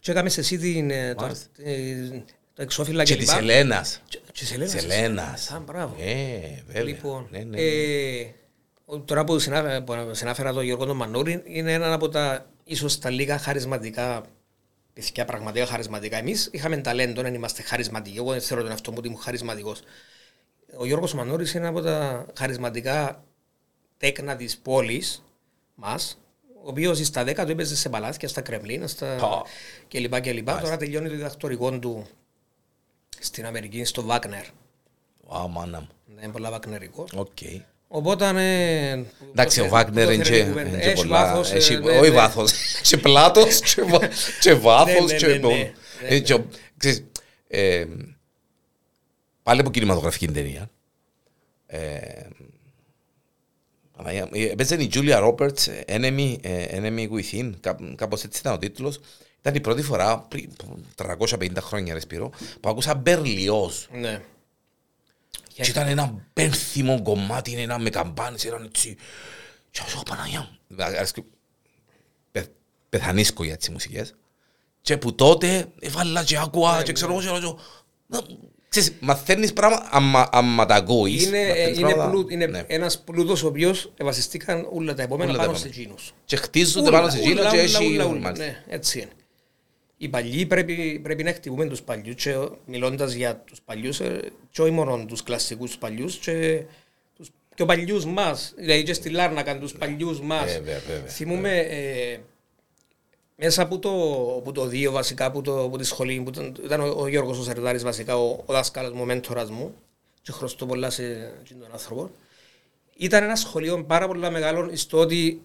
Και 0.00 0.10
έκαμε 0.10 0.30
εσύ 0.36 0.58
την 0.58 0.90
τα 2.60 2.66
εξώφυλλα 2.66 3.04
και, 3.04 3.14
και 3.14 3.20
της 3.20 3.34
Ελένας. 3.34 4.02
Της 4.32 4.74
Ελένας. 4.74 5.60
Μπράβο. 5.64 5.96
Ε, 5.98 6.62
βέβαια. 6.66 6.82
Λοιπόν, 6.82 7.28
ναι, 7.30 7.38
ναι, 7.38 7.60
ε, 7.60 7.64
ναι. 8.86 8.94
Ε, 8.94 8.98
τώρα 9.04 9.24
που 9.24 9.38
συνάφερα 10.10 10.52
τον 10.52 10.64
Γιώργο 10.64 10.84
τον 10.84 10.96
Μανούρη, 10.96 11.42
είναι 11.46 11.72
ένα 11.72 11.92
από 11.92 12.08
τα 12.08 12.46
ίσως 12.64 12.98
τα 12.98 13.10
λίγα 13.10 13.38
χαρισματικά 13.38 14.22
παιδιά, 14.92 15.24
πραγματικά 15.24 15.66
χαρισματικά. 15.66 16.16
Εμείς 16.16 16.48
είχαμε 16.52 16.76
ταλέντο, 16.76 17.22
να 17.22 17.28
είμαστε 17.28 17.62
χαρισματικοί. 17.62 18.18
Εγώ 18.18 18.30
δεν 18.30 18.40
θέλω 18.40 18.60
τον 18.60 18.70
εαυτό 18.70 18.90
μου 18.90 18.96
ότι 18.98 19.08
είμαι 19.08 19.18
χαρισματικός. 19.20 19.82
Ο 20.76 20.86
Γιώργος 20.86 21.14
Μανούρης 21.14 21.54
είναι 21.54 21.66
ένα 21.66 21.78
από 21.78 21.80
τα 21.80 22.26
χαρισματικά 22.38 23.24
τέκνα 23.96 24.36
της 24.36 24.58
πόλης 24.58 25.24
μας, 25.74 26.18
ο 26.64 26.68
οποίος 26.68 26.98
στα 26.98 27.22
10 27.22 27.44
του 27.44 27.50
έπαιζε 27.50 27.76
σε 27.76 27.88
παλάτια, 27.88 28.28
στα 28.28 28.40
Κρεμλίνα 28.40 28.86
στα... 28.86 29.18
Oh. 29.20 29.42
κλπ. 29.88 30.20
κλπ. 30.20 30.50
Τώρα 30.60 30.76
τελειώνει 30.76 31.08
το 31.08 31.14
διδακτορικό 31.14 31.78
του 31.78 32.06
στην 33.20 33.46
Αμερική, 33.46 33.84
στο 33.84 34.02
Βάγκνερ. 34.02 34.44
Α, 35.36 35.48
μάνα 35.48 35.80
μου. 35.80 35.88
Ναι, 36.14 36.20
είναι 36.22 36.32
πολλά 36.32 36.50
βακνερικό. 36.50 37.06
Οκ. 37.14 37.38
Οπότε. 37.88 38.32
Ναι, 38.32 38.90
Εντάξει, 39.30 39.60
ο 39.60 39.64
ε, 39.64 39.68
Βάγκνερ 39.68 40.08
ε, 40.08 40.10
ε, 40.10 40.14
είναι 40.14 40.24
και 40.24 40.92
πολλά. 40.94 41.32
Ναι, 41.32 41.38
όχι 41.38 41.76
ναι. 41.76 42.10
βάθος. 42.10 42.52
Σε 42.82 42.96
πλάτος, 42.96 43.60
σε 44.40 44.54
βάθος. 44.54 45.14
Πάλι 49.42 49.60
από 49.60 49.70
κινηματογραφική 49.70 50.28
ταινία. 50.28 50.70
Έπαιζε 54.50 54.82
η 54.82 54.86
Τζούλια 54.86 55.18
Ρόπερτς, 55.18 55.68
Enemy 55.86 56.36
Within, 57.10 57.52
κάπως 57.96 58.24
έτσι 58.24 58.40
ήταν 58.40 58.52
ο 58.52 58.58
τίτλος. 58.58 59.00
Ήταν 59.40 59.54
η 59.54 59.60
πρώτη 59.60 59.82
φορά 59.82 60.18
πριν 60.18 60.50
350 60.96 61.50
χρόνια, 61.60 61.94
ρε 61.94 62.00
Σπύρο, 62.00 62.30
που 62.60 62.68
άκουσα 62.68 62.94
Μπερλιό. 62.94 63.70
Ναι. 63.92 64.22
Και 65.52 65.70
ήταν 65.70 65.88
ένα 65.88 66.26
πένθυμο 66.32 67.02
κομμάτι, 67.02 67.52
ένα 67.52 67.78
με 67.78 67.90
καμπάνες, 67.90 68.44
ήταν 68.44 68.64
έτσι. 68.64 68.96
Τι 69.70 69.80
όσο 69.86 70.02
Παναγιά 70.02 70.48
μου. 70.50 70.58
Πεθανίσκω 72.88 73.44
για 73.44 73.56
τις 73.56 73.68
μουσικές. 73.68 74.14
Και 74.80 74.96
που 74.96 75.14
τότε 75.14 75.66
έβαλα 75.80 76.24
και 76.24 76.38
άκουα 76.38 76.76
ναι, 76.76 76.82
και 76.82 76.92
ξέρω 76.92 77.20
ναι. 77.20 77.26
εγώ 77.26 77.58
Ξέρεις, 78.68 78.92
μαθαίνεις 79.00 79.52
πράγμα 79.52 79.88
άμα 80.30 80.66
τα 80.66 80.74
ακούεις. 80.74 81.26
Είναι, 81.26 81.38
ε, 81.38 81.68
είναι, 81.68 81.94
πλούτ, 81.94 82.30
είναι 82.30 82.46
ναι. 82.46 82.64
ένας 82.66 82.98
πλούτος 82.98 83.42
ο 83.42 83.46
οποίος 83.46 83.92
βασιστήκαν 84.00 84.68
όλα 84.72 84.94
τα 84.94 85.02
επόμενα 85.02 85.36
πάνω 85.36 85.54
σε 85.54 85.66
εκείνους. 85.66 86.14
Και 86.24 86.36
χτίζονται 86.36 86.90
πάνω 86.90 87.08
σε 87.08 87.18
εκείνους 87.18 87.50
και 87.50 87.58
έχει... 87.58 87.96
Ναι, 88.36 88.64
έτσι 88.68 88.98
είναι 88.98 89.10
οι 90.02 90.08
παλιοί 90.08 90.46
πρέπει, 90.46 91.00
πρέπει 91.02 91.22
να 91.22 91.32
χτυπούμε 91.32 91.66
τους 91.66 91.82
παλιούς. 91.82 92.26
Μιλώντα 92.26 92.58
μιλώντας 92.66 93.12
για 93.12 93.36
τους 93.36 93.60
παλιούς 93.60 94.00
ε, 94.00 94.32
και 94.50 94.62
όχι 94.62 94.70
μόνο 94.70 95.04
τους 95.04 95.22
κλασσικούς 95.22 95.78
παλιούς, 95.78 96.16
και 96.16 96.62
τους 97.16 97.30
παλιούς 97.66 98.04
μας, 98.04 98.14
μας, 98.14 98.54
δηλαδή 98.56 98.82
και 98.82 98.92
στη 98.92 99.10
Λάρνακα 99.10 99.58
τους 99.58 99.72
παλιούς 99.72 100.20
μας. 100.20 100.54
Ε, 100.54 100.60
βέβαια, 100.60 101.06
Θυμούμε 101.06 101.58
ε, 101.58 102.18
μέσα 103.36 103.62
από 103.62 103.78
το, 103.78 103.90
από 104.38 104.52
το 104.52 104.66
δύο 104.66 104.92
βασικά, 104.92 105.24
από, 105.24 105.42
το, 105.42 105.62
από 105.62 105.76
τη 105.76 105.84
σχολή 105.84 106.20
που 106.20 106.30
ήταν, 106.30 106.56
ήταν 106.64 106.80
ο, 106.80 107.00
ο 107.00 107.08
Γιώργος 107.08 107.38
ο 107.38 107.42
Σερδάρης 107.42 107.82
βασικά, 107.82 108.16
ο, 108.16 108.42
ο 108.46 108.52
δάσκαλος 108.52 108.92
μου, 108.92 109.02
ο 109.02 109.04
μέντορας 109.04 109.50
μου 109.50 109.74
και 110.22 110.32
χρωστώ 110.32 110.66
πολλά 110.66 110.90
σε, 110.90 111.02
σε 111.44 111.54
τον 111.54 111.68
άνθρωπο. 111.72 112.10
Ήταν 112.96 113.22
ένα 113.22 113.36
σχολείο 113.36 113.84
πάρα 113.84 114.06
πολύ 114.06 114.30
μεγάλο 114.30 114.70
στο 114.76 114.98
ότι 114.98 115.40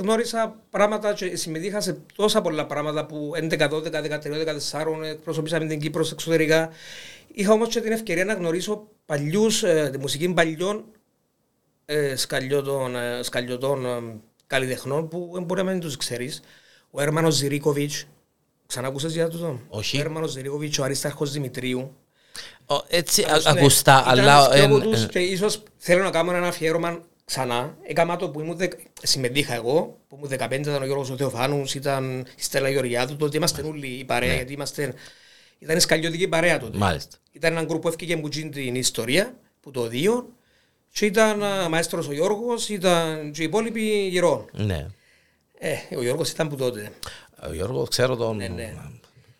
γνώρισα 0.00 0.60
πράγματα 0.70 1.12
και 1.12 1.36
συμμετείχα 1.36 1.80
σε 1.80 1.98
τόσα 2.16 2.40
πολλά 2.40 2.66
πράγματα 2.66 3.06
που 3.06 3.30
11, 3.34 3.68
12, 3.70 3.90
13, 3.90 4.22
14 4.72 5.02
εκπροσωπήσαμε 5.04 5.66
την 5.66 5.80
Κύπρο 5.80 6.06
εξωτερικά. 6.12 6.70
Είχα 7.32 7.52
όμως 7.52 7.68
και 7.68 7.80
την 7.80 7.92
ευκαιρία 7.92 8.24
να 8.24 8.34
γνωρίσω 8.34 8.88
παλιούς, 9.06 9.62
ε, 9.62 9.88
τη 9.92 9.98
μουσική 9.98 10.28
παλιών 10.32 10.84
ε, 11.84 12.16
σκαλιωτών, 12.16 12.96
ε, 12.96 13.22
σκαλιωτών 13.22 13.86
ε, 13.86 14.20
καλλιτεχνών 14.46 15.08
που 15.08 15.30
δεν 15.34 15.42
μπορεί 15.42 15.62
να 15.62 15.70
μην 15.70 15.80
τους 15.80 15.96
ξέρεις. 15.96 16.40
Ο 16.90 17.00
Έρμανος 17.02 17.34
Ζηρίκοβιτς, 17.34 18.06
ξανά 18.66 18.88
ακούσες 18.88 19.12
για 19.12 19.24
αυτό. 19.26 19.60
Όχι. 19.68 19.96
Ο 19.96 20.00
Έρμανος 20.00 20.30
Ζηρίκοβιτς, 20.30 20.78
ο 20.78 20.84
Αριστάρχο 20.84 21.24
Δημητρίου. 21.24 21.96
Ο, 22.66 22.74
έτσι, 22.88 23.22
α- 23.22 23.52
Ναι, 23.52 23.60
ακουστά, 23.60 24.00
ήταν 24.06 24.18
αλλά... 24.18 24.32
ένας 24.32 24.48
πιο 24.48 24.62
εν- 24.62 24.70
από 24.74 24.80
τους 24.80 25.02
ε, 25.02 25.06
και 25.06 25.18
ίσως 25.18 25.62
θέλω 25.76 26.02
να 26.02 26.10
κάνω 26.10 26.34
ένα 26.34 26.46
αφιέρωμα 26.46 27.00
ξανά. 27.24 27.76
Έκανα 27.82 28.16
το 28.16 28.30
που 28.30 28.40
ήμουν, 28.40 28.56
δεκ- 28.56 28.80
συμμετείχα 29.02 29.54
εγώ, 29.54 29.98
που 30.08 30.16
ήμουν 30.16 30.28
15, 30.28 30.52
ήταν 30.52 30.82
ο 30.82 30.84
Γιώργος 30.84 31.10
ο 31.10 31.16
Θεοφάνους, 31.16 31.74
ήταν 31.74 32.20
η 32.20 32.42
Στέλλα 32.42 32.68
Γεωργιάδου, 32.68 33.16
τότε 33.16 33.36
είμαστε 33.36 33.62
όλοι 33.62 33.86
η 33.86 34.04
παρέα, 34.04 34.34
γιατί 34.34 34.52
είμαστε, 34.52 34.94
ήταν 35.58 35.76
η 35.76 35.80
σκαλιωτική 35.80 36.28
παρέα 36.28 36.58
τότε. 36.58 36.78
Μάλιστα. 36.78 37.16
Ήταν 37.32 37.52
ένα 37.52 37.62
γκρουπ 37.64 37.82
που 37.82 37.88
έφυγε 37.88 38.16
μου 38.16 38.28
την 38.28 38.74
ιστορία, 38.74 39.34
που 39.60 39.70
το 39.70 39.86
δύο, 39.86 40.28
και 40.92 41.06
ήταν 41.06 41.42
ο 41.42 41.68
μαέστρος 41.68 42.08
ο 42.08 42.12
Γιώργος, 42.12 42.68
ήταν 42.68 43.30
και 43.32 43.42
οι 43.42 43.44
υπόλοιποι 43.44 44.06
γυρών. 44.08 44.44
Ναι. 44.52 44.86
Ε, 45.58 45.96
ο 45.96 46.02
Γιώργος 46.02 46.30
ήταν 46.30 46.48
που 46.48 46.56
τότε. 46.56 46.90
Ο 47.48 47.52
Γιώργος, 47.52 47.88
ξέρω 47.88 48.16
τον... 48.16 48.36
Ναι, 48.36 48.48
ναι. 48.48 48.74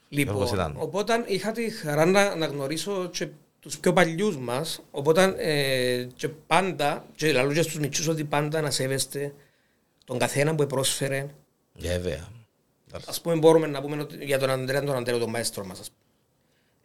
Γιώργος 0.08 0.50
Λοιπόν, 0.50 0.54
ήταν. 0.54 0.74
οπότε 0.78 1.24
είχα 1.26 1.52
τη 1.52 1.70
χαρά 1.70 2.04
να, 2.04 2.34
να 2.34 2.46
γνωρίσω 2.46 3.08
και 3.12 3.28
τους 3.64 3.78
πιο 3.78 3.92
παλιούς 3.92 4.36
μας, 4.36 4.80
οπότε 4.90 5.34
ε, 5.38 6.08
και 6.16 6.28
πάντα, 6.28 7.06
και 7.16 7.32
λαλώ 7.32 7.52
και 7.52 7.62
στους 7.62 7.78
μητσούς 7.78 8.08
ότι 8.08 8.24
πάντα 8.24 8.60
να 8.60 8.70
σέβεστε 8.70 9.34
τον 10.04 10.18
καθένα 10.18 10.54
που 10.54 10.66
πρόσφερε. 10.66 11.26
Βέβαια. 11.74 12.28
Ας 13.06 13.20
πούμε 13.20 13.34
μπορούμε 13.34 13.66
να 13.66 13.80
πούμε 13.80 14.02
ότι 14.02 14.24
για 14.24 14.38
τον 14.38 14.50
Αντρέα 14.50 14.84
τον 14.84 14.96
Αντρέα 14.96 15.18
τον 15.18 15.30
μαέστρο 15.30 15.64
μας. 15.64 15.90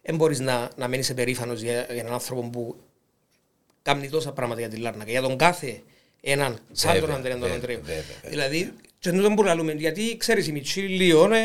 Δεν 0.02 0.16
μπορείς 0.16 0.40
να, 0.40 0.70
να 0.76 0.88
μένεις 0.88 1.14
περήφανος 1.14 1.60
για, 1.60 1.72
για 1.82 2.00
έναν 2.00 2.12
άνθρωπο 2.12 2.50
που 2.50 2.76
κάνει 3.82 4.08
τόσα 4.08 4.32
πράγματα 4.32 4.60
για 4.60 4.68
τη 4.68 4.76
Λάρνακα. 4.76 5.10
Για 5.10 5.22
τον 5.22 5.36
κάθε 5.36 5.82
έναν, 6.20 6.58
σαν 6.72 6.92
Βέβαια, 6.92 7.08
τον 7.08 7.16
Αντρέα 7.18 7.32
τον 7.32 7.40
βέβαια, 7.40 7.56
Αντρέα. 7.56 7.76
βέβαια, 7.76 8.02
βέβαια. 8.22 8.30
Δηλαδή, 8.30 8.72
και 8.98 9.10
τούτο 9.10 9.30
που 9.30 9.42
λαλούμε, 9.42 9.72
γιατί 9.72 10.16
ξέρεις 10.16 10.46
η 10.46 10.52
Μιτσί 10.52 10.80
λίγο, 10.80 11.24
ε, 11.34 11.38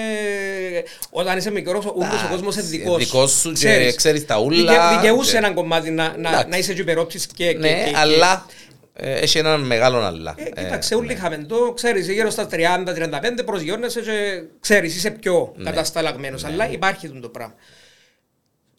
όταν 1.09 1.37
είσαι 1.37 1.51
μικρός, 1.51 1.85
ούλος 1.95 2.23
ο 2.23 2.27
κόσμος 2.29 2.55
είναι 2.55 2.63
δικός 2.65 2.97
Δικός 2.97 3.31
σου 3.31 3.51
και 3.51 3.93
ξέρεις 3.95 4.25
τα 4.25 4.39
ούλα 4.39 4.71
Δικαι- 4.71 5.01
Δικαιούσε 5.01 5.31
και- 5.31 5.37
έναν 5.37 5.53
κομμάτι 5.53 5.91
να, 5.91 6.17
να, 6.17 6.29
Εντάξει. 6.29 6.47
να 6.49 6.57
είσαι 6.57 6.73
και 6.73 6.81
υπερόπτης 6.81 7.25
και... 7.27 7.51
και- 7.51 7.57
Ναι, 7.57 7.67
και- 7.83 7.89
και- 7.89 7.97
αλλά 7.97 8.45
ε, 8.93 9.11
έχει 9.13 9.37
έναν 9.37 9.61
μεγάλο 9.61 9.97
αλλά. 9.97 10.35
Ε, 10.37 10.43
κοίταξε, 10.43 10.95
όλοι 10.95 11.13
είχαμε 11.13 11.37
το, 11.37 11.71
ξέρεις, 11.75 12.09
γύρω 12.09 12.29
στα 12.29 12.47
30-35 12.51 13.43
προσγειώνεσαι 13.45 14.01
και 14.01 14.41
ξέρεις, 14.59 14.95
είσαι 14.95 15.09
πιο 15.11 15.53
Ναι. 15.55 15.63
κατασταλαγμένος, 15.69 16.43
αλλά 16.43 16.69
υπάρχει 16.71 17.09
το 17.09 17.29
πράγμα. 17.29 17.53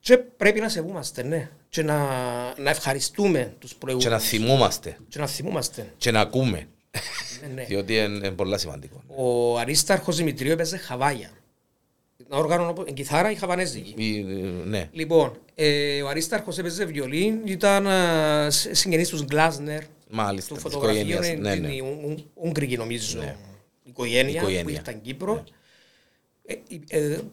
Και 0.07 0.17
πρέπει 0.17 0.61
να 0.61 0.69
σεβούμαστε, 0.69 1.23
ναι, 1.23 1.51
και 1.69 1.83
να, 1.83 1.97
να 2.59 2.71
ευχαριστούμε 2.71 3.55
τους 3.59 3.71
Και 3.71 3.77
προηγούμενους. 3.79 4.23
να 4.23 4.29
θυμούμαστε 4.29 4.97
Και 5.09 5.19
να 5.19 5.27
θυμούμαστε. 5.27 5.93
και 5.97 6.11
να 6.11 6.21
ακούμε. 6.21 6.69
Ναι, 7.41 7.55
ναι. 7.55 7.65
Διότι 7.69 7.95
είναι 7.97 8.03
είναι 8.17 8.31
πολύ 8.31 8.59
σημαντικό. 8.59 9.03
Ο 9.17 9.59
Αρίσταρχος 9.59 10.17
Δημητρίου 10.17 10.53
έπαιζε 10.53 10.77
χαβάγια. 10.77 11.31
Ένα 12.31 12.39
όργανο 12.39 12.69
όπως, 12.69 12.85
εν 12.89 12.95
κιθάρα 12.95 13.31
ή 13.31 13.35
χαβανέζικη. 13.35 13.95
Η- 14.05 14.23
Ναι. 14.67 14.89
Λοιπόν, 14.93 15.39
ε, 15.55 16.03
ο 16.03 16.09
Αρίσταρχος 16.09 16.59
έπαιζε 16.59 16.85
βιολίν, 16.85 17.39
ήταν 17.45 17.87
ε, 17.87 18.51
σ- 18.51 18.75
συγγενής 18.75 19.09
του 19.09 19.25
Γκλάσνερ, 19.25 19.83
Μάλιστα. 20.11 20.49
του 20.49 20.55
της 20.55 20.63
φωτογραφείου, 20.63 21.01
οικογένειας. 21.01 21.29
είναι 21.29 21.49
Ναι, 21.49 21.53
την 21.55 21.63
ναι. 21.63 21.91
Ουγ- 21.91 22.05
Ουγ- 22.11 22.25
Ουγγρική 22.35 22.77
νομίζω 22.77 23.19
οικογένεια, 23.85 24.41
Οικογένεια. 24.41 24.63
που 24.63 24.69
ήρθαν 24.71 25.01
Κύπρο. 25.01 25.33
Ε, 25.33 25.37
ε, 25.37 25.41
ε, 25.41 25.43
και 25.43 25.53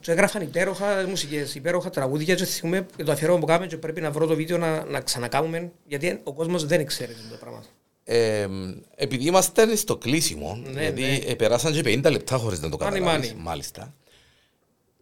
έγραφαν 0.06 0.42
υπέροχα 0.42 1.06
μουσικές, 1.10 1.56
υπέροχα 1.56 1.90
τραγούδια 1.90 2.36
και 2.36 2.46
θυμούμε 2.46 2.86
και 2.98 3.04
το 3.04 3.12
αφιέρωμα 3.12 3.40
που 3.40 3.46
κάνουμε 3.46 3.68
και 3.68 3.78
πρέπει 3.78 4.02
να 4.02 4.12
βρω 4.12 4.26
το 4.28 4.36
βίντεο 4.36 4.58
να, 4.58 4.86
να 4.86 5.02
ξανακάμουμε 5.02 5.72
γιατί 5.88 6.20
ο 6.24 6.34
κόσμος 6.34 6.66
δεν 6.66 6.86
ξέρει 6.86 7.14
το 7.30 7.36
πράγμα. 7.40 7.64
Ε, 8.06 8.48
επειδή 8.96 9.26
είμαστε 9.28 9.76
στο 9.76 9.98
κλείσιμο, 9.98 10.60
Ναι, 10.74 10.82
γιατί 10.82 11.02
ναι. 11.02 11.16
ε, 11.32 11.34
περάσαν 11.36 11.74
και 11.74 12.00
50 12.06 12.12
λεπτά 12.12 12.38
χωρίς 12.38 12.60
να 12.62 12.70
το 12.70 12.78
Μάνι, 12.80 13.00
καταλάβεις, 13.00 13.30
μάνι. 13.32 13.44
μάλιστα. 13.44 13.94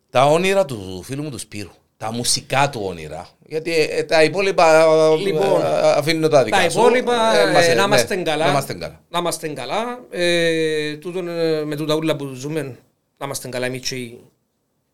Τα 0.10 0.26
όνειρα 0.26 0.66
του 0.66 1.02
φίλου 1.04 1.24
μου 1.24 1.30
του 1.30 1.38
Σπύρου, 1.38 1.70
τα 1.98 2.12
μουσικά 2.12 2.70
του 2.70 2.82
όνειρα, 2.84 3.28
γιατί 3.46 3.72
ε, 3.90 4.04
τα 4.04 4.24
υπόλοιπα 4.24 4.88
Λοιπόν, 5.16 5.62
ε, 5.62 5.66
αφήνω 5.98 6.28
τα 6.28 6.44
δικά 6.44 6.58
Τα 6.58 6.70
σου. 6.70 6.80
υπόλοιπα, 6.80 7.38
Ε, 7.38 7.52
μας- 7.52 7.68
ε, 7.68 7.74
να 7.74 7.76
ναι, 7.76 7.82
είμαστε 7.82 8.16
καλά. 8.16 8.46
Να 8.46 8.52
είμαστε 8.52 8.74
καλά. 8.74 9.02
Να 9.10 9.20
είμαστε 9.20 9.48
καλά. 9.48 10.00
Ε, 10.12 10.96
τούτον, 10.98 11.28
ε, 11.28 11.64
με 11.66 11.76
τούτα 11.76 11.96
ούλα 11.96 12.16
που 12.16 12.26
ζούμε, 12.26 12.78
να 13.22 13.26
είμαστε 13.26 13.50
καλά 13.50 13.66
εμείς 13.66 13.88
και 13.90 13.96
οι 13.96 14.24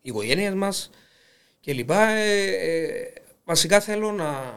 οι 0.02 0.08
οικογένειες 0.08 0.54
μας 0.54 0.90
και 1.60 1.72
λοιπά. 1.72 2.08
Ε, 2.08 2.44
ε, 2.44 3.12
βασικά 3.44 3.80
θέλω 3.80 4.12
να... 4.12 4.54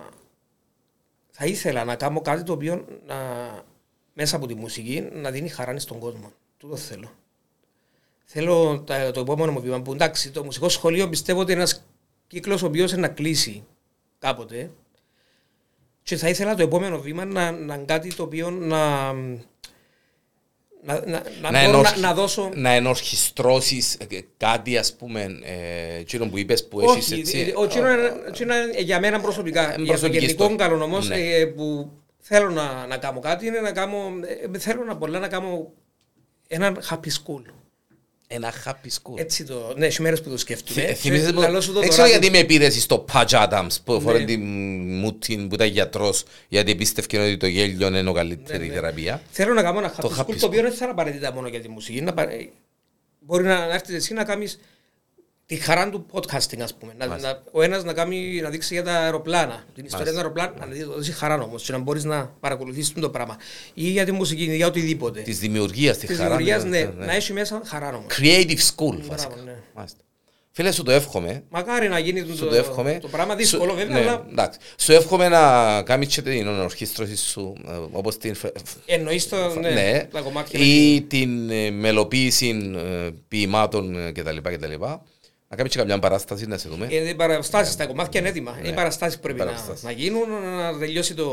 Θα 1.31 1.45
ήθελα 1.45 1.83
να 1.83 1.95
κάνω 1.95 2.21
κάτι 2.21 2.43
το 2.43 2.53
οποίο 2.53 2.85
να, 3.05 3.15
μέσα 4.13 4.35
από 4.35 4.47
τη 4.47 4.55
μουσική 4.55 5.09
να 5.13 5.31
δίνει 5.31 5.49
χαρά 5.49 5.79
στον 5.79 5.99
κόσμο. 5.99 6.31
Τούτο 6.57 6.75
θέλω. 6.75 7.11
Θέλω 8.25 8.81
τα- 8.81 9.11
το 9.11 9.19
επόμενο 9.19 9.51
μου 9.51 9.61
βήμα 9.61 9.81
που 9.81 9.93
εντάξει, 9.93 10.31
το 10.31 10.43
μουσικό 10.43 10.69
σχολείο 10.69 11.09
πιστεύω 11.09 11.39
ότι 11.39 11.51
είναι 11.51 11.61
ένας 11.61 11.85
κύκλος 12.27 12.61
ο 12.61 12.65
οποίος 12.65 12.91
είναι 12.91 13.01
να 13.01 13.07
κλείσει 13.07 13.63
κάποτε. 14.19 14.71
Και 16.03 16.15
θα 16.17 16.29
ήθελα 16.29 16.55
το 16.55 16.63
επόμενο 16.63 16.99
βήμα 16.99 17.25
να, 17.25 17.51
να 17.51 17.75
είναι 17.75 17.85
κάτι 17.85 18.13
το 18.15 18.23
οποίο 18.23 18.49
να, 18.51 19.13
να, 20.83 20.93
να, 20.93 21.01
να, 21.05 21.11
Να 21.11 21.21
μπορώ 21.41 21.51
να, 21.51 21.59
ενορχι- 21.59 21.97
να 21.99 22.13
δώσω... 22.13 22.49
να 22.53 22.69
ενορχιστρώσεις 22.69 23.93
ε, 23.95 24.05
κάτι 24.37 24.77
ας 24.77 24.93
πούμε 24.95 25.21
ε, 25.43 25.99
εκείνο 25.99 26.25
που 26.29 26.37
είπες 26.37 26.67
που 26.67 26.79
έχεις 26.81 27.11
Όχι, 27.11 27.19
έτσι 27.19 27.39
ε, 27.39 27.53
ο 27.55 27.67
Τσίνο 27.67 27.91
είναι, 27.91 28.13
Τσίνο 28.31 28.55
είναι 28.55 28.79
για 28.81 28.99
μένα 28.99 29.19
προσωπικά. 29.19 29.61
Ε, 29.61 29.67
για 29.67 29.77
το 29.77 29.83
προσωπική 29.85 30.17
γενικό 30.17 30.43
ιστορία. 30.43 30.67
καλό 30.67 30.83
όμως 30.83 31.07
Ναι. 31.09 31.15
ε, 31.19 31.45
που 31.45 31.91
θέλω 32.19 32.49
να, 32.49 32.85
να 32.87 32.97
κάνω 32.97 33.19
κάτι 33.19 33.45
είναι 33.47 33.59
να 33.59 33.71
κάνω, 33.71 33.97
ε, 34.53 34.57
θέλω 34.59 34.83
να 34.83 34.97
πολλά 34.97 35.19
να 35.19 35.27
κάνω 35.27 35.71
έναν 36.47 36.79
happy 36.89 37.07
school. 37.09 37.41
Ένα 38.33 38.53
happy 38.65 38.87
school 39.01 39.19
Έτσι 39.19 39.43
το, 39.43 39.73
ναι, 39.77 39.85
έχει 39.85 40.01
μέρες 40.01 40.21
που 40.21 40.29
το 40.29 40.37
σκέφτομαι. 40.37 40.81
Ε, 40.81 40.93
θυμίζεις 40.93 41.27
Και 41.27 41.33
μου- 41.33 41.39
λαλώ 41.41 41.61
σου 41.61 41.73
το 41.73 41.79
Δεν 41.79 41.89
τώρα 41.89 42.03
ξέρω 42.03 42.03
που- 42.19 42.25
γιατί 42.25 42.37
με 42.37 42.43
πήρες 42.43 42.81
στο 42.81 43.05
Patch 43.13 43.25
Adams 43.47 43.67
που 43.83 43.93
Ναι. 43.93 43.99
φορέ 43.99 44.23
την 44.23 44.41
μούτιν 44.99 45.47
που 45.47 45.55
ήταν 45.55 45.67
γιατρός 45.67 46.23
γιατί 46.47 46.75
πίστευκε 46.75 47.19
ότι 47.19 47.37
το 47.37 47.47
γέλιο 47.47 47.87
είναι 47.87 48.09
ο 48.09 48.13
καλύτερη 48.13 48.67
ναι. 48.67 48.73
θεραπεία. 48.73 49.21
Θέλω 49.31 49.53
να 49.53 49.61
κάνω 49.61 49.79
ένα 49.79 49.93
happy 49.95 50.01
Το 50.01 50.11
school 50.17 50.21
happy 50.21 50.35
το 50.39 50.45
οποίο 50.45 50.61
δεν 50.61 50.71
θα 50.71 50.77
είναι 50.83 50.91
απαραίτητα 50.91 51.33
μόνο 51.33 51.47
για 51.47 51.61
τη 51.61 51.69
μουσική. 51.69 52.01
Να, 52.01 52.13
πα- 52.13 52.31
ε, 52.31 52.49
μπορεί 53.19 53.43
να, 53.43 53.67
να 53.67 53.73
έρθεις 53.73 53.95
εσύ 53.95 54.13
να 54.13 54.23
κάνεις 54.23 54.59
τη 55.51 55.57
χαρά 55.57 55.89
του 55.89 56.05
podcasting, 56.11 56.59
ας 56.61 56.73
πούμε. 56.73 56.93
Να, 56.97 57.05
να, 57.07 57.41
ο 57.51 57.61
ένας 57.61 57.83
να, 57.83 57.93
κάνει, 57.93 58.39
να 58.41 58.49
δείξει 58.49 58.73
για 58.73 58.83
τα 58.83 58.91
αεροπλάνα, 58.91 59.63
την 59.75 59.85
ιστορία 59.85 60.11
του 60.11 60.17
αεροπλάνα, 60.17 60.53
να 60.59 60.65
δει- 60.65 60.83
δώσει 60.83 61.11
χαρά 61.11 61.41
όμως 61.41 61.63
και 61.63 61.71
να 61.71 61.77
μπορείς 61.77 62.03
να 62.03 62.33
παρακολουθήσεις 62.39 62.93
το 62.93 63.09
πράγμα. 63.09 63.37
Ή 63.73 63.83
για 63.89 64.05
τη 64.05 64.11
μουσική, 64.11 64.43
για 64.55 64.67
οτιδήποτε. 64.67 65.21
Της 65.21 65.39
δημιουργίας, 65.39 65.97
τη 65.97 66.07
Της 66.07 66.17
χαρά. 66.17 66.29
δημιουργίας, 66.29 66.63
ναι, 66.63 66.91
ναι. 66.97 67.05
να 67.05 67.13
έχει 67.15 67.33
μέσα 67.33 67.61
χαρά 67.65 67.87
όμως. 67.87 68.05
Creative 68.19 68.57
school 68.75 68.97
βασικά. 69.09 69.35
ναι. 69.45 69.55
Μάλιστα. 69.75 69.97
Φίλε 70.53 70.71
σου 70.71 70.83
το 70.83 70.91
εύχομαι. 70.91 71.43
Μακάρι 71.49 71.87
να 71.87 71.99
γίνει 71.99 72.23
το, 72.23 72.35
Σου 72.35 72.47
το 72.47 72.55
εύχομαι. 72.55 72.97
το 73.01 73.07
πράγμα 73.07 73.35
δύσκολο 73.35 73.69
Σου- 73.71 73.77
βέβαια, 73.77 73.99
ναι, 73.99 74.01
αλλά 74.09 74.25
εντάξει. 74.31 74.59
Σου 74.77 74.91
εύχομαι 74.91 75.27
να 75.27 75.81
κάνεις 75.83 76.07
και 76.15 76.21
την 76.21 76.47
ορχήστρωση 76.47 77.15
σου 77.17 77.53
ε, 77.67 77.71
όπως 77.91 78.17
την 78.17 78.35
φε- 78.35 78.55
εννοείς 78.85 79.29
το, 79.29 79.59
ναι, 79.59 79.69
ναι, 79.69 80.07
τα 80.11 80.21
κομμάτια. 80.21 80.59
ή 80.59 81.01
την 81.01 81.49
ε, 81.49 81.71
μελοποίηση 81.71 82.71
ε, 82.75 83.09
ποιημάτων 83.27 83.95
ε, 84.07 84.11
κτλ. 84.11 84.37
κτλ. 84.41 84.83
Να 85.51 85.57
κάνεις 85.57 85.71
και 85.71 85.77
κάποια 85.77 85.99
παράσταση 85.99 86.45
να 86.47 86.57
σε 86.57 86.69
δούμε. 86.69 86.87
Ε, 86.91 87.09
οι 87.09 87.15
παραστάσεις, 87.15 87.75
τα 87.75 87.85
κομμάτια 87.85 88.19
είναι 88.19 88.29
έτοιμα. 88.29 88.59
Οι 88.63 88.71
παραστάσεις 88.73 89.19
πρέπει 89.19 89.39
να, 89.39 89.45
παραστάσεις. 89.45 89.83
να 89.83 89.91
γίνουν, 89.91 90.29
να 90.57 90.77
τελειώσει 90.77 91.13
το... 91.13 91.23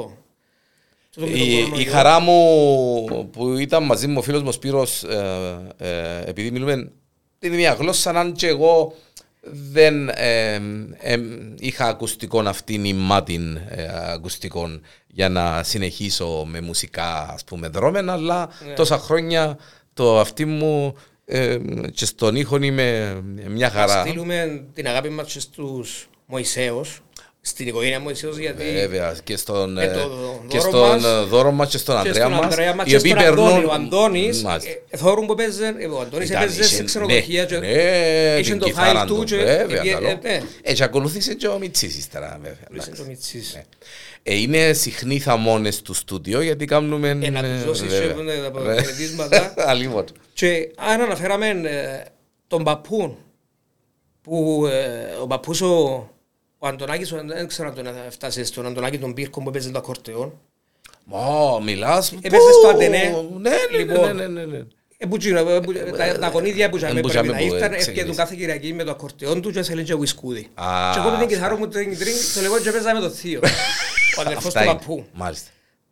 το- 1.14 1.20
το- 1.20 1.26
το 1.26 1.26
Η, 1.36 1.52
η 1.56 1.62
κορονοϊό. 1.62 1.90
χαρά 1.90 2.20
μου 2.20 3.28
που 3.32 3.56
ήταν 3.56 3.84
μαζί 3.84 4.06
μου 4.06 4.14
ο 4.18 4.22
φίλος 4.22 4.40
μου 4.42 4.48
ο 4.48 4.52
Σπύρος 4.52 5.02
ε, 5.02 5.58
ε, 5.76 6.22
επειδή 6.26 6.50
μιλούμε 6.50 6.90
την 7.38 7.52
ίδια 7.52 7.72
γλώσσα 7.72 8.10
αν 8.10 8.32
και 8.32 8.46
εγώ 8.46 8.94
δεν 9.72 10.08
ε, 10.08 10.54
ε, 10.98 11.16
είχα 11.58 11.86
ακουστικών 11.86 12.46
αυτήν 12.46 12.84
η 12.84 12.92
μάτιν 12.92 13.56
ε, 13.56 13.88
ακουστικών 14.12 14.82
για 15.06 15.28
να 15.28 15.62
συνεχίσω 15.62 16.44
με 16.46 16.60
μουσικά 16.60 17.30
ας 17.32 17.44
πούμε 17.44 17.68
δρόμενα 17.68 18.12
αλλά 18.12 18.48
Ναι. 18.66 18.72
τόσα 18.74 18.98
χρόνια 18.98 19.58
το 19.94 20.20
αυτή 20.20 20.44
μου 20.44 20.94
ε, 21.30 21.58
και 21.92 22.06
στον 22.06 22.36
ήχο 22.36 22.56
είμαι 22.62 23.20
μια 23.48 23.66
Να 23.66 23.72
χαρά. 23.72 24.00
στείλουμε 24.06 24.64
την 24.72 24.86
αγάπη 24.86 25.08
μας 25.08 25.32
και 25.32 25.40
στους 25.40 26.08
Μωυσέους. 26.26 27.00
Στην 27.40 27.66
οικογένεια 27.68 28.00
μου 28.00 28.08
αισίως 28.08 28.36
γιατί 28.36 28.64
Βέβαια, 28.72 29.16
και 29.24 29.36
στον, 29.36 29.78
Ε, 29.78 29.84
ε, 29.84 29.88
το 29.92 30.40
και 30.48 30.58
δώρο 30.58 30.70
στον 30.70 30.88
μας 30.88 31.04
ε, 31.04 31.24
δώρο 31.28 31.50
μας 31.52 31.70
και 31.70 31.78
στον 31.78 31.94
και 32.02 32.08
Ανδρέα 32.08 32.24
στον 32.26 32.32
μας, 32.36 32.44
Ανδρέα 32.44 32.74
μας 32.74 32.86
οι 32.86 32.90
και 32.90 32.96
οποίοι 32.96 33.10
στον 33.10 33.22
Αντώνη. 33.24 33.50
περνούν... 33.52 33.68
Ο 33.70 33.72
Αντώνης, 33.72 34.42
Μάλιστα. 34.42 34.70
ε, 34.90 34.96
θόρουν 34.96 35.26
που 35.26 35.34
παίζε, 35.34 35.74
ε, 35.78 35.86
ο 35.86 36.00
Αντώνης 36.00 36.28
Ήταν, 36.28 36.42
έπαιζε 36.42 36.62
σε 36.62 36.74
είχε- 36.74 36.84
ξενοδοχεία 36.84 37.40
ναι, 37.42 37.46
και 37.48 37.58
ναι, 37.58 38.38
είχε 38.40 38.50
την 38.50 38.58
το 38.58 38.66
κιθάρα 38.66 39.02
file 39.02 39.06
του 39.06 39.14
του, 39.16 39.24
και- 39.24 39.36
βέβαια, 39.36 39.82
ε, 39.82 39.88
καλό. 39.88 40.08
ε, 40.08 40.18
ναι. 40.22 40.40
Ε, 40.62 40.72
και 40.72 40.82
ακολούθησε 40.82 41.34
και 41.34 41.48
ο 41.48 41.58
Μιτσής 41.58 41.98
ύστερα, 41.98 42.38
βέβαια. 42.42 42.52
Είσαι 42.52 42.66
εντάξει. 42.88 43.02
το 43.02 43.08
Μιτσής. 43.08 43.58
Ε, 44.22 44.34
είναι 44.40 44.72
συχνοί 44.72 45.18
θαμώνες 45.18 45.82
του 45.82 45.94
στούντιο 45.94 46.40
γιατί 46.40 46.64
κάνουμε... 46.64 47.08
Ε, 47.08 47.30
να 47.30 47.40
τους 47.42 47.50
ε, 47.50 47.64
δώσεις 47.64 47.86
βέβαια. 47.86 48.06
και 48.06 48.12
που 48.14 48.20
είναι 48.20 48.50
τα 48.54 48.62
Ρε. 48.64 48.74
χαιρετίσματα. 48.82 49.54
Αλλήμον. 49.56 50.04
Και 50.32 50.70
αν 50.76 51.00
αναφέραμε 51.00 51.48
ε, 51.48 52.04
τον 52.46 52.62
παππούν, 52.64 53.16
που 54.22 54.66
ε, 54.72 55.14
ο 55.22 55.26
παππούς 55.26 55.60
ο, 55.60 56.08
ο 56.58 56.66
Αντωνάκης, 56.66 57.12
ο- 57.12 57.22
δεν 57.26 57.48
ξέρω 57.48 57.68
αν 57.68 57.74
τον 57.74 57.86
έφτασε 58.06 58.44
στον 58.44 58.66
Αντωνάκη 58.66 58.98
τον 58.98 59.14
Πύρκο 59.14 59.42
που 59.42 59.50
παίζει 59.50 59.70
το 59.70 59.78
ακορτεόν. 59.78 60.32
Ω, 61.10 61.60
μιλάς... 61.60 62.12
Έπαιζε 62.12 62.36
Πού; 62.36 62.52
στο 62.58 62.68
Αντενέ. 62.68 62.96
Ναι, 63.38 63.50
ναι, 63.50 63.56
ναι, 63.70 63.78
Λοιπόν, 63.78 64.16
ναι, 64.16 64.26
ναι, 64.26 64.44
ναι. 64.44 64.58
Ε, 65.00 65.06
που 65.06 65.16
τζίνο, 65.16 65.50
ε, 65.50 65.60
που- 65.60 65.72
τα- 65.72 66.18
Τα 66.18 66.28
γονίδια 66.28 66.68
που 66.70 66.76
τζάμε 66.76 67.00
που 67.00 67.08
πρέπει 67.08 67.26
τζάμε 67.28 67.28
να 67.28 67.36
που, 67.38 67.42
ε, 67.42 67.56
ήρθαν, 67.56 67.62
έφυγε 67.62 67.78
ξεκινήσει. 67.80 68.06
τον 68.06 68.16
κάθε 68.16 68.34
Κυριακή 68.34 68.72
με 68.72 68.84
το 68.84 68.90
ακορτεόν 68.90 69.40
τους 69.42 69.52
και 69.52 69.62
σε 69.62 69.82
και 69.82 69.94
ουισκούδι. 69.94 70.48
Α, 70.54 70.90
Και 70.92 70.98
εγώ 70.98 71.08
με 71.08 71.14
την 71.16 71.24
αυτά. 71.24 71.26
κιθάρα 71.26 71.56
μου 71.56 71.68
τρίνγκ 71.68 71.96
τρίνγκ, 71.96 72.16
το 72.34 72.40
λεγό 72.40 72.58
και 72.58 72.70
παίζα 72.70 72.94
με 72.94 73.00
το 73.00 73.10
θείο. 73.10 73.40
Ο 74.18 74.20
αδερφός 74.20 74.46
Αυτά 74.46 74.60
του 74.60 74.64
είναι. 74.68 74.74
παππού. 74.78 75.04
Μάλιστα. 75.12 75.50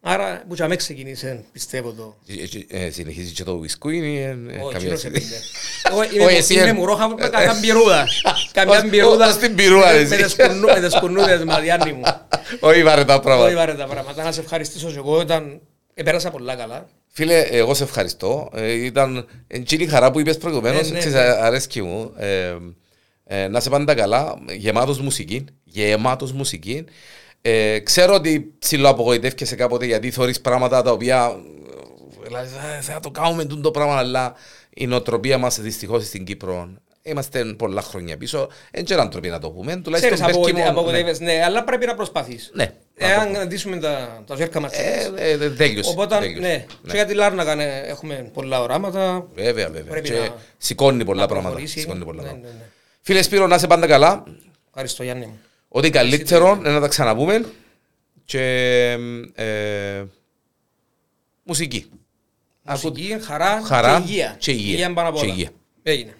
Άρα 0.08 0.42
που 0.48 0.54
τζάμε 0.54 0.76
ξεκινήσε, 0.76 1.44
πιστεύω 1.52 1.92
το. 1.92 2.16
Ε, 2.70 2.84
ε, 2.84 2.90
Συνεχίζει 2.90 3.32
και 3.32 3.44
το 3.44 3.52
ουισκούι 3.52 3.96
είναι 3.96 4.20
ε, 4.20 4.30
Όχι, 4.30 4.72
καμία 4.72 4.76
εκείνος 4.76 4.98
σχέση. 4.98 5.06
έπαιρνε. 5.06 5.36
Εγώ 5.90 5.98
Όχι, 5.98 6.16
είμαι- 6.18 6.32
εσύ 6.32 6.54
Είμαι 6.54 6.62
ε- 6.68 6.72
μουρόχα 6.72 7.08
με 7.08 7.14
καμιά 7.28 7.56
μπυρούδα. 7.60 8.06
Καμιά 8.52 8.78
Ως- 8.78 8.88
μπυρούδα. 8.88 9.28
ως 9.28 9.36
την 9.36 9.54
πυρούδα, 9.54 9.92
με- 9.92 9.98
εσύ. 9.98 10.08
Με 10.16 10.22
τις 10.22 10.32
σκουρνού- 10.32 10.72
με 10.72 10.80
τις 10.80 10.92
σκουρνούδες 10.92 11.44
Μαριάννη 11.44 11.92
μου. 11.92 12.02
Όχι 12.60 12.82
βαρετά 12.82 13.14
Όχι 13.14 13.22
πράγματα. 13.22 13.54
βαρετά 13.54 13.86
πράγματα. 13.86 14.22
Να 14.24 14.32
σε 14.32 14.40
ευχαριστήσω 14.40 14.90
και 14.90 14.96
εγώ. 14.98 15.20
Ήταν... 15.20 15.60
Επέρασα 15.94 16.30
πολλά 16.30 16.54
καλά. 16.54 16.88
Φίλε, 17.08 17.40
εγώ 17.40 17.74
σε 17.74 17.82
ευχαριστώ. 17.84 18.50
Ε, 18.54 18.72
ήταν 18.72 19.26
εκείνη 19.46 19.82
η 19.82 19.86
χαρά 19.86 20.10
που 20.10 20.20
είπες 20.20 20.38
προηγουμένως, 20.38 20.86
Ναι, 20.86 20.92
ναι, 20.92 20.98
ξέρεις, 20.98 21.16
ναι. 21.16 21.20
αρέσκει 21.20 21.82
μου. 21.82 22.12
Ε, 22.16 22.56
ε, 23.24 23.48
να 23.48 23.60
σε 23.60 23.70
πάντα 23.70 23.94
καλά, 23.94 24.38
γεμάτος 24.56 25.00
μουσική, 25.00 25.44
γεμάτος 25.64 26.32
μουσική. 26.32 26.84
Ε, 27.48 27.78
ξέρω 27.78 28.14
ότι 28.14 28.54
ψηλοαπογοητεύκεσαι 28.58 29.56
κάποτε 29.56 29.86
γιατί 29.86 30.10
θεωρείς 30.10 30.40
πράγματα 30.40 30.82
τα 30.82 30.90
οποία 30.90 31.36
ε, 32.22 32.26
δηλαδή, 32.26 32.48
θα, 32.48 32.92
θα 32.92 33.00
το 33.00 33.10
κάνουμε 33.10 33.44
τούτο 33.44 33.60
το 33.60 33.70
πράγμα, 33.70 33.96
αλλά 33.96 34.34
η 34.74 34.86
νοοτροπία 34.86 35.38
μας 35.38 35.60
δυστυχώς 35.60 36.06
στην 36.06 36.24
Κύπρο 36.24 36.68
είμαστε 37.02 37.44
πολλά 37.44 37.82
χρόνια 37.82 38.16
πίσω. 38.16 38.48
Δεν 38.72 38.84
ξέρω 38.84 39.00
αν 39.00 39.10
τροπή 39.10 39.28
να 39.28 39.38
το 39.38 39.50
πούμε. 39.50 39.76
Τουλάχιστον 39.76 40.14
Ξέρεις, 40.18 40.36
Μπέρκι 40.36 40.52
μου, 40.52 40.62
ναι. 40.62 40.68
απογοητεύεσαι. 40.68 41.22
Ναι, 41.24 41.42
αλλά 41.44 41.64
πρέπει 41.64 41.86
να 41.86 41.94
προσπαθείς. 41.94 42.50
Ναι. 42.54 42.72
Εάν 42.96 43.48
ντύσουμε 43.48 43.76
τα, 43.76 44.22
τα 44.26 44.36
ζέρκα 44.36 44.60
μας. 44.60 44.72
Ε, 44.72 45.12
ε, 45.16 45.30
ε, 45.30 45.50
τέλειωσε, 45.50 45.90
Οπότε, 45.90 46.18
τέλειωσε. 46.18 46.40
ναι. 46.40 46.64
Και 46.86 46.92
για 46.96 47.04
τη 47.06 47.14
Λάρνακα 47.14 47.54
ναι, 47.54 47.80
έχουμε 47.84 48.30
πολλά 48.32 48.60
οράματα. 48.62 49.26
Βέβαια, 49.34 49.68
βέβαια. 49.68 49.90
Πρέπει 49.90 50.08
Και 50.08 50.18
να- 50.18 50.34
σηκώνει 50.58 51.04
πολλά 51.04 51.20
να 51.20 51.26
πράγματα. 51.26 51.50
προχωρήσει. 51.50 51.80
Σηκώνει 51.80 52.04
πολλά 52.04 52.22
Ναι, 52.22 52.28
πράγματα. 52.28 52.48
ναι, 52.48 52.54
ναι. 52.58 52.64
Φίλε 53.00 53.22
Σπύρο, 53.22 53.46
να 53.46 53.54
είσαι 53.54 53.66
πάντα 53.66 53.86
καλά. 53.86 54.24
Ευχαριστώ 54.68 55.02
Γιάννη 55.02 55.26
μου. 55.26 55.38
Ό,τι 55.68 55.90
καλύτερο 55.90 56.54
να 56.54 56.80
τα 56.80 56.88
ξαναπούμε 56.88 57.44
και 58.24 58.42
ε, 59.34 60.04
μουσική. 61.42 61.90
Μουσική, 62.62 63.16
χαρά, 63.22 63.62
χαρά 63.64 64.00
και 64.00 64.02
υγεία. 64.10 64.36
Και 64.38 64.50
υγεία, 64.50 64.92
και 65.14 65.26
υγεία. 65.26 65.50
Έγινε. 65.82 66.14